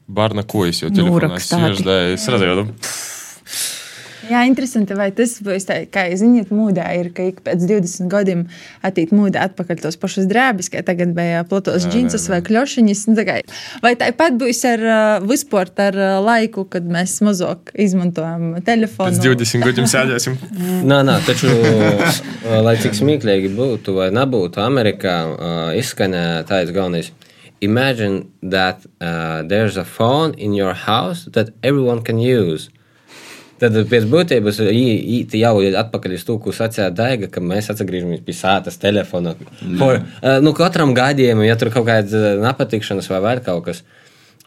Barna 0.10 0.44
kojas 0.44 0.84
jau 0.84 0.90
telefonā 0.94 1.38
sēždēja. 1.44 2.18
Es 2.18 2.28
redzēju, 2.34 2.66
Jā, 4.30 4.44
interesanti, 4.46 4.94
vai 4.94 5.08
tas 5.16 5.32
būs 5.42 5.66
tā, 5.66 5.80
kā 5.90 6.04
ziniet, 6.18 6.52
mūdā 6.54 6.86
ir, 7.00 7.08
ka 7.18 7.24
ik 7.32 7.40
pēc 7.46 7.64
20 7.66 8.10
gadiem 8.12 8.44
attīt 8.86 9.10
mūdā 9.16 9.48
atpakaļ 9.48 9.80
tos 9.82 9.98
pašus 9.98 10.28
drēbes, 10.30 10.70
kā 10.70 10.84
tagad 10.86 11.16
bija 11.18 11.42
platos 11.50 11.88
džinsus 11.90 12.28
vai 12.30 12.38
kļošiņas. 12.46 13.02
Nu, 13.10 13.26
vai 13.82 13.94
tāpat 13.98 14.38
būs 14.38 14.62
ar 14.70 14.84
vispār 15.26 15.72
ar 15.82 15.98
laiku, 16.22 16.68
kad 16.70 16.86
mēs 16.86 17.18
mazāk 17.26 17.74
izmantojam 17.74 18.60
telefonu? 18.68 19.16
Pēc 19.18 19.24
20 19.26 19.66
gadiem 19.66 19.90
sēdēsim. 19.90 20.38
nā, 20.86 21.02
nā, 21.08 21.18
taču, 21.26 21.50
lai 22.68 22.76
cik 22.84 23.00
smieklīgi 23.02 23.50
būtu 23.58 23.98
vai 23.98 24.12
nebūtu, 24.14 24.62
Amerikā 24.62 25.16
izskanē 25.80 26.28
tāds 26.50 26.76
galvenais 26.76 27.10
imagine 27.62 28.32
that 28.42 28.86
uh, 29.02 29.44
there's 29.44 29.78
a 29.78 29.86
phone 29.86 30.34
in 30.34 30.54
your 30.54 30.74
house 30.74 31.26
that 31.34 31.50
everyone 31.64 32.02
can 32.02 32.20
use. 32.20 32.70
Tad 33.60 33.76
pēc 33.92 34.06
būtības 34.08 34.62
jau 35.36 35.54
ir 35.60 35.76
atpakaļ 35.82 36.14
uz 36.16 36.24
to, 36.24 36.38
ko 36.40 36.54
sacīja 36.56 36.94
Daiga, 36.96 37.28
ka 37.28 37.42
mēs 37.44 37.68
atgriežamies 37.74 38.22
pie 38.24 38.36
sātas 38.38 38.80
telefona. 38.80 39.34
For, 39.82 40.00
uh, 40.00 40.38
nu, 40.44 40.54
katram 40.56 40.94
gadījumam, 40.96 41.44
ja 41.44 41.58
tur 41.60 41.74
kaut 41.74 41.90
kāda 41.90 42.22
uh, 42.22 42.44
nepatikšanas 42.46 43.10
vai 43.12 43.20
vēl 43.26 43.44
kaut 43.44 43.66
kas. 43.68 43.84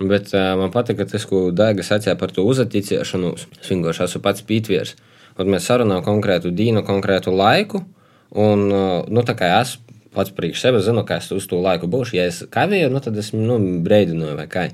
Bet 0.00 0.32
uh, 0.32 0.54
man 0.56 0.72
patīk, 0.72 1.04
tas, 1.10 1.26
ko 1.28 1.50
Daiga 1.52 1.84
sacīja 1.84 2.16
par 2.20 2.32
to 2.32 2.46
uzticēšanos. 2.48 3.48
Es 3.60 3.72
vienkārši 3.74 4.06
esmu 4.06 4.22
pats 4.24 4.46
pītvieris. 4.48 4.96
Un 5.40 5.52
mēs 5.52 5.68
sarunājam 5.68 6.06
konkrētu 6.08 6.52
dienu, 6.56 6.80
konkrētu 6.86 7.36
laiku. 7.36 7.84
Un, 8.32 8.64
uh, 8.72 8.98
nu, 9.12 9.26
tā 9.28 9.36
kā 9.36 9.58
es 9.60 9.76
pats 10.14 10.32
priekš 10.36 10.62
sevis 10.62 10.86
zinu, 10.86 11.04
ka 11.08 11.18
es 11.20 11.30
uz 11.34 11.46
to 11.48 11.60
laiku 11.62 11.88
būšu. 11.90 12.16
Ja 12.18 12.28
es 12.30 12.42
kavēju, 12.52 12.90
nu, 12.92 13.02
tad 13.04 13.18
es 13.20 13.32
nu, 13.36 13.58
brīdināju 13.84 14.38
vai 14.38 14.48
kā. 14.50 14.66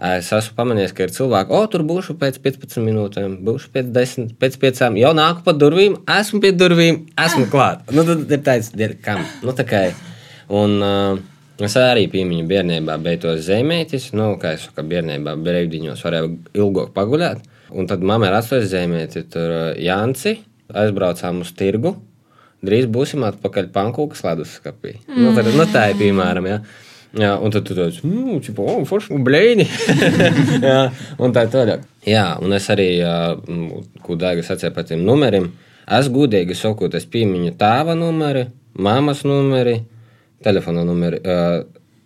Es 0.00 0.30
esmu 0.32 0.56
pamanījis, 0.56 0.94
ka 0.96 1.04
ir 1.04 1.10
cilvēki, 1.12 1.52
o, 1.52 1.64
tur 1.68 1.82
būšu 1.84 2.14
pēc 2.20 2.38
15 2.40 2.80
minūtēm, 2.86 3.34
būšu 3.44 3.68
pēc 3.74 3.90
10, 3.92 4.30
pēc 4.40 4.56
5, 4.62 4.96
jau 4.96 5.10
nāku 5.16 5.44
pa 5.44 5.52
durvīm, 5.52 5.98
esmu 6.08 6.40
pie 6.40 6.54
durvīm, 6.56 7.02
esmu 7.20 7.50
klāt. 7.52 7.84
Nu, 7.92 8.06
tad 8.08 8.32
ir 8.32 8.40
tāds, 8.46 8.72
kam. 9.04 9.20
Nu, 9.44 9.52
tā 9.56 9.68
kā, 9.68 9.82
un 10.48 10.78
uh, 10.80 11.20
es 11.60 11.76
arī 11.76 12.06
piemiņu 12.08 12.48
bērnībā 12.48 12.96
beidzos 13.04 13.44
zemētis, 13.50 14.14
nu, 14.16 14.32
kā 14.40 14.54
es 14.56 14.64
saku, 14.70 14.88
bērnībā 14.88 15.36
brīvdiņos 15.44 16.06
varēju 16.08 16.36
ilgāk 16.56 16.94
paguļāt. 16.96 17.44
Un 17.76 17.86
tad 17.90 18.00
mamma 18.00 18.32
ir 18.32 18.40
atstājusi 18.40 18.72
zemēti, 18.72 19.28
tur 19.36 19.52
Janci, 19.76 20.38
aizbraucām 20.72 21.44
uz 21.44 21.52
tirgu 21.60 21.98
drīz 22.66 22.86
būsim 22.92 23.24
atpakaļ 23.28 23.70
pankūkas 23.74 24.22
leduskapī. 24.26 24.96
Mm. 25.08 25.18
Nu, 25.24 25.34
tad, 25.36 25.50
nu, 25.56 25.66
tā 25.72 25.90
ir 25.92 26.00
piemēram. 26.00 26.48
Ja. 26.50 26.60
Jā, 27.10 27.32
un 27.42 27.50
tad 27.50 27.64
tu 27.66 27.74
tāds 27.74 28.04
nu,- 28.06 28.36
tipo, 28.44 28.62
oh, 28.70 28.84
forši, 28.86 29.16
blēņi. 29.26 29.66
jā, 30.68 30.82
un 31.18 31.34
tā 31.34 31.42
tālāk. 31.50 31.82
Jā, 32.06 32.36
un 32.38 32.54
es 32.54 32.68
arī, 32.70 32.90
ko 34.04 34.14
Daigas 34.14 34.52
sacīja 34.52 34.70
par 34.76 34.86
tiem 34.86 35.02
numeriem, 35.02 35.48
es 35.98 36.10
gudīgi 36.12 36.54
sakot, 36.54 36.94
es 36.94 37.08
piemiņu 37.10 37.56
tēva 37.58 37.96
numeri, 37.98 38.46
māmas 38.78 39.24
numeri, 39.26 39.80
telefona 40.44 40.86
numeri, 40.86 41.18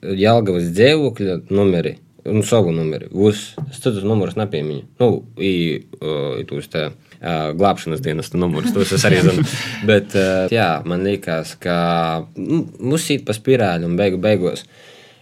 Jelgavas 0.04 0.72
dzīvokļa 0.72 1.36
numeri 1.52 1.98
un 2.28 2.42
savu 2.44 2.72
numeri. 2.72 3.10
Uz, 3.12 3.50
tad 3.82 4.00
numurus 4.04 4.36
nepiemiņu. 4.40 4.84
Nu, 5.00 5.10
i, 5.36 5.48
i, 5.48 5.76
i, 5.84 6.56
uh, 6.56 6.90
glābšanas 7.58 8.02
dienesta 8.04 8.40
numurs. 8.40 8.72
Tos 8.76 8.92
es 8.96 9.04
arī 9.08 9.22
zinu. 9.24 9.44
Bet 9.90 10.16
jā, 10.52 10.70
man 10.88 11.06
liekas, 11.06 11.56
ka 11.60 11.76
nu, 12.36 12.64
mums 12.80 13.10
ir 13.14 13.24
pa 13.26 13.36
spirāli 13.36 13.88
un 13.88 13.96
beigu 14.00 14.20
beigās. 14.22 14.66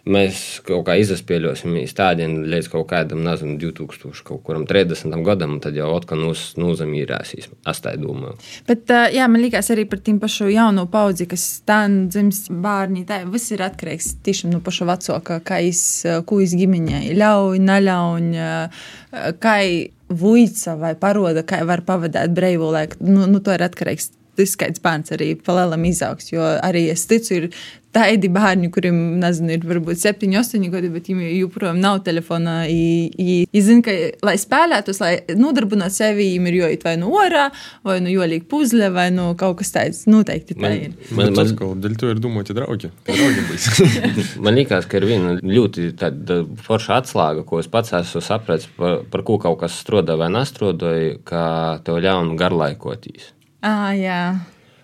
Mēs 0.02 0.58
kaut 0.66 0.82
kā 0.88 0.96
izaspēļosim 0.98 1.76
stādiem 1.86 2.40
līdz 2.50 2.68
kaut 2.72 2.88
kādam, 2.90 3.20
nezinu, 3.22 3.54
2000 3.62 4.24
kaut 4.26 4.40
kuram 4.42 4.64
30 4.66 5.14
gadam, 5.22 5.60
tad 5.62 5.78
jau 5.78 5.92
atkal 5.94 6.18
nūs, 6.18 6.56
nūzamīrāsīs. 6.58 7.46
Es 7.70 7.82
tā 7.84 7.92
domāju. 8.02 8.34
Bet, 8.66 8.90
jā, 9.14 9.28
man 9.30 9.44
liekas 9.44 9.70
arī 9.70 9.86
par 9.86 10.02
tiem 10.02 10.18
pašu 10.22 10.50
jauno 10.50 10.88
paudzi, 10.90 11.28
kas 11.30 11.46
tā 11.68 11.84
dzims 11.86 12.48
bērni, 12.50 13.06
tā 13.06 13.20
viss 13.30 13.54
ir 13.54 13.62
atkarīgs 13.62 14.16
tiešām 14.26 14.56
no 14.56 14.62
paša 14.66 14.90
vecāka, 14.90 15.38
kā 15.46 15.62
es, 15.62 15.84
ko 16.26 16.42
es 16.42 16.58
ģimeņai 16.58 17.14
ļauj, 17.22 17.62
neļauj, 17.70 18.30
kā 19.38 19.56
vuica 20.18 20.76
vai 20.80 20.94
paroda, 20.98 21.44
kā 21.46 21.62
var 21.68 21.84
pavadīt 21.86 22.34
brīvu 22.36 22.72
laiku. 22.74 23.00
Nu, 23.04 23.26
nu, 23.30 23.42
to 23.44 23.54
ir 23.54 23.64
atkarīgs. 23.68 24.12
Tas 24.32 24.54
skaits 24.54 24.80
bērns 24.80 25.12
arī 25.12 25.34
palielam 25.44 25.82
izaugs, 25.84 26.30
jo 26.32 26.40
arī 26.64 26.86
es 26.88 27.02
ticu, 27.04 27.34
ir 27.36 27.48
tādi 27.92 28.30
bērni, 28.32 28.70
kuriem, 28.72 28.98
nezinu, 29.22 29.52
ir 29.56 29.66
varbūt 29.68 30.00
7, 30.00 30.28
8 30.40 30.68
gadi, 30.72 30.90
bet 30.92 31.10
viņiem 31.10 31.32
joprojām 31.42 31.80
nav 31.82 32.00
telefonā. 32.06 32.62
Viņi 32.68 33.62
zina, 33.66 33.84
ka, 33.86 33.96
lai 34.26 34.36
spēlētos, 34.40 35.00
lai 35.02 35.12
nodarbinātu 35.38 35.98
sevi, 35.98 36.30
viņiem 36.32 36.48
ir 36.50 36.58
jāiet 36.62 36.86
vai 36.86 36.94
no 37.00 37.12
orā, 37.20 37.48
vai 37.86 37.98
no 38.04 38.12
jolīga 38.12 38.48
puzle, 38.50 38.88
vai 38.94 39.08
no 39.14 39.32
kaut 39.38 39.60
kas 39.60 39.74
tāds. 39.74 40.04
Noteikti 40.10 40.56
tā 40.58 40.72
ir. 40.76 40.96
Man, 41.10 41.32
man, 41.32 41.36
man, 41.36 41.52
man, 41.58 41.82
dēļ 41.84 41.98
to 42.00 42.12
ir 42.12 42.22
domāti 42.22 42.56
draugi. 42.56 42.92
draugi 43.08 43.60
man 44.44 44.56
liekas, 44.58 44.88
ka 44.88 45.00
ir 45.00 45.08
viena 45.10 45.36
ļoti 45.42 45.92
forša 46.64 47.02
atslēga, 47.02 47.46
ko 47.48 47.60
es 47.62 47.70
pats 47.72 47.94
esmu 48.00 48.24
sapratis, 48.24 48.70
par, 48.78 49.02
par 49.12 49.26
ko 49.26 49.38
kaut 49.42 49.60
kas 49.62 49.76
strādā 49.84 50.16
vai 50.20 50.32
nestrādāja, 50.32 51.20
ka 51.28 51.44
tev 51.84 52.00
ļaunu 52.04 52.38
garlaikotīs. 52.40 53.32
Ah, 53.62 53.92
jā. 53.94 54.22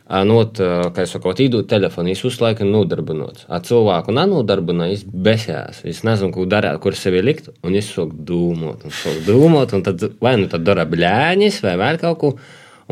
Not, 0.09 0.57
kā 0.97 1.05
jau 1.05 1.09
saku, 1.11 1.35
īdūt 1.45 1.67
telefonu, 1.69 2.09
viņš 2.09 2.21
uz 2.25 2.39
laiku 2.41 2.65
nodarbinots. 2.65 3.43
A 3.53 3.59
cilvēku 3.61 4.15
nenodarbina, 4.17 4.87
viņš 4.89 5.03
besjās. 5.13 5.83
Viņš 5.85 6.01
nezina, 6.09 6.33
ko 6.33 6.47
darīt, 6.49 6.79
kur 6.81 6.97
sevi 6.97 7.21
likt, 7.21 7.51
un 7.61 7.77
viņš 7.77 7.91
sāk 7.93 8.15
dūmot, 8.31 8.87
un 8.89 8.95
sāk 8.97 9.19
dūmot, 9.27 9.75
un 9.77 9.85
tad 9.85 10.07
vai 10.25 10.39
nu 10.41 10.49
tad 10.49 10.65
dara 10.65 10.89
bļāņas, 10.89 11.61
vai 11.67 11.77
vēl 11.83 12.01
kaut 12.01 12.19
ko. 12.23 12.33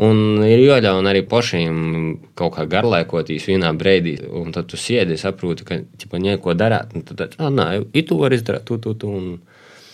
Un 0.05 0.43
ir 0.45 0.61
jāļauj 0.61 1.09
arī 1.09 1.25
pašiem 1.25 1.81
kaut 2.37 2.53
kā 2.53 2.67
garlaikotīs 2.69 3.49
vienā 3.49 3.73
brīdī, 3.73 4.19
un 4.29 4.53
tad 4.53 4.69
tu 4.69 4.77
sēdi, 4.77 5.17
saproti, 5.17 5.65
ka 5.65 5.79
ķipa 5.97 6.21
neko 6.21 6.53
darāt, 6.53 6.93
un 6.93 7.01
tad, 7.01 7.33
ah, 7.41 7.49
nē, 7.49 7.67
itu 7.97 8.21
var 8.21 8.37
izdarīt, 8.37 8.67
tu, 8.69 8.77
tu, 8.77 8.93
tu, 8.93 9.09
un, 9.09 9.39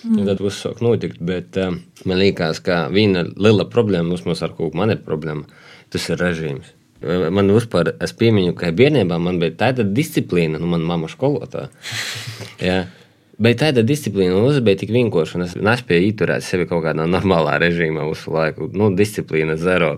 mm. 0.03 0.19
un 0.19 0.27
tad 0.27 0.43
viss 0.43 0.67
sāk 0.67 0.83
notikt. 0.83 1.23
Bet 1.23 1.55
uh, 1.55 1.71
man 2.03 2.19
liekas, 2.19 2.59
ka 2.67 2.89
viena 2.91 3.23
liela 3.31 3.63
problēma 3.71 4.11
mums, 4.11 4.27
mums 4.27 4.43
ar 4.43 4.59
ko 4.59 4.73
man 4.75 4.91
ir 4.91 5.05
problēma, 5.07 5.47
tas 5.87 6.11
ir 6.11 6.19
režīms 6.19 6.75
man 7.33 7.51
vispār, 7.53 7.93
es 8.03 8.13
piemiņu, 8.19 8.55
ka 8.57 8.71
bērnībā 8.75 9.19
man 9.21 9.39
bija 9.41 9.55
tāda 9.65 9.85
disciplīna, 9.85 10.59
nu, 10.61 10.69
man 10.73 10.85
mamma 10.87 11.09
skolotāja. 11.11 11.69
ja. 12.69 12.83
Bet 13.43 13.57
tāda 13.63 13.81
disciplīna 13.81 14.35
mums 14.37 14.59
bija 14.63 14.77
tik 14.83 14.91
vienkārša, 14.93 15.37
un 15.39 15.45
es 15.47 15.55
nespēju 15.57 16.11
ieturēt 16.11 16.45
sevi 16.45 16.67
kaut 16.69 16.83
kādā 16.85 17.07
normālā 17.09 17.55
režīmā 17.63 18.05
visu 18.05 18.33
laiku. 18.33 18.69
Nu, 18.77 18.91
disciplīna 18.93 19.57
zero. 19.57 19.95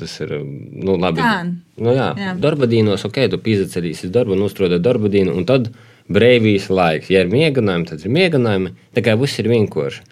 Tas 0.00 0.14
ir 0.24 0.32
nu, 0.40 0.96
labi. 0.96 1.20
Tā. 1.20 1.34
Nu, 1.76 1.92
jā, 1.92 2.08
jā. 2.18 2.32
darba 2.40 2.66
dienos, 2.70 3.04
ok, 3.06 3.20
tu 3.30 3.40
pīzaceļīsi 3.44 4.10
darbu, 4.14 4.38
nostrādāt 4.40 4.82
darba 4.82 5.12
dienu, 5.12 5.36
un 5.36 5.44
tad 5.48 5.68
brīvīs 6.12 6.70
laiks. 6.72 7.12
Ja 7.12 7.22
ir 7.24 7.30
mēģinājumi, 7.32 7.88
tad 7.90 8.02
ir 8.02 8.16
mēģinājumi. 8.16 8.74
Tā 8.96 9.04
kā 9.04 9.14
viss 9.20 9.42
ir 9.42 9.52
vienkārši. 9.52 10.08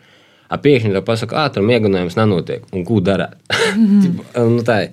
Pēkšņi 0.52 0.92
tā 0.92 1.00
pasaka, 1.00 1.46
tur 1.54 1.64
mēģinājums 1.64 2.18
nenotiek, 2.18 2.68
un 2.76 2.84
ko 2.84 3.00
darāt? 3.00 3.40
Mm 3.72 4.00
-hmm. 4.02 4.48
nu, 4.52 4.62
tā 4.68 4.82
ir. 4.84 4.90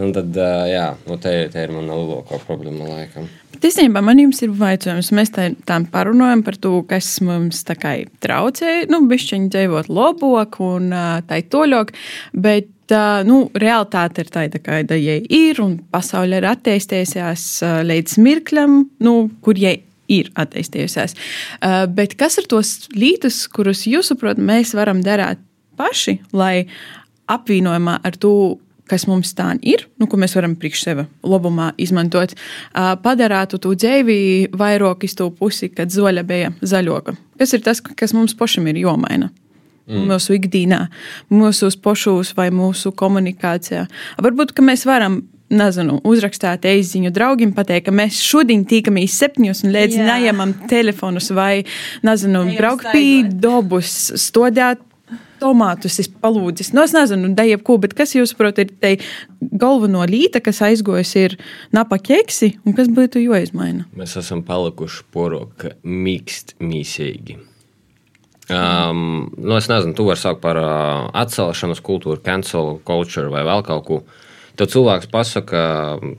Un 0.00 0.12
tad, 0.16 0.36
jā, 0.70 0.86
nu 1.04 1.18
te, 1.20 1.32
te 1.52 1.66
ir 1.66 1.72
mana 1.74 1.96
lielākā 1.98 2.38
problēma 2.46 2.88
laikam. 2.88 3.28
Īstenībā 3.62 4.00
man 4.02 4.18
jums 4.18 4.40
ir 4.42 4.50
jautājums, 4.50 5.12
mēs 5.14 5.30
tā, 5.34 5.50
tā 5.68 5.76
parunājam 5.92 6.40
par 6.42 6.56
to, 6.58 6.72
kas 6.88 7.10
mums 7.22 7.60
tā 7.68 7.76
kā 7.78 7.92
traucē, 8.24 8.88
nu, 8.90 9.04
bišķiņi 9.10 9.52
dzīvot 9.52 9.90
labāk 9.92 10.58
un 10.64 10.88
tā 11.28 11.38
toļok, 11.52 11.92
bet 12.32 12.96
nu, 13.28 13.44
realitāte 13.54 14.24
ir 14.24 14.32
tāda, 14.32 14.62
kāda 14.64 14.98
jai 14.98 15.20
ir, 15.28 15.60
un 15.62 15.76
pasaule 15.92 16.40
ir 16.40 16.48
attīstījusies 16.50 17.46
līdz 17.86 18.18
mirklim, 18.24 18.80
nu, 19.04 19.14
kur 19.44 19.60
jai 19.60 19.76
ir 20.12 20.32
attīstījusies. 20.34 21.14
Bet 21.94 22.16
kas 22.20 22.40
ir 22.42 22.50
tos 22.50 22.74
lītus, 22.96 23.44
kurus 23.52 23.86
jūs 23.86 24.10
saprotat, 24.10 24.42
mēs 24.42 24.74
varam 24.76 25.04
darīt 25.04 25.40
paši, 25.78 26.18
lai 26.36 26.66
apvienojumā 27.32 28.00
ar 28.04 28.18
to 28.20 28.34
kas 28.92 29.08
mums 29.08 29.32
tā 29.38 29.48
ir, 29.64 29.86
nu, 30.00 30.08
ko 30.10 30.20
mēs 30.20 30.36
varam 30.36 30.54
priekš 30.60 30.84
sevi 30.84 31.06
labumā 31.24 31.72
izmantot, 31.80 32.36
padarātu 32.74 33.60
to 33.62 33.72
dzīvi 33.72 34.52
vairāk 34.52 35.06
iz 35.08 35.16
to 35.18 35.30
pusi, 35.32 35.70
kad 35.72 35.92
zoļa 35.92 36.26
bija 36.28 36.52
zaļoka. 36.60 37.16
Kas 37.40 37.56
ir 37.56 37.64
tas, 37.64 37.80
kas 37.80 38.12
mums 38.16 38.36
pašam 38.38 38.68
ir 38.70 38.82
jomaina? 38.84 39.32
Mm. 39.90 40.06
Mūsu 40.12 40.36
ikdienā, 40.36 40.84
mūsu 41.32 41.72
pošos 41.82 42.36
vai 42.38 42.52
mūsu 42.54 42.92
komunikācijā. 42.94 43.88
Varbūt 44.22 44.54
mēs 44.62 44.86
varam 44.86 45.24
nezinu, 45.52 45.98
uzrakstīt 46.08 46.64
e-ziņu 46.70 47.10
draugiem, 47.12 47.50
pateikt, 47.56 47.88
ka 47.88 47.94
mēs 47.94 48.20
šodien 48.24 48.62
tīkamies 48.68 49.18
septiņos 49.20 49.64
un 49.66 49.74
līdz 49.74 49.98
neņemam 50.06 50.54
telefonus 50.70 51.32
vai, 51.34 51.64
nezinu, 52.06 52.46
braukt 52.56 52.88
pie 52.94 53.24
dobus, 53.26 54.12
stodēt 54.22 54.80
tomātus 55.42 55.98
es 56.02 56.08
palūdzu. 56.22 56.70
Nu, 56.76 56.86
es 56.86 56.94
nezinu, 56.96 57.32
da 57.36 57.46
jebko, 57.48 57.76
bet 57.82 57.96
kas 57.98 58.14
jūs 58.16 58.32
saprotat, 58.32 58.72
ir 58.72 58.80
te 58.82 59.52
galveno 59.62 60.06
līta, 60.08 60.42
kas 60.44 60.62
aizgojas, 60.64 61.14
ir 61.18 61.36
napa 61.74 61.98
ķeksi, 62.00 62.54
un 62.66 62.78
kas 62.78 62.90
būtu 62.92 63.22
jāizmaina? 63.24 63.86
Mēs 63.98 64.16
esam 64.22 64.44
palikuši 64.46 65.06
poroka 65.14 65.76
mīkst 65.82 66.56
mīsīgi. 66.62 67.40
Um, 68.52 69.30
nu, 69.38 69.54
es 69.56 69.68
nezinu, 69.70 69.94
tu 69.96 70.04
vari 70.08 70.20
sākt 70.20 70.42
par 70.42 70.58
uh, 70.60 71.06
atcelšanas 71.16 71.80
kultūru, 71.84 72.20
cancel 72.24 72.76
culture 72.86 73.30
vai 73.32 73.46
vēl 73.46 73.64
kaut 73.66 73.86
ko. 73.86 74.02
Uh, 74.02 74.18
Tad 74.52 74.68
cilvēks 74.68 75.08
pasakā, 75.08 75.62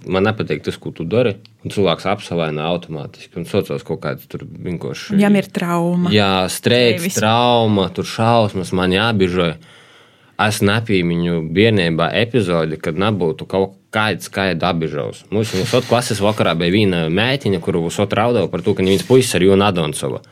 man 0.09 0.25
nepatīk 0.25 0.63
tas, 0.65 0.77
ko 0.81 0.89
tu 0.95 1.05
dari. 1.05 1.35
Un 1.63 1.73
cilvēks 1.73 2.07
apsavaina 2.09 2.65
automātiski. 2.71 3.37
Un 3.37 3.45
sociāls 3.47 3.85
kaut 3.85 4.01
kāds 4.03 4.25
tur 4.29 4.41
vienkārši. 4.43 5.13
Viņam 5.13 5.37
ir 5.37 5.49
trauma. 5.53 6.13
Jā, 6.13 6.47
streiks, 6.51 7.13
trauma, 7.19 7.87
tur 7.93 8.09
šausmas, 8.09 8.73
man 8.75 8.95
jābižoja. 8.95 9.59
Es 10.43 10.63
nepīmiņu 10.65 11.43
bērnībā 11.53 12.09
epizodi, 12.23 12.79
kad 12.81 12.97
nebūtu 12.99 13.45
kaut 13.47 13.77
kāds 13.93 14.27
skaidrs 14.27 14.65
apbižaus. 14.65 15.21
Mums 15.31 15.53
jau 15.53 15.61
otrs 15.63 15.87
klases 15.87 16.21
vakarā 16.23 16.55
bija 16.57 16.73
viena 16.73 17.03
mētiņa, 17.13 17.61
kuru 17.63 17.85
uz 17.87 17.99
otru 18.01 18.17
raudāja 18.19 18.49
par 18.51 18.65
to, 18.65 18.73
ka 18.73 18.83
viņas 18.83 19.05
puisis 19.07 19.37
ar 19.37 19.45
Jonu 19.45 19.67
Adonsova. 19.67 20.23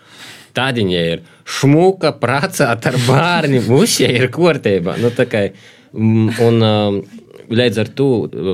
Tādiņa 0.58 1.04
ir 1.14 1.22
šmuka, 1.48 2.16
pracāta 2.20 2.92
ar 2.92 2.98
bērnu, 3.06 3.62
mušie 3.70 4.10
ir 4.18 4.28
kārtībā. 4.34 4.98
Nu, 5.00 5.14
kā, 5.14 5.46
un, 5.94 6.58
um, 6.66 7.00
līdz 7.52 7.80
ar 7.84 7.92
to 7.98 8.10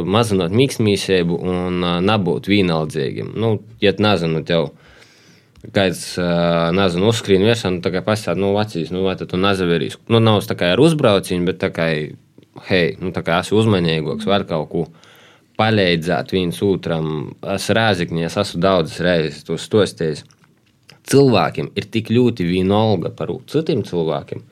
mazināt 0.09 0.53
mīkstmīsību 0.57 1.37
un 1.37 1.87
nebūt 2.05 2.49
vienaldzīgiem. 2.51 3.33
Nu, 3.37 3.57
ja 3.83 3.93
nezinu, 4.01 4.43
tev 4.47 4.71
kāds, 5.73 6.03
nezinu, 6.77 7.09
uzskrien 7.11 7.45
virsā, 7.45 7.71
nu, 7.73 7.81
tā 7.83 7.91
kā 7.93 8.03
pastāv, 8.05 8.39
nu, 8.41 8.53
vecīs, 8.57 8.91
nu, 8.93 9.03
vai 9.05 9.17
tu 9.19 9.39
nezaverīs. 9.39 9.99
Nu, 10.11 10.21
nav 10.23 10.41
tā 10.47 10.57
kā 10.59 10.71
ar 10.73 10.81
uzbraucienu, 10.81 11.47
bet 11.49 11.61
tā 11.63 11.71
kā, 11.75 11.89
hei, 12.69 12.87
nu, 13.01 13.13
tā 13.15 13.23
kā 13.25 13.41
esi 13.43 13.55
uzmanīgāks, 13.57 14.27
var 14.29 14.47
kaut 14.49 14.71
ko 14.71 14.87
palīdzēt 15.57 16.33
viens 16.35 16.59
otram. 16.65 17.31
Es 17.55 17.69
rēzikņi, 17.73 18.27
es 18.27 18.37
esmu 18.37 18.61
daudzas 18.63 19.01
reizes 19.03 19.45
to 19.47 19.57
stostējis. 19.61 20.25
Cilvēkiem 21.07 21.71
ir 21.79 21.87
tik 21.87 22.11
ļoti 22.11 22.45
vienalga 22.47 23.13
par 23.15 23.31
citiem 23.47 23.85
cilvēkiem. 23.87 24.43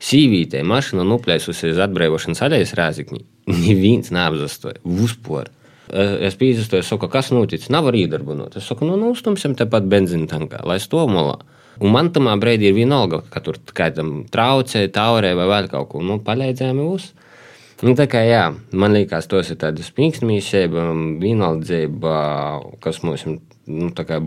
Sīvītē 0.00 0.62
mašīna 0.64 1.04
nuplēsusies 1.04 1.80
atbrīvošanas 1.84 2.40
aļais 2.46 2.72
rēzikņi. 2.78 3.20
Neviens 3.54 4.12
neapzastoja. 4.14 4.80
Vispār. 4.84 5.50
Es 5.90 6.36
pīzastoju, 6.38 6.86
saku, 6.86 7.08
kas 7.10 7.32
noticis, 7.34 7.70
nav 7.74 7.88
arī 7.90 8.04
darbinot. 8.10 8.54
Es 8.60 8.68
saku, 8.70 8.86
nu, 8.86 8.98
nu 9.00 9.10
uztumsim 9.10 9.56
tepat 9.58 9.88
benzīna 9.90 10.28
tankā, 10.30 10.62
lai 10.66 10.78
stomolā. 10.82 11.40
Un 11.80 11.94
man 11.94 12.10
tamā 12.12 12.34
brīdī 12.38 12.68
ir 12.68 12.76
vienalga, 12.76 13.22
ka 13.32 13.40
tur 13.42 13.56
kādam 13.74 14.20
traucē, 14.30 14.84
taurē 14.92 15.32
vai 15.38 15.48
vēl 15.48 15.70
kaut 15.72 15.88
ko. 15.90 16.02
Nu, 16.04 16.20
palīdzējām 16.22 16.82
jūs. 16.84 17.10
Nu, 17.80 17.94
tā 17.96 18.04
kā 18.12 18.20
jā, 18.26 18.42
man 18.76 18.92
liekas, 18.92 19.24
tos 19.30 19.48
ir 19.50 19.56
tādas 19.62 19.88
mīkstmīsība, 19.96 20.84
vienaldzība, 21.22 22.16
kas 22.84 23.00
mums 23.06 23.24
nu, 23.24 23.38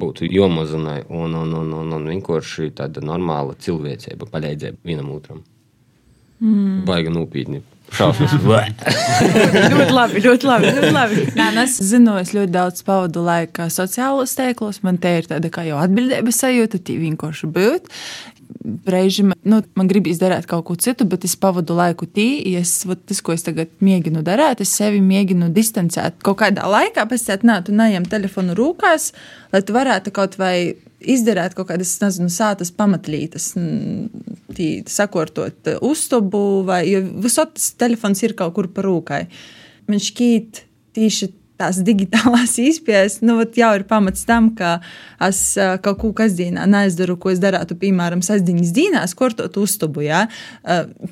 būtu 0.01 0.25
jomazināja, 0.25 1.05
un, 1.13 1.35
un, 1.37 1.53
un, 1.59 1.75
un, 1.83 1.93
un 1.99 2.09
vienkārši 2.09 2.71
tāda 2.79 3.03
normāla 3.05 3.53
cilvēcība, 3.61 4.31
palīdzība 4.33 4.81
vienam 4.89 5.13
otram. 5.13 5.43
Mm. 6.41 6.81
Baigi 6.87 7.13
nopietni. 7.13 7.61
Ļoti 9.73 9.93
labi, 9.93 10.21
ļoti 10.23 10.49
labi. 10.49 10.73
Ļoti 10.73 10.91
labi. 10.95 11.23
Nā, 11.39 11.49
nu 11.55 11.63
es 11.63 11.77
zinu, 11.85 12.17
es 12.21 12.33
ļoti 12.35 12.53
daudz 12.53 12.83
pavadu 12.87 13.23
laika 13.25 13.69
sociālos 13.73 14.35
tēklos. 14.37 14.81
Man 14.85 14.99
te 15.01 15.11
ir 15.19 15.29
tāda 15.29 15.51
kā 15.53 15.65
jau 15.67 15.79
atbildības 15.81 16.43
sajūta, 16.43 16.81
tī 16.81 16.97
vienkārši 17.03 17.49
būt. 17.53 17.91
Reizēm 18.89 19.33
nu, 19.49 19.59
man 19.77 19.89
gribas 19.89 20.19
darīt 20.21 20.47
kaut 20.49 20.65
ko 20.67 20.75
citu, 20.79 21.05
bet 21.09 21.25
es 21.27 21.35
pavadu 21.39 21.75
laiku 21.77 22.07
tī. 22.09 22.27
Es, 22.59 22.75
vat, 22.87 23.01
tas, 23.09 23.21
ko 23.25 23.35
es 23.35 23.45
tagad 23.45 23.71
mēģinu 23.83 24.23
darīt, 24.25 24.63
es 24.63 24.73
sevi 24.73 25.01
mēģinu 25.03 25.51
distancēt 25.53 26.21
kaut 26.25 26.41
kādā 26.41 26.65
laikā. 26.69 27.05
Pēc 27.09 27.27
tam, 27.29 27.45
nā, 27.49 27.59
tu 27.65 27.75
neņem 27.75 28.09
telefonu 28.09 28.57
rūkās, 28.57 29.11
lai 29.53 29.63
tu 29.65 29.75
varētu 29.75 30.15
kaut 30.15 30.39
vai 30.41 30.55
izdarīt 31.09 31.55
kaut 31.57 31.69
kādas, 31.71 31.93
nezinu, 32.01 32.31
sātas 32.33 32.71
pamatlītes, 32.75 33.51
tī, 34.55 34.69
sakortot 34.89 35.71
uztubu, 35.83 36.63
vai, 36.67 36.83
visot 37.23 37.55
tas 37.57 37.71
telefons 37.79 38.23
ir 38.25 38.35
kaut 38.39 38.55
kur 38.57 38.69
par 38.73 38.87
rūkai. 38.89 39.23
Man 39.89 40.01
šķiet, 40.03 40.63
tieši 40.95 41.31
tās 41.63 41.81
digitālās 41.85 42.57
izpējas 42.69 43.21
nu, 43.25 43.39
jau 43.57 43.71
ir 43.77 43.87
pamats 43.89 44.27
tam, 44.27 44.51
ka 44.57 44.77
es 45.23 45.55
kaut 45.83 45.99
ko 46.01 46.11
kasdienā 46.15 46.65
neizdaru, 46.69 47.15
ko 47.21 47.31
es 47.31 47.41
darītu, 47.43 47.77
piemēram, 47.79 48.23
sastāvdaļas 48.25 48.73
dienās, 48.75 49.15
kortot 49.17 49.55
uztubu. 49.61 50.03
Ja? 50.03 50.25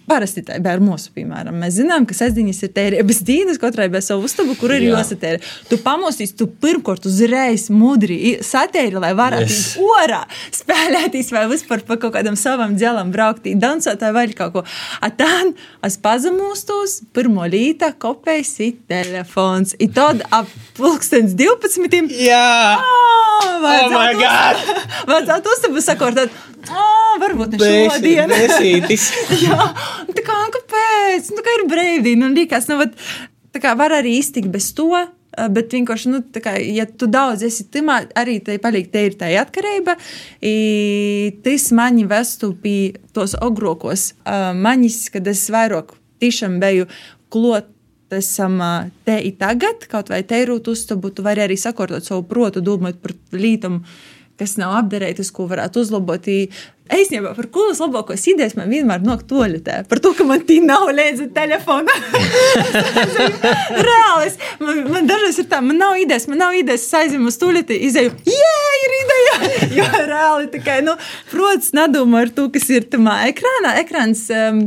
Parasti 0.10 0.44
tā 0.48 0.60
ir 0.60 0.84
mūsu, 0.84 1.14
piemēram. 1.16 1.56
Mēs 1.62 1.78
zinām, 1.80 2.08
ka 2.10 2.18
sastāvdaļas 2.18 2.64
ir 2.68 2.74
tērētas 2.76 3.22
dienas, 3.30 3.62
katrai 3.62 3.88
bez 3.94 4.10
savu 4.12 4.28
uztubu, 4.28 4.58
kur 4.60 4.76
ir 4.76 4.90
jāsatērē. 4.90 5.40
Tu 5.70 5.80
pamostīs, 5.84 6.36
tu 6.38 6.50
pirmkārt 6.62 7.08
uzreiz 7.08 7.70
mudri 7.74 8.38
satēri, 8.44 9.00
lai 9.02 9.14
varētu 9.18 9.48
yes. 9.48 9.78
orā 9.82 10.24
spēlēties 10.56 11.32
vai 11.36 11.46
vispār 11.52 11.86
pa 11.88 11.98
kaut 12.02 12.16
kādam 12.18 12.38
savam 12.40 12.76
dzēlam 12.76 13.14
braukt, 13.14 13.48
dansot 13.62 14.04
vai 14.12 14.28
kaut 14.36 14.56
ko. 14.58 14.66
A 15.02 15.12
tad 15.14 15.56
es 15.86 15.98
pazemūstos, 16.02 17.00
pirmo 17.16 17.46
līta 17.50 17.92
kopējs 18.02 18.54
ir 18.66 18.78
telefons. 18.92 19.76
I 19.80 19.88
tad 19.94 20.24
ap 20.42 20.52
pulkstens 20.78 21.36
12. 21.38 22.12
Jā! 22.22 22.78
Oh, 22.82 23.56
oh 23.62 23.88
my 23.94 24.12
god! 24.20 24.62
Vajadzētu 25.10 25.56
uztabu 25.56 25.84
sakortot. 25.86 26.36
Oh, 26.70 27.16
varbūt 27.22 27.56
ne 27.56 27.72
šodien. 27.90 28.34
Jā, 29.46 29.72
tā 30.12 30.26
kā 30.26 30.38
kāpēc? 30.58 31.32
Nu, 31.36 31.46
kā 31.46 31.58
ir 31.58 31.66
brīvdiena 31.72 32.30
un 32.30 32.38
liekas, 32.38 32.70
nu, 32.70 32.78
vat, 32.82 32.94
tā 33.54 33.64
kā 33.64 33.74
var 33.80 33.98
arī 34.02 34.18
iztikt 34.20 34.52
bez 34.54 34.72
to. 34.78 34.92
Bet 35.32 35.72
vienkārši, 35.72 36.10
nu, 36.12 36.20
kā, 36.44 36.58
ja 36.60 36.84
tu 36.86 37.08
daudz 37.08 37.46
esi 37.48 37.64
timā, 37.72 38.02
arī 38.20 38.42
te 38.44 38.58
paliek 38.60 38.90
te 38.92 39.06
ir 39.08 39.16
tā 39.16 39.30
atkarība. 39.40 39.96
Tas 41.46 41.70
mani 41.78 42.04
vestu 42.10 42.52
pie 42.60 42.98
tos 43.16 43.38
ogrokos 43.40 44.10
uh, 44.26 44.52
manis, 44.52 45.06
kad 45.14 45.30
es 45.32 45.46
vairāk 45.54 45.96
tiešām 46.22 46.60
biju 46.62 46.90
klot 47.32 47.72
esam 48.18 48.60
te 49.08 49.18
i 49.24 49.32
tagad, 49.40 49.86
kaut 49.92 50.12
vai 50.12 50.22
te 50.28 50.42
ir 50.42 50.52
uztabu, 50.52 51.12
tu 51.16 51.24
vari 51.26 51.44
arī 51.46 51.58
sakārtot 51.60 52.06
savu 52.06 52.26
protu, 52.30 52.64
domājot 52.66 53.02
par 53.04 53.16
lietām, 53.36 53.82
kas 54.42 54.58
nav 54.58 54.74
apderētas, 54.82 55.30
ko 55.34 55.46
varētu 55.50 55.86
uzlabot. 55.86 56.26
Īstenībā 56.92 57.32
par 57.38 57.48
kuras 57.54 57.80
labākos 57.80 58.24
idejas 58.28 58.58
man 58.58 58.72
vienmēr 58.74 59.04
nāk 59.06 59.22
toļutē. 59.30 59.78
Par 59.88 60.02
to, 60.04 60.12
ka 60.18 60.26
man 60.28 60.42
tī 60.48 60.58
nav 60.66 60.90
līdzi 60.92 61.30
telefona. 61.36 61.94
Reāli. 63.88 64.34
Man, 64.60 64.82
man 64.92 65.08
dažreiz 65.08 65.40
ir 65.40 65.48
tā, 65.52 65.62
man 65.64 65.80
nav 65.80 65.96
idejas, 66.02 66.28
man 66.28 66.42
nav 66.44 66.58
idejas, 66.58 66.84
es 66.90 66.98
aizēju 67.00 67.30
uz 67.30 67.38
toļutē, 67.40 67.78
izēju, 67.88 68.12
jē, 68.28 68.58
ir 68.82 68.98
ideja. 68.98 69.38
jo 69.78 69.88
reāli 70.10 70.52
tikai, 70.58 70.82
nu, 70.88 70.98
protams, 71.32 71.72
nedomā 71.78 72.26
ar 72.26 72.36
to, 72.36 72.50
kas 72.52 72.68
ir 72.74 72.90
tamā 72.92 73.22
ekrānā. 73.30 73.78
Ekrāns 73.86 74.26
um, 74.36 74.66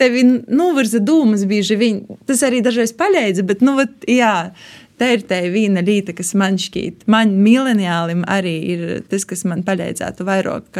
tevi 0.00 0.24
novirza 0.48 0.98
dūmas 1.04 1.46
bieži 1.48 1.78
vien. 1.78 2.02
Tas 2.26 2.42
arī 2.46 2.64
dažreiz 2.66 2.96
palīdz, 2.98 3.44
bet, 3.46 3.62
nu, 3.62 3.78
vat, 3.78 3.94
jā. 4.10 4.34
Tā 5.00 5.14
ir 5.14 5.24
tā 5.24 5.40
viena 5.48 5.80
lieta, 5.84 6.12
kas 6.16 6.34
man 6.36 6.58
šķiet, 6.60 7.06
man 7.10 7.32
mileniālim 7.40 8.26
arī 8.28 8.56
ir 8.74 8.84
tas, 9.08 9.24
kas 9.28 9.46
man 9.48 9.64
palīdzētu 9.64 10.26
vairāk 10.28 10.76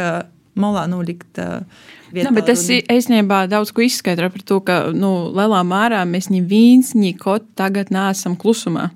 malā 0.61 0.85
nolikt. 0.91 1.31
Uh, 1.39 1.63
Nā, 2.11 2.31
bet 2.35 2.49
tas 2.51 2.65
īstenībā 2.69 3.45
daudz 3.51 3.71
ko 3.71 3.85
izskaidro 3.85 4.27
par 4.33 4.41
to, 4.43 4.57
ka 4.67 4.79
nu, 4.91 5.31
lielā 5.31 5.61
mērā 5.63 6.01
mēs 6.07 6.27
ni 6.31 6.41
viens, 6.43 6.91
ni 6.93 7.13
kaut 7.17 7.47
tagad 7.59 7.91
neesam 7.93 8.35
klusumā. 8.39 8.89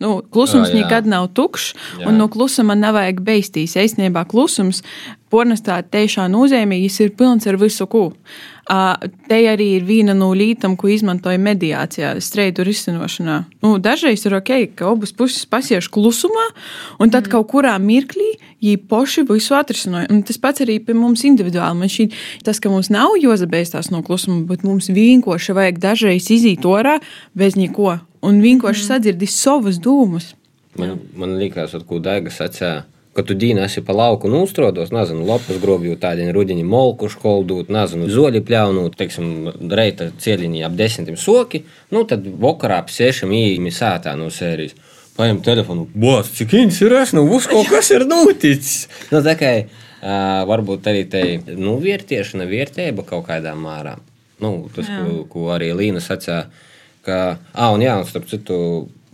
Nu, 0.00 0.22
klusums 0.32 0.70
oh, 0.70 0.76
nekad 0.78 1.04
nav 1.10 1.26
tukšs, 1.36 1.74
jā. 2.00 2.06
un 2.08 2.16
no 2.16 2.30
klusuma 2.32 2.72
nevajag 2.78 3.18
beigties. 3.26 3.74
Īstenībā 3.76 4.22
klusums, 4.30 4.80
pornogrāfijā 5.28 5.82
tiešām 5.92 6.30
nozīmīgs, 6.32 6.96
ir 7.04 7.12
pilns 7.18 7.44
ar 7.50 7.58
visu 7.60 7.84
ko. 7.90 8.06
Te 8.70 9.38
arī 9.50 9.66
ir 9.80 9.86
viena 9.86 10.14
no 10.14 10.28
lietām, 10.36 10.76
ko 10.78 10.86
izmantoja 10.92 11.40
mediācijā, 11.42 12.12
streitu 12.22 12.62
risinošanā. 12.66 13.38
Nu, 13.64 13.72
dažreiz 13.82 14.22
ir 14.28 14.36
ok, 14.38 14.52
ka 14.78 14.92
abas 14.92 15.10
puses 15.16 15.42
pasieš 15.50 15.88
klusumā, 15.90 16.44
un 17.02 17.10
tad 17.10 17.26
mm. 17.26 17.32
kaut 17.32 17.48
kurā 17.50 17.72
mirklī 17.82 18.28
viņi 18.62 18.76
paši 18.90 19.24
visu 19.26 19.56
atrisināja. 19.58 20.10
Un 20.14 20.22
tas 20.26 20.38
pats 20.38 20.62
arī 20.62 20.78
pie 20.84 20.94
mums 20.94 21.24
individuāli. 21.26 21.80
Man 21.82 21.90
šī 21.90 22.10
tas, 22.46 22.62
ka 22.62 22.70
mums 22.70 22.92
nav 22.94 23.16
jāzabeigstās 23.18 23.90
no 23.90 24.04
klusuma, 24.06 24.44
bet 24.46 24.62
mums 24.66 24.86
vienkārši 24.92 25.56
vajag 25.56 25.82
dažreiz 25.82 26.30
iziet 26.30 26.66
orā 26.68 27.00
bez 27.34 27.58
neko 27.58 27.96
un 28.22 28.38
vienkārši 28.44 28.84
mm. 28.84 28.88
sadzirdis 28.92 29.34
savas 29.34 29.82
dūmus. 29.82 30.34
Man, 30.78 31.00
man 31.18 31.34
liekas, 31.40 31.74
ka 31.74 31.98
Daiga 31.98 32.30
sacīja 32.30 32.84
Kad 33.10 33.26
tu 33.26 33.34
dīni 33.34 33.58
esi 33.64 33.82
pa 33.82 33.94
lauku 33.96 34.28
un 34.28 34.36
uztrodos, 34.38 34.92
nezinu, 34.94 35.24
lapas 35.26 35.58
grobju, 35.58 35.96
tādi 35.98 36.28
rudiņi 36.30 36.62
molku 36.62 37.08
školdūt, 37.10 37.72
nezinu, 37.74 38.06
zoļi 38.06 38.42
pļaunūt, 38.46 38.94
teiksim, 39.00 39.48
reita 39.74 40.12
cieliņi 40.22 40.62
ap 40.62 40.76
desmitiem 40.78 41.18
soki, 41.18 41.64
nu 41.90 42.04
tad 42.06 42.28
vakarā 42.44 42.78
ap 42.84 42.92
sešiem 42.94 43.34
īmi 43.34 43.74
sētā 43.74 44.14
no 44.18 44.30
sērijas. 44.30 44.78
Paņem 45.16 45.42
telefonu, 45.42 45.88
bos, 45.90 46.30
cik 46.36 46.54
viņas 46.54 46.80
ir 46.86 46.94
es, 47.00 47.16
nu, 47.16 47.26
uz 47.34 47.50
kaut 47.50 47.66
kas 47.72 47.90
ir 47.90 48.06
noticis. 48.06 48.86
Nu, 49.10 49.24
tā 49.26 49.34
kā 49.40 49.50
uh, 49.58 50.46
varbūt 50.48 50.86
arī 50.92 51.02
te, 51.10 51.24
nu, 51.58 51.80
vērtiešana, 51.82 52.46
vērtēba 52.48 53.04
kaut 53.10 53.26
kādā 53.26 53.56
mārā. 53.58 53.98
Nu, 54.40 54.68
tas, 54.70 54.86
jā. 54.86 55.02
ko, 55.02 55.24
ko 55.34 55.50
arī 55.58 55.74
Līna 55.76 56.00
sacīja, 56.00 56.44
ka, 57.04 57.18
ah, 57.52 57.74
un 57.74 57.82
jā, 57.82 57.98
un 57.98 58.06
starp 58.08 58.30
citu, 58.30 58.56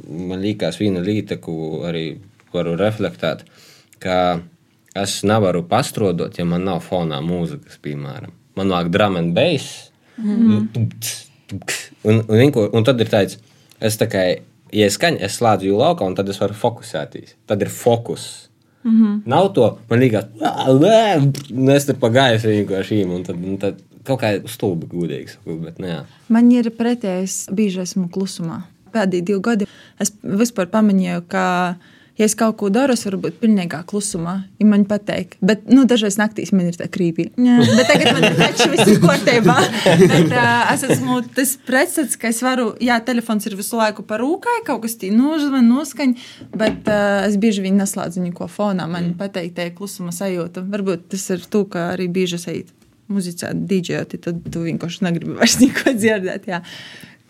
man 0.04 0.44
liekas 0.44 0.76
viena 0.84 1.00
lieta, 1.00 1.40
ko 1.40 1.86
arī 1.88 2.10
varu 2.52 2.76
reflektēt 2.78 3.46
ka 4.02 4.40
es 4.96 5.20
nevaru 5.26 5.64
pastrodot, 5.68 6.38
ja 6.38 6.46
man 6.48 6.64
nav 6.64 6.82
fonā 6.86 7.20
mūzikas, 7.24 7.78
piemēram. 7.84 8.32
Man 8.56 8.72
nāk 8.72 8.90
drum 8.92 9.18
and 9.20 9.34
bass. 9.36 9.90
Mm. 10.16 10.68
Un, 12.04 12.22
un, 12.22 12.22
un, 12.28 12.52
un 12.72 12.86
tad 12.86 13.00
ir 13.04 13.10
tāds, 13.12 13.38
es 13.80 13.98
tā 14.00 14.08
kā, 14.10 14.22
ja 14.72 14.88
es 14.88 14.96
skaņu, 14.96 15.20
es 15.26 15.36
slēdzu 15.38 15.68
jūlu 15.68 15.82
laukā, 15.82 16.08
un 16.08 16.16
tad 16.16 16.30
es 16.32 16.40
varu 16.40 16.56
fokusēties. 16.56 17.36
Tad 17.46 17.62
ir 17.62 17.72
fokus. 17.72 18.48
Mm 18.86 19.02
-hmm. 19.02 19.20
Nav 19.26 19.52
to, 19.52 19.78
man 19.90 19.98
liekas, 19.98 20.24
nu, 21.50 21.72
es 21.74 21.86
tur 21.86 21.96
pagāju 22.00 22.38
vienkārši 22.38 23.02
īmu, 23.02 23.14
un 23.16 23.22
tad, 23.24 23.36
un 23.36 23.58
tad 23.58 23.80
kaut 24.04 24.20
kā 24.20 24.48
stulbi 24.48 24.86
gudīgs. 24.86 25.36
Bet, 25.44 25.78
nu, 25.78 25.86
jā. 25.86 26.04
man 26.28 26.50
ir 26.52 26.70
pretējs, 26.70 27.46
bieži 27.50 27.80
esmu 27.80 28.08
klusumā. 28.08 28.62
Pēdējie 28.92 29.24
divi 29.24 29.40
gadi 29.40 29.66
es 30.00 30.12
vispār 30.22 30.66
pamanīju, 30.66 31.24
ka 31.28 31.76
ja 32.16 32.26
es 32.26 32.34
kaut 32.38 32.56
ko 32.60 32.70
daru, 32.72 32.96
es 32.96 33.04
varu 33.06 33.20
būt 33.26 33.38
pilnīgā 33.42 33.82
klusumā. 33.88 34.36
Ja 34.60 34.68
man 34.68 34.86
patīk, 34.88 35.36
bet 35.44 35.66
nu, 35.70 35.84
dažreiz 35.88 36.18
naktīs 36.20 36.52
man 36.56 36.70
ir 36.70 36.78
tā 36.78 36.88
krīpī. 36.92 37.28
Bet 37.36 37.90
tagad 37.90 38.16
man 38.16 38.28
ir 38.30 38.38
taču 38.38 38.68
viss 38.72 39.02
kārtībā. 39.02 39.56
Bet, 39.84 40.30
uh, 40.30 40.70
es 40.72 40.86
esmu 40.86 41.20
tas 41.36 41.56
pretstats, 41.66 42.16
ka 42.20 42.30
es 42.32 42.40
varu, 42.44 42.70
jā, 42.82 42.98
telefons 43.06 43.48
ir 43.48 43.58
visu 43.58 43.78
laiku 43.80 44.06
par 44.08 44.24
rūkai, 44.24 44.62
kaut 44.68 44.84
kas 44.86 44.96
tī 45.00 45.12
nožvan, 45.14 45.68
noskaņ, 45.68 46.16
bet 46.56 46.88
uh, 46.88 47.26
es 47.26 47.36
bieži 47.40 47.66
vien 47.66 47.76
neslēdzu 47.80 48.24
neko 48.24 48.48
fonā. 48.52 48.88
Man 48.88 49.12
mm. 49.12 49.18
patīk 49.20 49.52
tā 49.56 49.68
klusuma 49.76 50.14
sajūta. 50.14 50.64
Varbūt 50.72 51.10
tas 51.12 51.28
ir 51.34 51.44
to, 51.50 51.66
ka 51.70 51.90
arī 51.94 52.08
bieži 52.12 52.40
sajūt 52.40 52.72
muzicēt, 53.12 53.66
dīdžēt, 53.70 54.16
tad 54.24 54.40
tu 54.52 54.64
vienkārši 54.64 55.04
negribi 55.06 55.36
vairs 55.38 55.58
neko 55.62 55.94
dzirdēt. 55.98 56.48
Jā. 56.50 56.62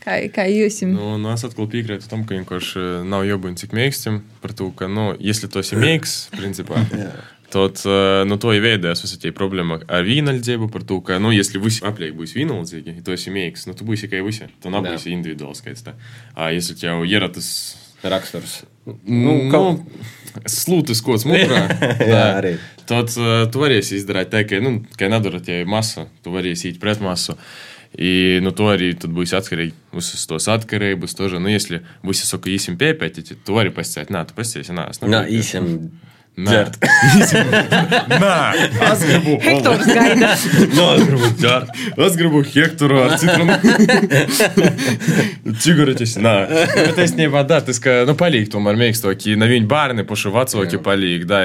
Kā, 0.05 0.15
kā 0.33 0.47
jūs? 0.49 0.79
Nu, 0.89 1.13
nu, 1.21 1.29
es 1.29 1.43
atkal 1.45 1.67
piekrītu 1.69 2.09
tam, 2.09 2.23
ka 2.25 2.33
vienkārši 2.33 3.03
nav 3.05 3.25
jābūt 3.27 3.61
cik 3.61 3.75
mīkstam 3.77 4.23
par 4.41 4.55
to, 4.57 4.71
ka, 4.73 4.89
nu, 4.89 5.11
ja 5.21 5.35
tu 5.45 5.61
esi 5.61 5.77
mīks, 5.77 6.15
principā. 6.33 6.81
Tad 7.51 7.83
nu, 8.25 8.37
to 8.41 8.53
įveidēs 8.55 9.03
visą 9.03 9.19
tie 9.21 9.33
problēma 9.35 9.81
ar 9.91 10.07
vienaldzību 10.07 10.71
par 10.73 10.85
to, 10.87 11.01
ka, 11.05 11.19
nu, 11.21 11.33
если 11.35 11.61
visi 11.61 11.83
apliek 11.85 12.15
būs 12.17 12.33
vienaldzīgi, 12.37 12.95
ja 12.97 13.05
tu 13.05 13.13
esi 13.13 13.33
mīks, 13.35 13.67
nu, 13.69 13.75
tu 13.77 13.85
būsi 13.85 14.09
kā 14.09 14.23
visi. 14.25 14.47
Tu 14.63 14.73
nebūsi 14.73 15.13
individuāls 15.13 15.61
skaits. 15.61 15.85
Tā. 15.85 15.93
A, 16.33 16.49
если 16.55 16.79
tev 16.79 17.03
ir 17.05 17.27
tas 17.35 17.51
raksturs. 18.01 18.61
Nu, 19.05 19.51
kaut 19.51 19.83
slūtis, 20.49 21.03
ko 21.05 21.19
smūgā. 21.21 21.59
Jā, 22.07 22.23
arī. 22.39 22.55
Tad 22.89 23.11
uh, 23.19 23.43
tu 23.51 23.61
varēsi 23.61 23.99
izdarīt 23.99 24.31
tā, 24.31 24.41
ka, 24.47 24.57
nu, 24.63 24.79
ka 24.97 25.11
nedara 25.11 25.43
tie 25.43 25.61
masa, 25.69 26.07
tu 26.25 26.33
varēsi 26.33 26.71
īt 26.71 26.81
pret 26.81 27.03
masu. 27.03 27.35
Uh, 27.35 27.71
И, 27.94 28.40
ну, 28.42 28.52
то 28.52 28.68
arī 28.72 28.90
tad 28.98 29.14
būs 29.16 29.32
atkarīgi 29.36 29.74
uz 29.96 30.10
tos 30.28 30.48
atkarības. 30.52 31.14
Тоже, 31.16 31.38
nu, 31.38 31.48
если 31.52 31.82
būs 32.04 32.24
saku 32.26 32.52
īsim 32.56 32.76
piepētīt, 32.80 33.36
to 33.46 33.56
arī 33.60 33.72
pasciet. 33.74 34.10
Nā, 34.12 34.26
tu 34.28 34.36
pasciesi, 34.36 34.74
nā, 34.76 34.90
es 34.90 35.00
nevaru. 35.00 35.14
Nā, 35.16 35.22
īsim. 35.32 35.70
Nē, 36.36 36.66
Nē, 38.20 38.32
es 38.84 39.04
gribu. 39.08 39.38
Hektors 39.40 39.86
gaida. 39.88 40.34
Nē, 40.36 40.88
es 40.98 41.06
gribu 41.08 41.30
ģērt. 41.40 41.70
Es 42.04 42.18
gribu 42.20 42.42
hektoru 42.44 42.98
ar 43.06 43.14
citronu. 43.16 43.56
Cigaretes, 45.64 46.18
nē. 46.20 46.34
Bet 46.74 47.00
es 47.06 47.16
nebā, 47.16 47.40
da, 47.48 47.62
tas, 47.64 47.80
ka, 47.80 48.02
nu, 48.04 48.12
palīk 48.20 48.50
tomēr 48.52 48.76
mīkstoki, 48.82 49.38
na 49.40 49.48
viņi 49.48 49.70
bērni 49.70 50.04
paši 50.04 50.34
vecāki 50.36 50.82
palīk, 50.84 51.24
da, 51.30 51.40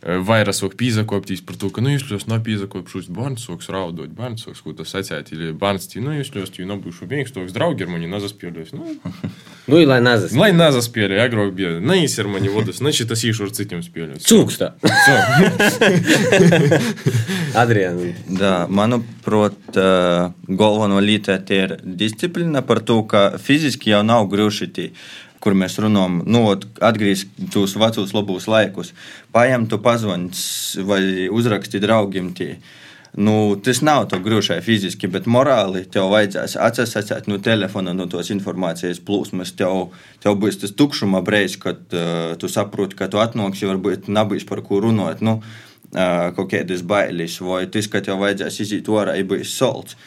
Eh, 0.00 0.16
vajra 0.24 0.54
sok 0.56 0.78
piisakooptiis 0.80 1.42
par 1.44 1.58
to, 1.60 1.68
ka 1.68 1.82
nu, 1.84 1.90
jūs 1.92 2.06
ļoti 2.08 2.30
napīsakoopšus 2.30 3.10
Barnsoks 3.12 3.66
raudot, 3.68 4.08
Barnsoks, 4.16 4.62
ko 4.64 4.72
tas 4.78 4.94
atsētīja 4.96 5.52
Barnstī, 5.60 6.00
nu 6.00 6.14
jūs 6.16 6.32
ļoti 6.32 6.64
nabūšu 6.70 7.04
vienkārši 7.10 7.52
draugi 7.52 7.84
ir 7.84 7.92
mani 7.92 8.08
nazaspieļos. 8.08 8.72
Nu, 8.78 8.96
nu 9.68 9.82
lai 9.84 10.00
nazas. 10.00 10.32
Lai 10.40 10.54
nazas 10.56 10.88
spēļo, 10.88 11.20
agrāk 11.20 11.52
bija. 11.52 11.76
Nē, 11.84 12.00
ir 12.08 12.32
mani 12.32 12.48
vodas, 12.48 12.80
nē, 12.80 12.96
šitas 12.96 13.28
īšu 13.28 13.50
ar 13.50 13.54
citiem 13.60 13.84
spēļos. 13.84 14.24
Cūksta. 14.24 14.72
Adrian. 17.60 18.00
Да, 18.24 18.64
manuprāt, 18.72 19.60
uh, 19.76 19.84
eh, 19.84 20.32
galveno 20.48 21.04
lītē 21.04 21.42
tie 21.44 21.64
ir 21.66 21.80
disciplīna 21.84 22.64
par 22.64 22.80
to, 22.80 23.02
ka 23.04 23.36
fiziski 23.36 23.92
jau 23.92 24.00
nav 24.06 24.32
grūti. 24.32 24.94
Uh, 24.94 25.29
kur 25.40 25.56
mēs 25.56 25.78
runājam, 25.80 26.20
nu, 26.28 26.44
atgriezt 26.84 27.32
tos 27.52 27.76
vecos 27.80 28.12
labos 28.16 28.48
laikus, 28.50 28.92
paņemt 29.32 29.72
to 29.72 29.80
pazvanīt 29.82 30.36
vai 30.86 31.02
uzrakstīt 31.32 31.84
draugiem. 31.86 32.34
Tie. 32.36 32.54
Nu, 33.18 33.56
tas 33.58 33.80
nav 33.82 34.04
tā 34.12 34.20
grūti 34.22 34.60
fiziski, 34.62 35.08
bet 35.10 35.26
morāli 35.26 35.82
tev 35.90 36.12
vajadzēs 36.12 36.54
atsasēt 36.62 37.26
no 37.26 37.40
telefona, 37.42 37.94
no 37.96 38.06
tos 38.10 38.30
informācijas 38.30 39.00
plūsmas. 39.02 39.50
Tev, 39.58 39.96
tev 40.22 40.38
būs 40.38 40.60
tas 40.62 40.76
tukšuma 40.78 41.24
brīdis, 41.26 41.58
kad 41.58 41.80
uh, 41.96 42.36
tu 42.38 42.50
saproti, 42.52 42.98
ka 43.00 43.10
tu 43.10 43.18
atnāksi, 43.22 43.66
varbūt 43.66 44.06
nebūs 44.12 44.46
par 44.46 44.62
ko 44.66 44.78
runāt. 44.84 45.24
Nu, 45.26 45.40
uh, 45.40 46.30
kaut 46.36 46.52
kādas 46.52 46.86
bailes, 46.86 47.40
vai 47.42 47.64
tas, 47.66 47.90
ka 47.90 48.04
tev 48.04 48.22
vajadzēs 48.22 48.62
iziet 48.62 48.92
ārā, 48.94 49.18
ja 49.18 49.26
būs 49.26 49.56
solts. 49.58 49.98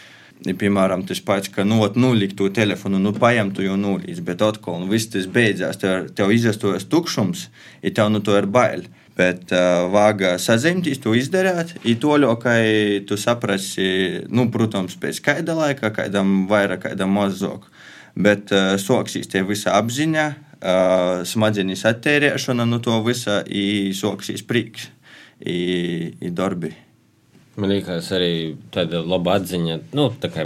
Piemēram, 0.43 1.05
tas 1.07 1.21
pats, 1.23 1.47
ka 1.47 1.63
nu, 1.63 1.77
nulikt 1.95 2.35
to 2.35 2.49
telefonu, 2.51 2.99
nu, 2.99 3.13
paņemtu 3.15 3.63
jau 3.63 3.77
nulīdz, 3.79 4.19
bet 4.27 4.41
atkal 4.43 4.81
nu, 4.81 4.89
viss 4.91 5.07
tas 5.13 5.29
beidzās, 5.31 5.79
tev, 5.79 6.09
tev 6.17 6.33
izastojas 6.35 6.83
tukšums, 6.91 7.45
ja 7.79 7.93
tev 7.95 8.11
nu 8.11 8.19
to 8.19 8.35
ir 8.35 8.49
bail. 8.51 8.83
Bet 9.15 9.53
uh, 9.53 9.85
vāga 9.93 10.33
sazināties, 10.41 10.99
to 10.99 11.13
izdarīt, 11.15 11.75
ir 11.85 11.99
to 12.01 12.17
ļaukai 12.19 13.03
tu 13.07 13.15
saprasi, 13.19 14.25
nu, 14.33 14.49
protams, 14.51 14.97
pēc 14.99 15.21
kāda 15.23 15.55
laika, 15.55 15.93
kādam 15.95 16.47
vairāk, 16.49 16.89
kādam 16.89 17.13
mazāk. 17.15 17.69
Bet 18.19 18.51
uh, 18.51 18.73
soksīs 18.81 19.29
tie 19.31 19.45
visa 19.47 19.77
apziņa, 19.77 20.25
uh, 20.33 21.21
smadzenes 21.29 21.85
attērēšana, 21.87 22.65
nu, 22.67 22.81
to 22.83 22.99
visa 23.05 23.43
ir 23.47 23.93
soksīs 23.95 24.43
prieks, 24.49 24.89
ir 25.45 26.33
darbi. 26.35 26.73
Man 27.53 27.69
liekas, 27.69 28.07
arī 28.15 28.55
tāda 28.73 29.03
laba 29.05 29.35
atziņa, 29.37 29.77
nu, 29.93 30.07
tā 30.21 30.31
kā 30.33 30.45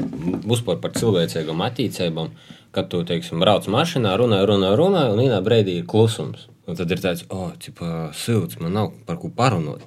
uzpār 0.51 0.81
par 0.83 0.91
cilvēcīgām 0.97 1.61
attīstībām, 1.63 2.33
kad 2.75 2.89
tu, 2.91 2.99
teiksim, 3.07 3.39
brauc 3.39 3.69
mašīnā, 3.71 4.11
runā, 4.19 4.41
runā, 4.49 4.73
runā, 4.75 5.05
un 5.13 5.21
vienā 5.23 5.37
brīdī 5.45 5.77
ir 5.79 5.87
klusums. 5.87 6.49
Un 6.67 6.75
tad 6.75 6.91
ir 6.91 6.99
tāds, 6.99 7.23
oh, 7.31 7.53
cik 7.63 7.79
silts, 8.11 8.59
man 8.59 8.75
nav 8.75 8.91
par 9.07 9.21
ko 9.21 9.31
parunāt. 9.31 9.85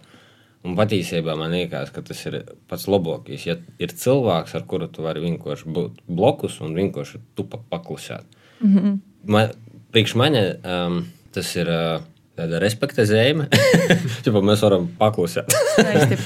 Un 0.64 0.76
patiesībā 0.76 1.34
man 1.40 1.52
liekas, 1.52 1.92
ka 1.92 2.00
tas 2.04 2.20
ir 2.28 2.38
pats 2.68 2.86
labākais. 2.88 3.44
Ja 3.48 3.58
ir 3.80 3.92
cilvēks, 4.02 4.56
ar 4.56 4.64
kuru 4.68 4.88
tu 4.92 5.04
vari 5.04 5.20
vienkārši 5.24 5.68
būt 5.76 6.00
blokus 6.08 6.58
un 6.64 6.76
vienkārši 6.76 7.20
tupa 7.36 7.60
paklusēt. 7.70 8.24
Mm 8.60 8.76
-hmm. 8.76 8.98
man, 9.24 9.52
priekš 9.92 10.14
mani 10.14 10.42
um, 10.64 11.04
tas 11.32 11.56
ir. 11.56 11.68
Uh, 11.68 12.00
tāda 12.38 12.60
respekta 12.62 13.06
zīme. 13.08 13.48
mēs 14.50 14.62
varam 14.66 14.86
paklusēt. 15.00 15.50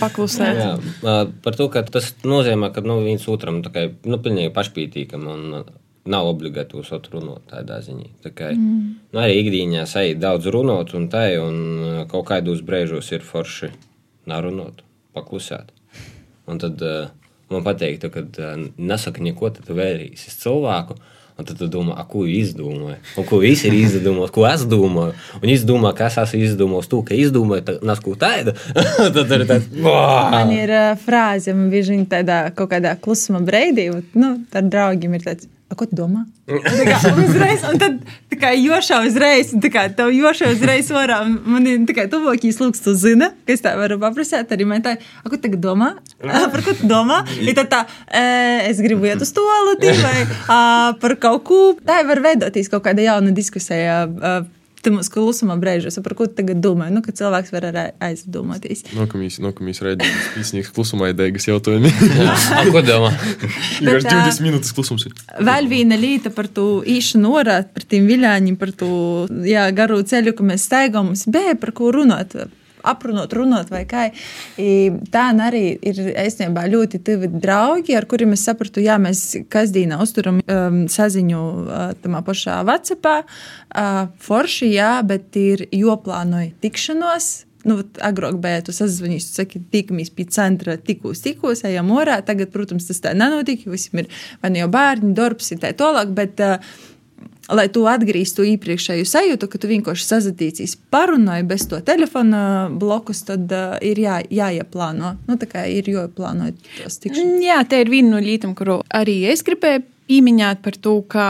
paklusēt. 0.01 0.61
Jā, 0.61 1.15
par 1.45 1.57
to, 1.59 1.71
ka 1.73 1.85
tas 1.87 2.13
nozīmē, 2.27 2.73
ka 2.75 2.85
nu, 2.85 3.01
viens 3.07 3.25
otram 3.31 3.63
kā, 3.65 3.89
nu, 4.05 4.21
pilnīgi 4.23 4.53
pašpītīkam 4.55 5.27
un 5.31 5.65
nav 6.05 6.29
obligāti 6.29 6.77
uz 6.77 6.91
otru 6.93 7.19
runāt 7.21 7.47
tādā 7.51 7.81
ziņā. 7.85 8.11
Tā 8.25 8.33
kā, 8.37 8.51
mm. 8.53 8.89
nu, 9.15 9.21
arī 9.21 9.39
ikdienā 9.41 9.87
sajūt 9.89 10.21
daudz 10.21 10.49
runāt, 10.53 10.93
un 10.97 11.09
tā, 11.13 11.25
un 11.41 12.05
kaut 12.11 12.29
kādos 12.29 12.61
brīžos 12.67 13.11
ir 13.17 13.25
forši 13.25 13.73
narunāt, 14.31 14.85
paklusēt. 15.17 15.73
Un 16.51 16.61
tad 16.61 16.83
uh, 16.85 17.09
man 17.53 17.65
pateiktu, 17.65 18.11
ka 18.13 18.25
uh, 18.27 18.67
nesaka 18.77 19.25
neko, 19.25 19.55
tad 19.57 19.73
vērīsies 19.73 20.41
cilvēku. 20.43 20.99
Un 21.35 21.47
tad 21.49 21.59
tu 21.59 21.67
domā, 21.67 21.97
ko 22.07 22.21
viņš 22.23 22.51
izdomāja. 22.53 23.01
Un 23.19 23.25
ko 23.27 23.41
viņš 23.43 23.65
ir 23.67 23.75
izdomājis, 23.81 24.33
ko 24.37 24.45
es 24.47 24.61
domāju. 24.71 25.17
Un 25.41 25.49
viņš 25.51 25.65
domā, 25.67 25.91
ka 25.99 26.07
es 26.07 26.19
esmu 26.23 26.43
izdomājis 26.47 26.91
to, 26.93 27.01
ka 27.09 27.17
izdomāju, 27.19 27.65
tas 27.73 28.03
ko 28.05 28.15
tādu. 28.19 28.55
tad 29.17 29.35
ir 29.35 29.43
tāds, 29.49 29.67
man 29.83 30.53
ir 30.55 30.71
uh, 30.71 30.93
frāze, 31.03 31.57
man 31.59 31.73
bija 31.75 31.99
tādā 32.13 32.39
kaut 32.55 32.71
kādā 32.77 32.95
klusuma 33.03 33.43
breidī, 33.43 33.89
nu, 34.15 34.37
ar 34.55 34.71
draugiem 34.71 35.19
ir 35.19 35.27
tāds. 35.27 35.51
Ko 35.75 35.89
tu 35.91 35.97
domā? 35.99 36.21
Kā 36.47 36.99
uzreiz, 37.19 37.65
un 37.67 37.81
tad 37.83 37.97
tā 38.31 38.39
kā 38.39 38.53
jošā 38.55 39.01
uzreiz, 39.09 39.51
tā 39.59 39.71
kā 39.75 39.85
tev 39.91 40.13
jošā 40.15 40.53
uzreiz 40.55 40.91
orā. 40.95 41.21
Man 41.27 41.67
ir 41.67 41.83
kā 41.97 42.05
tuvākīs 42.13 42.61
lūgs, 42.63 42.83
tu 42.85 42.95
zini, 42.99 43.31
ka 43.43 43.57
es 43.57 43.65
tā 43.65 43.73
varu 43.81 43.99
paprasāt 44.03 44.55
arī 44.55 44.69
man 44.71 44.85
tā, 44.85 44.97
ko 45.27 45.35
tagad 45.35 45.63
domā? 45.65 45.95
Par 46.23 46.63
ko 46.63 46.77
tu 46.79 46.87
domā? 46.91 47.25
Ir 47.43 47.57
tā, 47.59 47.67
tā 47.67 47.85
es 48.71 48.83
gribu 48.85 49.09
iet 49.11 49.23
uz 49.25 49.35
toaleti 49.35 49.95
vai 49.99 50.19
par 51.03 51.17
kaut 51.23 51.43
ko. 51.49 51.63
Tā 51.83 52.03
var 52.07 52.23
veidoties 52.25 52.71
kaut 52.71 52.87
kāda 52.87 53.09
jauna 53.09 53.35
diskusija 53.35 54.05
Mums 54.93 55.09
klusumā 55.13 55.57
brīžos, 55.61 55.97
par 56.05 56.17
ko 56.19 56.27
tagad 56.29 56.61
domāju, 56.65 56.95
nu, 56.97 57.03
ka 57.05 57.15
cilvēks 57.17 57.53
var 57.55 57.69
arī 57.71 57.85
aizdomāties. 58.05 58.85
Nākamīs, 58.97 59.39
nākamīs 59.45 59.81
raidījums, 59.85 60.27
īstenīgs 60.41 60.73
klusumā 60.77 61.13
idejas 61.13 61.49
jautājumi. 61.49 61.93
ko 62.75 62.83
domā? 62.85 63.13
Ir 63.85 64.03
20 64.05 64.45
minūtes 64.45 64.75
klusums. 64.77 65.07
Vēl 65.41 65.71
viena 65.71 65.99
lieta 66.01 66.33
par 66.35 66.51
to 66.53 66.83
īšanu 66.87 67.33
orāt, 67.41 67.73
par 67.77 67.87
tiem 67.89 68.09
viļāņiem, 68.11 68.59
par 68.61 68.75
to 68.77 68.91
jā, 69.49 69.69
garu 69.77 70.03
ceļu, 70.05 70.37
ka 70.37 70.51
mēs 70.53 70.69
staigām, 70.69 71.13
mums 71.13 71.27
bija 71.31 71.57
par 71.61 71.75
ko 71.77 71.93
runāt 71.95 72.37
aprunāt, 72.85 73.35
runāt 73.37 73.73
vai 73.73 73.85
kā. 73.89 74.07
Tā 75.15 75.25
arī 75.47 75.65
ir 75.81 76.01
īstenībā 76.13 76.67
ļoti 76.71 77.01
tuvi 77.07 77.31
draugi, 77.33 77.97
ar 77.97 78.07
kuriem 78.11 78.37
es 78.37 78.45
sapratu, 78.47 78.83
jā, 78.85 78.99
mēs 79.03 79.25
kasdienā 79.53 80.01
uzturam 80.03 80.43
um, 80.43 80.85
saziņu 80.91 81.41
uh, 81.41 81.89
tamā 82.05 82.21
pašā 82.27 82.61
Vācijā. 82.69 83.17
Uh, 83.25 84.05
forši, 84.23 84.71
jā, 84.77 84.93
bet 85.07 85.35
ir 85.41 85.67
joplānoja 85.73 86.53
tikšanos 86.63 87.33
nu, 87.65 87.79
agrāk 88.05 88.39
bija 88.45 88.63
tas 88.67 88.79
sazvanījis, 88.83 89.29
tu 89.29 89.39
saki, 89.41 89.61
tikamies 89.73 90.11
pie 90.15 90.27
centra, 90.33 90.77
tikos, 90.77 91.23
tikos, 91.25 91.65
ejam 91.65 91.93
orā. 91.97 92.19
Tagad, 92.27 92.53
protams, 92.53 92.89
tas 92.91 93.01
tā 93.05 93.15
nenotiek, 93.17 93.65
visiem 93.71 94.05
ir 94.05 94.11
vai 94.43 94.53
nu 94.53 94.61
jau 94.61 94.71
bērni, 94.75 95.15
darbs, 95.17 95.49
ir 95.55 95.63
tā 95.63 95.73
tālāk. 95.79 96.13
Bet, 96.17 96.43
uh, 96.45 96.93
lai 97.53 97.67
tu 97.73 97.85
atgrieztu 97.91 98.47
iepriekšēju 98.55 99.07
sajūtu, 99.09 99.49
ka 99.51 99.61
tu 99.61 99.71
vienkārši 99.71 100.07
sazatīcies, 100.09 100.77
parunāji 100.95 101.47
bez 101.49 101.67
to 101.71 101.81
telefona 101.85 102.69
blokus, 102.73 103.25
tad 103.29 103.51
uh, 103.53 103.77
ir 103.85 104.01
jā, 104.01 104.21
jāieplāno. 104.33 105.15
Nu, 105.29 105.39
tā 105.41 105.49
kā 105.51 105.67
ir 105.71 105.89
jāieplāno 105.91 106.53
tos 106.79 107.01
tikšanās. 107.03 107.43
Jā, 107.45 107.61
te 107.69 107.83
ir 107.85 107.93
viena 107.93 108.17
no 108.17 108.23
lietām, 108.25 108.57
kuru 108.57 108.81
arī 108.95 109.23
es 109.33 109.45
gribēju 109.47 109.85
pieminēt 110.09 110.61
par 110.65 110.77
to, 110.81 110.99
ka 111.09 111.29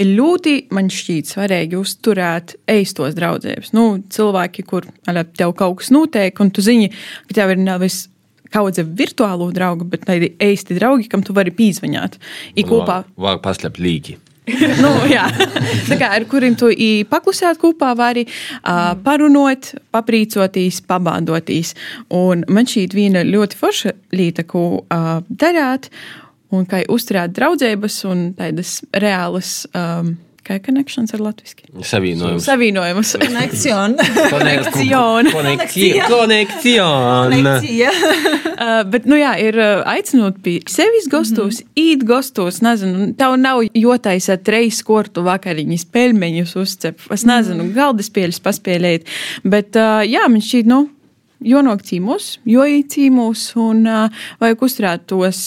ir 0.00 0.12
ļoti, 0.16 0.54
man 0.74 0.88
šķiet, 0.92 1.32
svarīgi 1.34 1.78
uzturēt 1.80 2.56
eistos 2.70 3.16
draugus. 3.16 3.74
Nu, 3.76 4.00
cilvēki, 4.12 4.64
kur 4.68 4.88
tev 5.36 5.52
kaut 5.58 5.80
kas 5.82 5.92
notiek, 5.94 6.40
un 6.40 6.52
tu 6.54 6.64
zini, 6.64 6.90
ka 7.28 7.40
tev 7.42 7.54
ir 7.54 7.60
nevis 7.60 8.06
kaudze 8.50 8.82
virtuālo 8.82 9.50
draugu, 9.54 9.86
bet 9.86 10.08
arī 10.10 10.32
īsti 10.42 10.78
draugi, 10.80 11.06
kam 11.12 11.22
tu 11.26 11.36
vari 11.36 11.52
pīzvaņāt. 11.54 12.18
Ir 12.58 12.66
kopā. 12.66 13.04
Vajag 13.20 13.44
paslēpt 13.44 13.78
līķi. 13.82 14.18
Nu, 14.82 14.90
jā, 15.10 15.26
tā 15.88 15.98
kā 16.00 16.10
ar 16.16 16.24
kuriem 16.30 16.56
tu 16.58 16.70
paklusēt 17.10 17.60
kopā, 17.60 17.92
vari 17.98 18.24
uh, 18.26 18.94
parunot, 19.04 19.74
paprīcoties, 19.94 20.80
pabādotīs. 20.88 21.74
Un 22.14 22.44
man 22.48 22.68
šī 22.70 22.86
ir 22.88 22.96
viena 22.96 23.24
ļoti 23.26 23.60
forša 23.60 23.94
lieta, 24.16 24.46
ko 24.48 24.64
uh, 24.82 25.12
darāt, 25.28 25.90
un 26.50 26.66
kā 26.66 26.82
uzturēt 26.90 27.36
draudzības 27.36 28.00
un 28.10 28.26
tādas 28.38 28.80
reālas. 28.96 29.62
Um, 29.76 30.16
Kā 30.46 30.56
ir 30.56 30.62
konekšņs 30.64 31.14
ar 31.16 31.22
latviešu? 31.22 31.66
Savienojums. 31.84 32.46
Savienojums. 32.48 33.12
Konekciona. 33.20 34.06
Konekciona. 34.32 35.32
Konekciona. 36.08 37.56
uh, 37.60 38.80
bet, 38.90 39.08
nu 39.10 39.18
jā, 39.20 39.34
ir 39.44 39.58
uh, 39.60 39.82
aicinot 39.90 40.38
pie 40.44 40.58
sevis 40.70 41.10
gastos, 41.12 41.60
mm 41.60 41.66
-hmm. 41.66 41.84
īt 41.84 42.06
gastos, 42.08 42.62
nezinu, 42.64 43.10
tev 43.18 43.36
nav 43.40 43.60
jotaisat 43.74 44.48
reizes 44.48 44.82
kortu 44.82 45.24
vakariņas, 45.26 45.84
pelmeņus 45.92 46.56
uzcep, 46.56 47.00
es 47.10 47.24
nezinu, 47.24 47.62
mm 47.62 47.68
-hmm. 47.68 47.76
galdaspēļus 47.76 48.40
paspēlēt, 48.40 49.04
bet, 49.44 49.76
uh, 49.76 50.00
jā, 50.08 50.24
man 50.28 50.40
šķiet, 50.40 50.66
nu, 50.66 50.88
jonok 51.40 51.84
cīmus, 51.86 52.38
jo 52.48 52.64
īcīmus 52.66 53.44
un 53.60 53.84
vajag 54.40 54.64
uzturēt 54.66 55.06
tos 55.10 55.42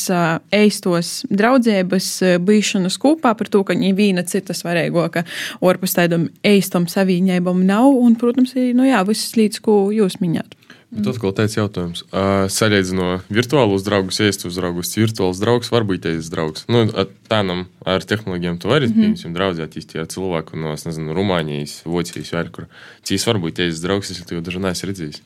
eistos 0.53 1.13
draudzības 1.29 2.09
bišanas 2.45 2.97
kopā 3.01 3.35
par 3.37 3.51
to, 3.53 3.63
ka 3.67 3.77
viņi 3.77 3.93
vīna 3.97 4.25
citas 4.29 4.63
varēgo, 4.65 5.05
ka 5.13 5.25
orpus 5.61 5.97
tādam 5.97 6.29
eistam 6.43 6.89
savīņēbam 6.89 7.65
nav 7.67 7.91
un, 7.93 8.17
protams, 8.19 8.55
arī, 8.57 8.73
nu 8.77 8.87
jā, 8.89 9.03
visas 9.07 9.37
līdz, 9.39 9.63
ko 9.63 9.77
jūs 9.93 10.19
minējāt. 10.23 10.57
Bet 10.93 11.07
atkal 11.09 11.31
tāds 11.33 11.55
jautājums. 11.57 12.03
Uh, 12.13 12.45
Salīdzinot 12.53 13.25
virtuālus 13.33 13.85
draugus, 13.85 14.19
iestus 14.21 14.59
draugus, 14.59 14.91
virtuāls 14.93 15.41
draugs 15.41 15.71
var 15.73 15.87
būt 15.89 16.03
teicis 16.05 16.29
draugs. 16.29 16.67
Nu, 16.69 16.83
tādam 17.31 17.65
ar 17.81 18.05
tehnoloģijām 18.05 18.59
tu 18.61 18.69
vari, 18.69 18.91
mm 18.91 18.93
-hmm. 18.93 19.15
piemēram, 19.15 19.33
draudzēties 19.39 19.89
ar 19.97 20.07
cilvēku 20.13 20.59
no, 20.59 20.75
nezinu, 20.77 21.15
Rumānijas, 21.17 21.81
Vācijas, 21.85 22.33
vai 22.33 22.45
kur. 22.53 22.67
Cīs 23.01 23.25
var 23.25 23.41
būt 23.41 23.57
teicis 23.57 23.81
draugs, 23.81 24.11
es 24.11 24.21
jau 24.21 24.41
dažu 24.41 24.59
neesmu 24.59 24.89
redzējis. 24.89 25.21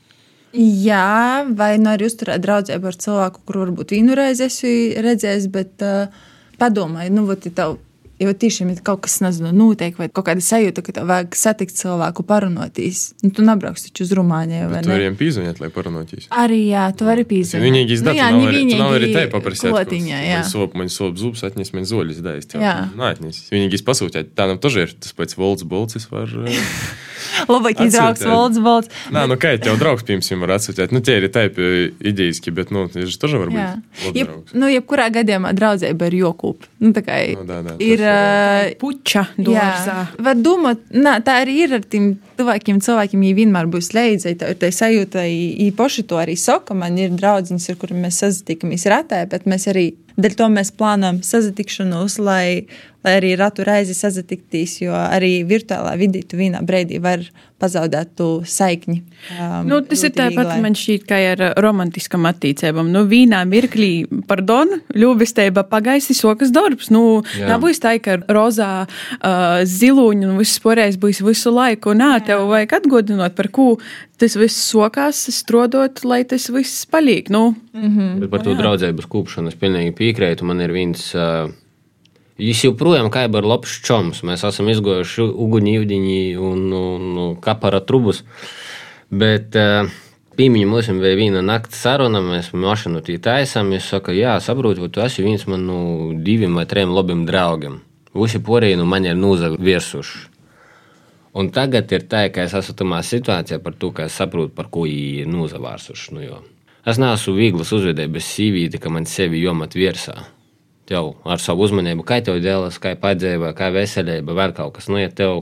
Jā, 0.55 1.43
vai 1.57 1.73
nu 1.81 1.91
arī 1.91 2.07
uzturēt 2.07 2.43
draudzību 2.45 2.87
ar 2.89 3.01
cilvēku, 3.03 3.43
kuru 3.45 3.65
varbūt 3.65 3.91
vienu 3.97 4.15
reizi 4.17 4.47
esi 4.47 4.71
redzējis, 5.03 5.49
bet 5.53 5.83
uh, 5.85 6.23
padomāj, 6.61 7.11
nu, 7.13 7.25
vat, 7.27 7.45
tev 7.57 7.77
Jo 8.17 8.31
tiešām 8.33 8.71
ir 8.73 8.79
kaut 8.81 9.03
kas, 9.05 9.19
nezinu, 9.21 9.51
notiek, 9.53 9.93
vai 9.99 10.07
kaut 10.09 10.25
kāda 10.25 10.41
sajūta, 10.41 10.81
ka 10.81 10.93
tev 10.95 11.05
vajag 11.05 11.35
satikt 11.37 11.75
cilvēku, 11.77 12.23
parunāties. 12.25 13.11
Nu, 13.21 13.29
tu 13.29 13.43
nebrauks 13.45 13.85
taču 13.85 14.07
uz 14.07 14.13
Rumāniju. 14.17 14.71
Tu 14.73 14.89
variem 14.89 15.17
pīzvanīt, 15.19 15.59
lai 15.61 15.69
parunāties. 15.73 16.25
Arī, 16.33 16.63
jā, 16.71 16.87
tu 16.97 17.05
vari 17.05 17.27
pīzvanīt. 17.29 17.67
Viņi 17.67 17.83
īsti 17.85 18.07
datu, 18.07 18.15
nu, 18.17 18.47
jā, 18.49 18.63
nav, 18.71 18.79
nav 18.81 18.95
arī 18.97 19.11
te 19.13 19.25
paprasīt. 19.35 19.69
Klotiņā, 19.69 20.21
jā. 20.31 20.39
Sop, 20.49 20.73
man 20.79 20.89
sop 20.89 21.19
zubs 21.21 21.45
atņems, 21.45 21.69
man 21.77 21.85
zoļus 21.91 22.23
daist. 22.25 22.57
Jā. 22.57 22.73
Nē, 22.97 23.11
atņems. 23.13 23.43
Viņi 23.53 23.69
īsti 23.77 23.85
pasūtīt. 23.85 24.33
Tā 24.33 24.49
nam 24.49 24.57
toži 24.65 24.87
ir 24.87 24.97
tas 24.97 25.13
pēc 25.13 25.37
volts 25.37 25.67
bolcis 25.69 26.09
var. 26.09 26.33
Labāk 27.55 27.81
izrauks 27.85 28.23
volts, 28.27 28.59
volts. 28.63 28.91
Nē, 29.13 29.25
nu 29.31 29.37
kā 29.39 29.53
tev 29.61 29.79
draugs, 29.81 30.05
piemēram, 30.07 30.43
var 30.43 30.55
atsūtīt. 30.57 30.93
Nu, 30.95 31.01
tie 31.05 31.17
ir 31.21 31.27
taipi 31.33 31.69
idejiski, 32.11 32.53
bet, 32.55 32.71
nu, 32.75 32.85
tas 32.91 33.17
toži 33.21 33.41
var 33.41 33.53
būt. 33.53 34.13
Jeb, 34.17 34.33
nu, 34.57 34.69
jebkurā 34.71 35.09
gadījumā 35.15 35.53
draudzība 35.57 36.09
ir 36.11 36.17
jokūp. 36.21 36.67
Nu, 36.83 36.93
tā 36.95 37.03
kā 37.05 37.19
Nu, 37.37 37.43
dā, 37.47 37.59
dā, 37.65 37.75
ir. 37.83 38.01
Uh, 38.03 38.73
Puķa 38.81 39.23
Jā, 39.37 39.47
dārzā. 39.47 39.97
var 40.23 40.39
domāt, 40.39 40.83
nā, 40.93 41.17
tā 41.25 41.39
arī 41.43 41.57
ir 41.65 41.77
ar 41.79 41.85
tiem 41.85 42.11
tuvākiem 42.37 42.81
cilvēkiem. 42.83 43.23
Viņi 43.25 43.37
vienmēr 43.41 43.69
būs 43.71 43.91
līdzi. 43.97 44.35
Tā, 44.41 44.51
tā 44.59 44.71
sajūta 44.73 45.25
īpaši 45.67 46.05
to 46.09 46.19
arī 46.21 46.37
saka. 46.39 46.77
Man 46.77 46.99
ir 47.01 47.15
draugs, 47.17 47.51
ar 47.57 47.79
kuriem 47.79 48.03
mēs 48.05 48.21
sazināmies 48.23 48.85
retē, 48.91 49.23
bet 49.31 49.49
mēs 49.49 49.67
arī 49.71 49.89
dēļ 50.17 50.37
to 50.37 50.49
mēs 50.53 50.73
plānojam 50.77 51.21
sazatikšanos, 51.25 52.17
lai, 52.23 52.65
lai 53.05 53.17
arī 53.19 53.35
ratu 53.39 53.65
reizi 53.67 53.95
sazatikties, 53.97 54.79
jo 54.81 54.95
arī 54.95 55.41
virtuālā 55.47 55.93
vidī 55.99 56.23
tu 56.27 56.39
vienā 56.39 56.63
brīdī 56.65 56.99
var 57.03 57.23
pazaudēt 57.61 58.13
to 58.17 58.27
saikni. 58.45 59.01
Um, 59.33 59.67
Nu, 59.69 59.79
tas 59.85 60.03
ir 60.05 60.13
tāpat, 60.15 60.51
man 60.61 60.75
šķiet, 60.77 61.05
kā 61.09 61.17
ar 61.31 61.41
romantiskam 61.63 62.27
attīcībām. 62.29 62.91
Nu, 62.93 63.03
vīnā 63.09 63.41
mirklī, 63.49 64.05
pardon, 64.29 64.77
ļūbistība 64.93 65.65
pagaisti 65.69 66.15
sokas 66.17 66.53
darbs. 66.53 66.91
Nu, 66.93 67.23
Jā. 67.37 67.53
nebūs 67.53 67.81
tā, 67.83 67.95
ka 68.03 68.19
rozā 68.29 68.71
uh, 68.85 69.59
ziluņi 69.65 70.29
un 70.29 70.37
viss 70.41 70.61
porējais 70.63 70.99
būs 71.01 71.23
visu 71.25 71.53
laiku. 71.53 71.95
Nā, 71.97 72.17
tev 72.25 72.45
vajag 72.51 72.77
atgodinot, 72.81 73.37
par 73.37 73.49
ko 73.53 73.69
tas 74.21 74.37
viss 74.37 74.69
sokās, 74.71 75.27
strodot, 75.33 76.03
lai 76.05 76.23
tas 76.29 76.49
viss 76.53 76.85
paliek. 76.89 77.31
Nu, 77.33 77.53
Bet 77.77 78.29
par 78.33 78.45
to 78.45 78.57
draudzību 78.57 79.05
kūpšanu 79.09 79.53
es 79.53 79.57
pilnīgi 79.57 79.93
piekrītu. 79.97 80.45
Man 80.47 80.61
ir 80.65 80.73
viens. 80.75 81.09
Uh, 81.17 81.49
Viņš 82.37 82.63
joprojām 82.67 83.09
kā 83.13 83.25
ir 83.25 83.45
labs 83.49 83.79
čoms. 83.85 84.21
Mēs 84.27 84.43
esam 84.45 84.69
izgojuši 84.69 85.25
uguņu, 85.25 85.77
ūdeņi 85.81 86.19
un, 86.37 86.67
un, 86.73 87.07
un 87.23 87.37
kapara 87.41 87.81
trubus. 87.81 88.21
Bet 89.09 89.57
uh, 89.57 89.89
Pīmiņa 90.37 90.69
mums 90.69 90.89
bija 91.01 91.17
viena 91.17 91.41
nakts 91.41 91.79
saruna, 91.81 92.19
mēs 92.21 92.51
mašīnu 92.53 93.01
tī 93.01 93.15
taisām. 93.17 93.71
Es 93.73 93.87
saku, 93.89 94.13
jā, 94.13 94.35
saprotu, 94.43 94.85
tu 94.93 95.01
esi 95.01 95.25
viens 95.25 95.47
man 95.49 95.65
no 95.65 95.79
diviem 96.13 96.53
vai 96.59 96.67
trim 96.69 96.93
labiem 96.93 97.23
draugiem. 97.25 97.79
Visi 98.13 98.41
porēji 98.45 98.77
no 98.77 98.85
man 98.85 99.07
ir 99.09 99.17
nūzaviersuši. 99.17 100.21
Un 101.37 101.49
tagad 101.53 101.89
ir 101.93 102.05
tā, 102.09 102.27
ka 102.33 102.45
es 102.45 102.53
esmu 102.57 102.77
tādā 102.77 103.01
situācijā 103.05 103.57
to, 103.81 103.91
ka 103.97 104.05
es 104.05 104.21
saprotu, 104.21 104.53
par 104.53 104.69
ko 104.69 104.85
viņi 104.85 105.23
ir 105.23 105.33
nūzavārsuši. 105.33 106.13
Nu, 106.13 106.21
jo. 106.21 106.39
es 106.85 107.01
neesmu 107.01 107.33
viegls 107.33 107.73
uzvedējis 107.73 108.31
sīvīti, 108.37 108.81
ka 108.81 108.93
man 108.93 109.09
sevi 109.09 109.41
jomat 109.41 109.73
virsā. 109.73 110.19
Tev 110.87 111.17
ar 111.27 111.41
savu 111.43 111.65
uzmanību, 111.65 112.05
kā 112.07 112.21
tev 112.23 112.39
dēlas, 112.39 112.77
kā 112.79 112.93
padzēva, 112.99 113.51
kā 113.57 113.67
veselība, 113.75 114.35
vēl 114.37 114.53
kaut 114.55 114.77
kas. 114.77 114.87
Nu, 114.87 114.99
ja 115.01 115.11
tev 115.11 115.41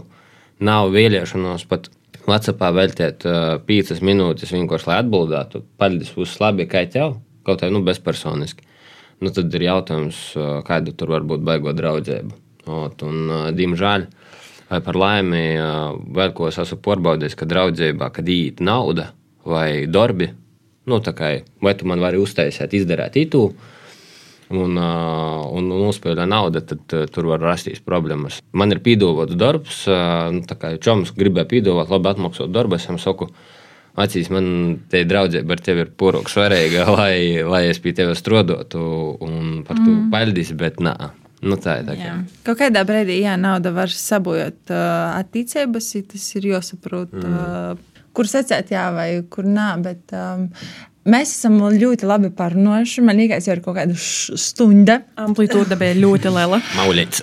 nav 0.64 0.89
vēlēšanos 0.96 1.68
pat 1.70 1.91
Latvijā 2.26 2.72
veltīt 2.74 3.26
uh, 3.30 3.58
piecas 3.68 4.02
minūtes 4.02 4.54
vienkārši, 4.56 4.89
lai 4.89 5.02
atbildētu, 5.04 5.62
paldies, 5.78 6.10
būs 6.16 6.39
labi, 6.41 6.66
kā 6.70 6.82
tev, 6.89 7.20
kaut 7.46 7.62
kā 7.62 7.70
nu, 7.70 7.84
bezpersoniski. 7.86 8.66
Nu, 9.22 9.30
tad 9.30 9.54
ir 9.54 9.68
jautājums, 9.68 10.22
uh, 10.34 10.58
kāda 10.66 10.96
tur 10.98 11.14
var 11.14 11.28
būt 11.28 11.46
baigo 11.46 11.76
draudzība. 11.78 12.34
Ot, 12.66 13.06
un, 13.06 13.20
uh, 13.30 13.43
diemžēl, 13.54 14.08
vai 14.72 14.82
par 14.88 14.98
laimi, 14.98 15.43
uh, 15.62 15.93
vēl 16.18 16.34
ko 16.34 16.50
es 16.50 16.58
esmu 16.64 16.80
pārbaudījis, 16.88 17.38
ka 17.38 17.46
draudzībā, 17.52 18.10
kad 18.16 18.26
īet 18.26 18.66
nauda 18.66 19.12
vai 19.46 19.86
darbi, 19.86 20.32
nu, 20.89 21.02
kā 21.06 21.32
vai 21.62 21.78
tu 21.78 21.86
man 21.86 22.02
vari 22.02 22.18
uztaisīt, 22.22 22.74
izdarīt 22.74 23.22
itu, 23.22 23.46
un, 24.54 24.78
un, 24.78 25.74
uzspēlē 25.88 26.28
nauda, 26.30 26.62
tad 26.62 26.86
tur 27.14 27.30
var 27.32 27.43
rasties 27.43 27.82
problēmas. 27.86 28.41
Man 28.54 28.76
ir 28.76 28.82
pīdāvāts 28.86 29.38
darbs, 29.39 29.84
nu, 29.88 30.46
tā 30.48 30.58
kā 30.60 30.76
čoms 30.82 31.14
gribēja 31.18 31.50
pīdāvāt, 31.56 31.93
labi 31.93 32.12
atmaksāt 32.14 32.54
darbu, 32.54 32.78
es 32.78 32.88
viņam 32.88 33.02
saku, 33.02 33.30
acīs 34.02 34.30
man 34.34 34.48
te 34.91 35.04
draudzība 35.08 35.56
ar 35.56 35.64
tevi 35.66 35.86
ir 35.86 35.91
porok 35.98 36.32
svarīga, 36.32 36.88
lai, 36.98 37.43
lai 37.48 37.66
es 37.72 37.82
pie 37.84 37.96
tevis 37.98 38.22
strodotu 38.24 38.82
un 39.24 39.62
par 39.68 39.80
to 39.80 39.89
mm. 39.91 40.10
paldies, 40.14 40.56
bet 40.58 40.82
nā. 40.84 40.96
Nu, 41.46 41.58
tā 41.62 41.80
ir 41.82 41.89
tā. 41.89 41.93
Jā. 42.00 42.14
Kaut 42.48 42.58
kādā 42.58 42.82
brīdī, 42.88 43.20
jā, 43.22 43.36
nauda 43.38 43.74
var 43.76 43.91
sabojāt 43.91 44.72
uh, 44.74 45.20
attīstības, 45.20 45.91
tas 46.10 46.26
ir 46.39 46.48
jāsaprot, 46.56 47.12
mm. 47.14 47.36
uh, 47.36 48.06
kur 48.16 48.30
secēt, 48.30 48.72
jā, 48.74 48.88
vai 48.96 49.10
kur 49.30 49.46
nē. 49.46 49.68
Bet, 49.86 50.16
um, 50.16 50.48
Mēs 51.06 51.36
esam 51.36 51.60
ļoti 51.70 52.08
labi 52.10 52.32
parunājuši. 52.34 53.01
Man 53.06 53.20
liekas, 53.22 53.45
jau 53.45 53.53
ir 53.53 53.60
kaut 53.62 53.76
kāda 53.78 53.93
stunda. 53.93 54.95
amplitūda 55.22 55.78
bija 55.78 55.93
ļoti 55.99 56.32
liela. 56.34 56.58
Maulīts. 56.80 57.22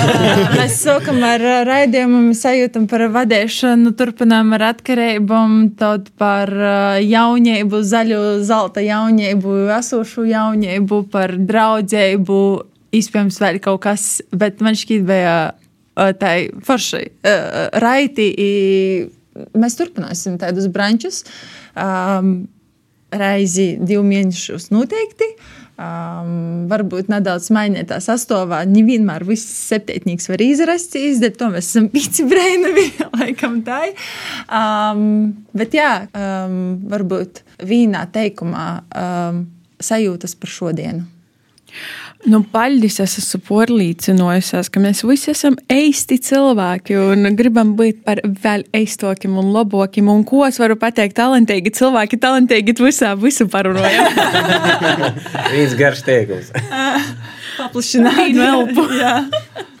Mēs 0.58 0.80
sākam 0.82 1.22
ar 1.22 1.44
uh, 1.46 1.60
raidījumu, 1.68 2.34
sajūtam 2.34 2.88
par 2.90 3.06
vadīšanu, 3.14 3.94
turpinām 3.94 4.50
ar 4.58 4.66
atkarībām, 4.72 5.56
tad 5.78 6.10
par 6.18 6.50
uh, 6.50 6.98
jaunību, 6.98 7.84
zaļu, 7.86 8.20
zelta 8.50 8.82
jaunību, 8.82 9.56
esošu 9.78 10.26
jaunību, 10.32 11.02
par 11.14 11.38
draudzību, 11.38 12.42
iespējams, 12.98 13.42
vēl 13.46 13.62
kaut 13.62 13.84
kas, 13.86 14.12
bet 14.34 14.58
man 14.58 14.74
šķiet, 14.74 15.06
bija 15.06 15.40
uh, 15.54 16.10
tā 16.18 16.38
forši 16.66 17.06
uh, 17.06 17.68
raiti. 17.78 18.32
Mēs 19.54 19.78
turpināsim 19.78 20.34
tādus 20.42 20.66
brančus. 20.66 21.28
Um, 21.78 22.40
reizi 23.12 23.74
divu 23.80 24.04
mēnešus 24.06 24.70
noteikti. 24.74 25.34
Um, 25.80 26.66
varbūt 26.68 27.08
nedaudz 27.08 27.46
mainīt 27.56 27.88
tā 27.88 28.02
sastāvā. 28.04 28.58
Nevienmēr 28.68 29.24
viss 29.24 29.48
septiņnieks 29.70 30.28
var 30.28 30.42
izrasties, 30.44 31.22
bet 31.22 31.38
to 31.40 31.48
mēs 31.54 31.70
esam 31.70 31.86
pieci 31.92 32.26
brēnavi, 32.28 32.84
laikam 33.16 33.62
tā. 33.64 33.86
Um, 34.44 35.46
bet 35.56 35.76
jā, 35.78 35.94
um, 36.12 36.58
varbūt 36.90 37.40
vīnā 37.64 38.04
teikumā 38.12 38.66
um, 38.92 39.46
sajūtas 39.80 40.36
par 40.36 40.52
šodienu. 40.58 41.08
Nu, 42.28 42.42
Paļģis 42.52 42.98
es 43.00 43.14
esmu 43.22 43.38
pārliecinājusies, 43.48 44.68
ka 44.68 44.80
mēs 44.82 45.00
visi 45.08 45.30
esam 45.32 45.54
eisti 45.72 46.18
cilvēki 46.20 46.98
un 47.00 47.30
gribam 47.38 47.72
būt 47.78 48.02
par 48.04 48.20
vēl 48.42 48.66
eistokiem 48.76 49.38
un 49.40 49.48
labākiem. 49.54 50.10
Un 50.12 50.26
ko 50.28 50.42
es 50.44 50.60
varu 50.60 50.76
pateikt, 50.80 51.16
talantīgi 51.16 51.72
cilvēki, 51.78 52.20
talantīgi 52.20 52.76
visā, 52.76 53.14
visu 53.16 53.48
parunājam. 53.48 54.20
Viens 55.54 55.76
garš 55.80 56.04
teikums. 56.10 56.52
Paplašināt 57.60 58.20
Vīnu 58.20 58.44
elpu. 58.44 58.84
Jā. 59.00 59.16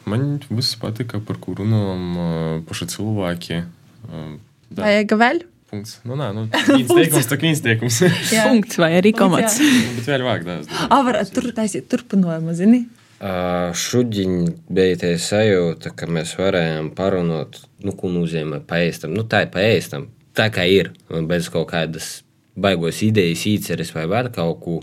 Man 0.08 0.38
viss 0.48 0.80
patika, 0.80 1.20
par 1.20 1.36
ko 1.44 1.58
runājam 1.60 2.64
paši 2.68 2.88
cilvēki. 2.96 3.62
Uh, 4.08 4.36
da, 4.72 4.86
Vajag 4.86 5.18
vēl? 5.20 5.44
Punkts. 5.70 5.98
Nu, 6.06 6.16
nē, 6.18 6.30
nu, 6.36 6.46
viens 6.76 6.90
teikums, 6.90 7.28
tak 7.30 7.44
viens 7.46 7.62
teikums. 7.64 8.00
Jā. 8.34 8.46
Punkts 8.50 8.80
vai 8.80 8.92
arī 8.98 9.14
komats. 9.16 9.60
Bet 9.98 10.08
vēl 10.10 10.24
vāk 10.26 10.46
daudz. 10.46 10.70
A, 10.88 11.02
varētu 11.06 11.36
tur 11.36 11.50
taisīt 11.56 11.88
turpinājumu, 11.92 12.54
zini? 12.58 12.84
Uh, 13.20 13.68
Šudiņ 13.76 14.36
bija 14.72 14.96
tā 15.02 15.10
sajūta, 15.20 15.92
ka 15.92 16.08
mēs 16.08 16.32
varējām 16.38 16.94
parunāt, 16.96 17.58
nu, 17.84 17.92
ko 17.92 18.08
nozīmē 18.12 18.62
paēstam. 18.68 19.12
Nu, 19.12 19.26
tā 19.28 19.44
ir 19.44 19.52
paēstam. 19.52 20.08
Tā 20.36 20.48
kā 20.54 20.64
ir, 20.64 20.92
bez 21.28 21.50
kaut 21.52 21.68
kādas 21.72 22.20
baigos 22.56 23.02
idejas, 23.04 23.44
īceres 23.50 23.92
vai 23.96 24.06
vēl 24.10 24.30
kaut 24.34 24.64
ko. 24.64 24.80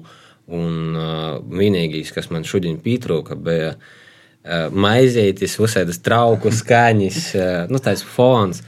Un 0.47 0.93
uh, 0.95 1.39
vienīgais, 1.43 2.13
kas 2.15 2.29
man 2.31 2.45
šodien 2.47 2.77
pietrūka, 2.79 3.35
bija 3.35 3.73
uh, 3.73 4.69
maizētis, 4.71 5.57
uzsēdas 5.59 5.99
trauku 6.05 6.53
skaņas, 6.55 7.17
uh, 7.35 7.55
nu, 7.73 7.81
tāds 7.83 8.05
fons. 8.07 8.61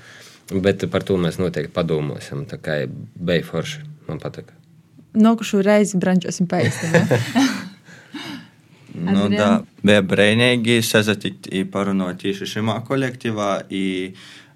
Bet 0.50 0.86
par 0.89 1.06
to 1.06 1.18
mēs 1.22 1.38
noteikti 1.41 1.74
padomāsim. 1.76 2.45
Tā 2.50 2.58
kā 2.62 2.82
bija 2.89 3.45
forši, 3.45 3.84
man 4.08 4.22
patīk. 4.22 4.50
Nokušu 5.20 5.62
reizi 5.66 5.97
brančosim 6.02 6.50
paēstam. 6.50 6.95
Nu, 9.00 9.26
Adrian? 9.28 9.38
da, 9.38 9.47
bija 9.86 10.02
brīnīgi 10.04 10.80
sazatikt 10.84 11.47
i 11.56 11.62
parunot 11.72 12.18
tieši 12.20 12.47
šimā 12.56 12.80
kolektīvā. 12.88 13.52
I, 13.72 13.84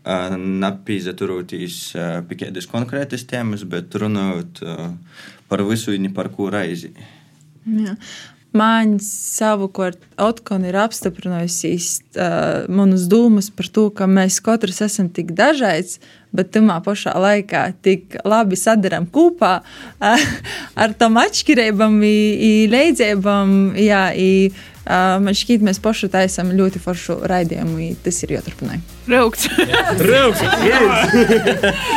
uh, 0.03 0.35
Napīzaturūtīs 0.63 1.77
uh, 1.95 2.17
pie 2.27 2.39
kādas 2.41 2.67
konkrētas 2.67 3.23
tēmas, 3.29 3.63
bet 3.69 3.93
runājot 3.95 4.63
uh, 4.65 4.89
par 5.47 5.63
visu, 5.69 5.95
ne 6.01 6.11
par 6.13 6.31
ko 6.33 6.49
reizi. 6.51 6.91
Jā. 7.63 7.95
Man 8.53 8.99
savukārt 9.01 9.97
Otkona 10.21 10.69
ir 10.69 10.75
apstiprinājusi 10.77 11.71
uh, 11.73 12.67
manas 12.69 13.07
domas 13.09 13.49
par 13.49 13.65
to, 13.73 13.87
ka 13.89 14.05
mēs 14.05 14.37
katrs 14.45 14.83
esam 14.85 15.09
tik 15.09 15.31
dažādi, 15.33 15.97
bet 16.33 16.51
tajā 16.53 16.75
pašā 16.85 17.15
laikā 17.17 17.63
tik 17.81 18.19
labi 18.21 18.53
sadarām 18.59 19.07
kopā 19.09 19.63
uh, 19.63 20.27
ar 20.85 20.93
tam 20.99 21.17
atšķirībām, 21.23 21.97
līdzībām. 22.75 23.57
Uh, 23.73 24.61
man 25.23 25.31
šķiet, 25.31 25.63
mēs 25.63 25.79
paši 25.81 26.11
taisām 26.11 26.51
ļoti 26.53 26.81
foršu 26.83 27.21
raidījumu, 27.31 27.77
i 27.79 27.93
tas 28.03 28.19
ir 28.25 28.35
jāturpina. 28.35 28.75
Raukts. 29.07 29.47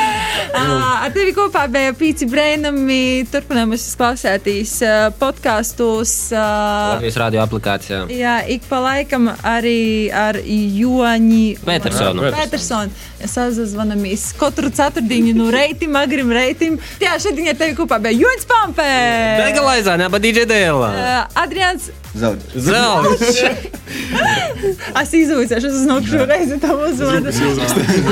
Ar 1.06 1.12
tevi 1.14 1.32
kopā 1.36 1.66
bija 1.70 1.92
pīci 1.96 2.26
brēnami. 2.30 3.26
Turpinām 3.30 3.74
jūs 3.74 3.86
klausēties 3.98 4.72
podkāstos. 5.20 6.14
Latvijas 6.34 7.18
radio 7.20 7.42
aplikācijā. 7.44 8.02
Jā, 8.12 8.38
ik 8.52 8.66
pa 8.70 8.80
laikam 8.84 9.30
arī 9.46 10.08
ar 10.14 10.38
Joņi 10.42 11.44
Petersonu. 11.66 12.30
Petersonu. 12.36 13.04
Sazvanamies 13.26 14.28
katru 14.38 14.70
ceturtdienu 14.74 15.34
no 15.36 15.50
reitim, 15.52 15.96
agrim 15.98 16.32
reitim. 16.34 16.80
Jā, 17.02 17.16
šodien 17.22 17.52
ar 17.52 17.60
tevi 17.60 17.76
kopā 17.78 18.00
bija 18.02 18.16
Joņs 18.24 18.48
Pampē. 18.50 18.90
Bega 19.44 19.64
laizā, 19.66 19.96
ne, 20.00 20.10
bet 20.12 20.26
DJ 20.26 20.48
Dēlā. 20.50 20.90
Adrians. 21.46 21.90
Zelta. 22.16 22.60
Zelts. 22.60 23.40
Es 24.96 25.12
izvaicāšu, 25.14 25.68
es 25.68 25.84
nokšu 25.86 26.24
reizi 26.26 26.56
tam 26.62 26.80
uzvārdu. 26.86 27.30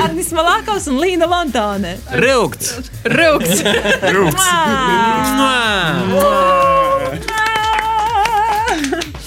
Arnis 0.04 0.28
Malākaus 0.36 0.86
un 0.92 1.00
Līna 1.00 1.26
Lantāne. 1.30 1.94
Rūkts. 2.20 2.74
Raukts. 3.08 3.64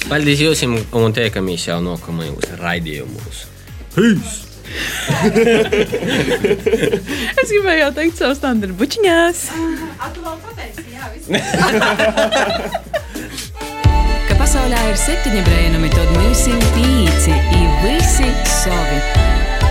Paldies 0.07 0.39
jums 0.45 0.61
un 0.95 1.17
tiekamies 1.17 1.67
jau 1.67 1.80
nākamajos 1.84 2.53
raidījumos. 2.61 3.45
Es 7.41 7.49
gribēju 7.49 7.80
jau 7.80 7.91
teikt 7.95 8.19
savu 8.19 8.36
standartu 8.38 8.75
bučiņās. 8.78 9.38
Ka 9.97 10.07
Pasaulē 14.48 14.78
ir 14.88 14.95
septiņi 14.95 15.41
brēnumi, 15.43 15.89
tad 15.91 16.14
mums 16.16 16.45
ir 16.48 16.62
pieci, 16.78 17.36
ir 17.58 17.74
visi 17.84 18.30
savi. 18.48 19.02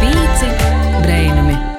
Pieci 0.03 0.53
brēnumi. 1.01 1.76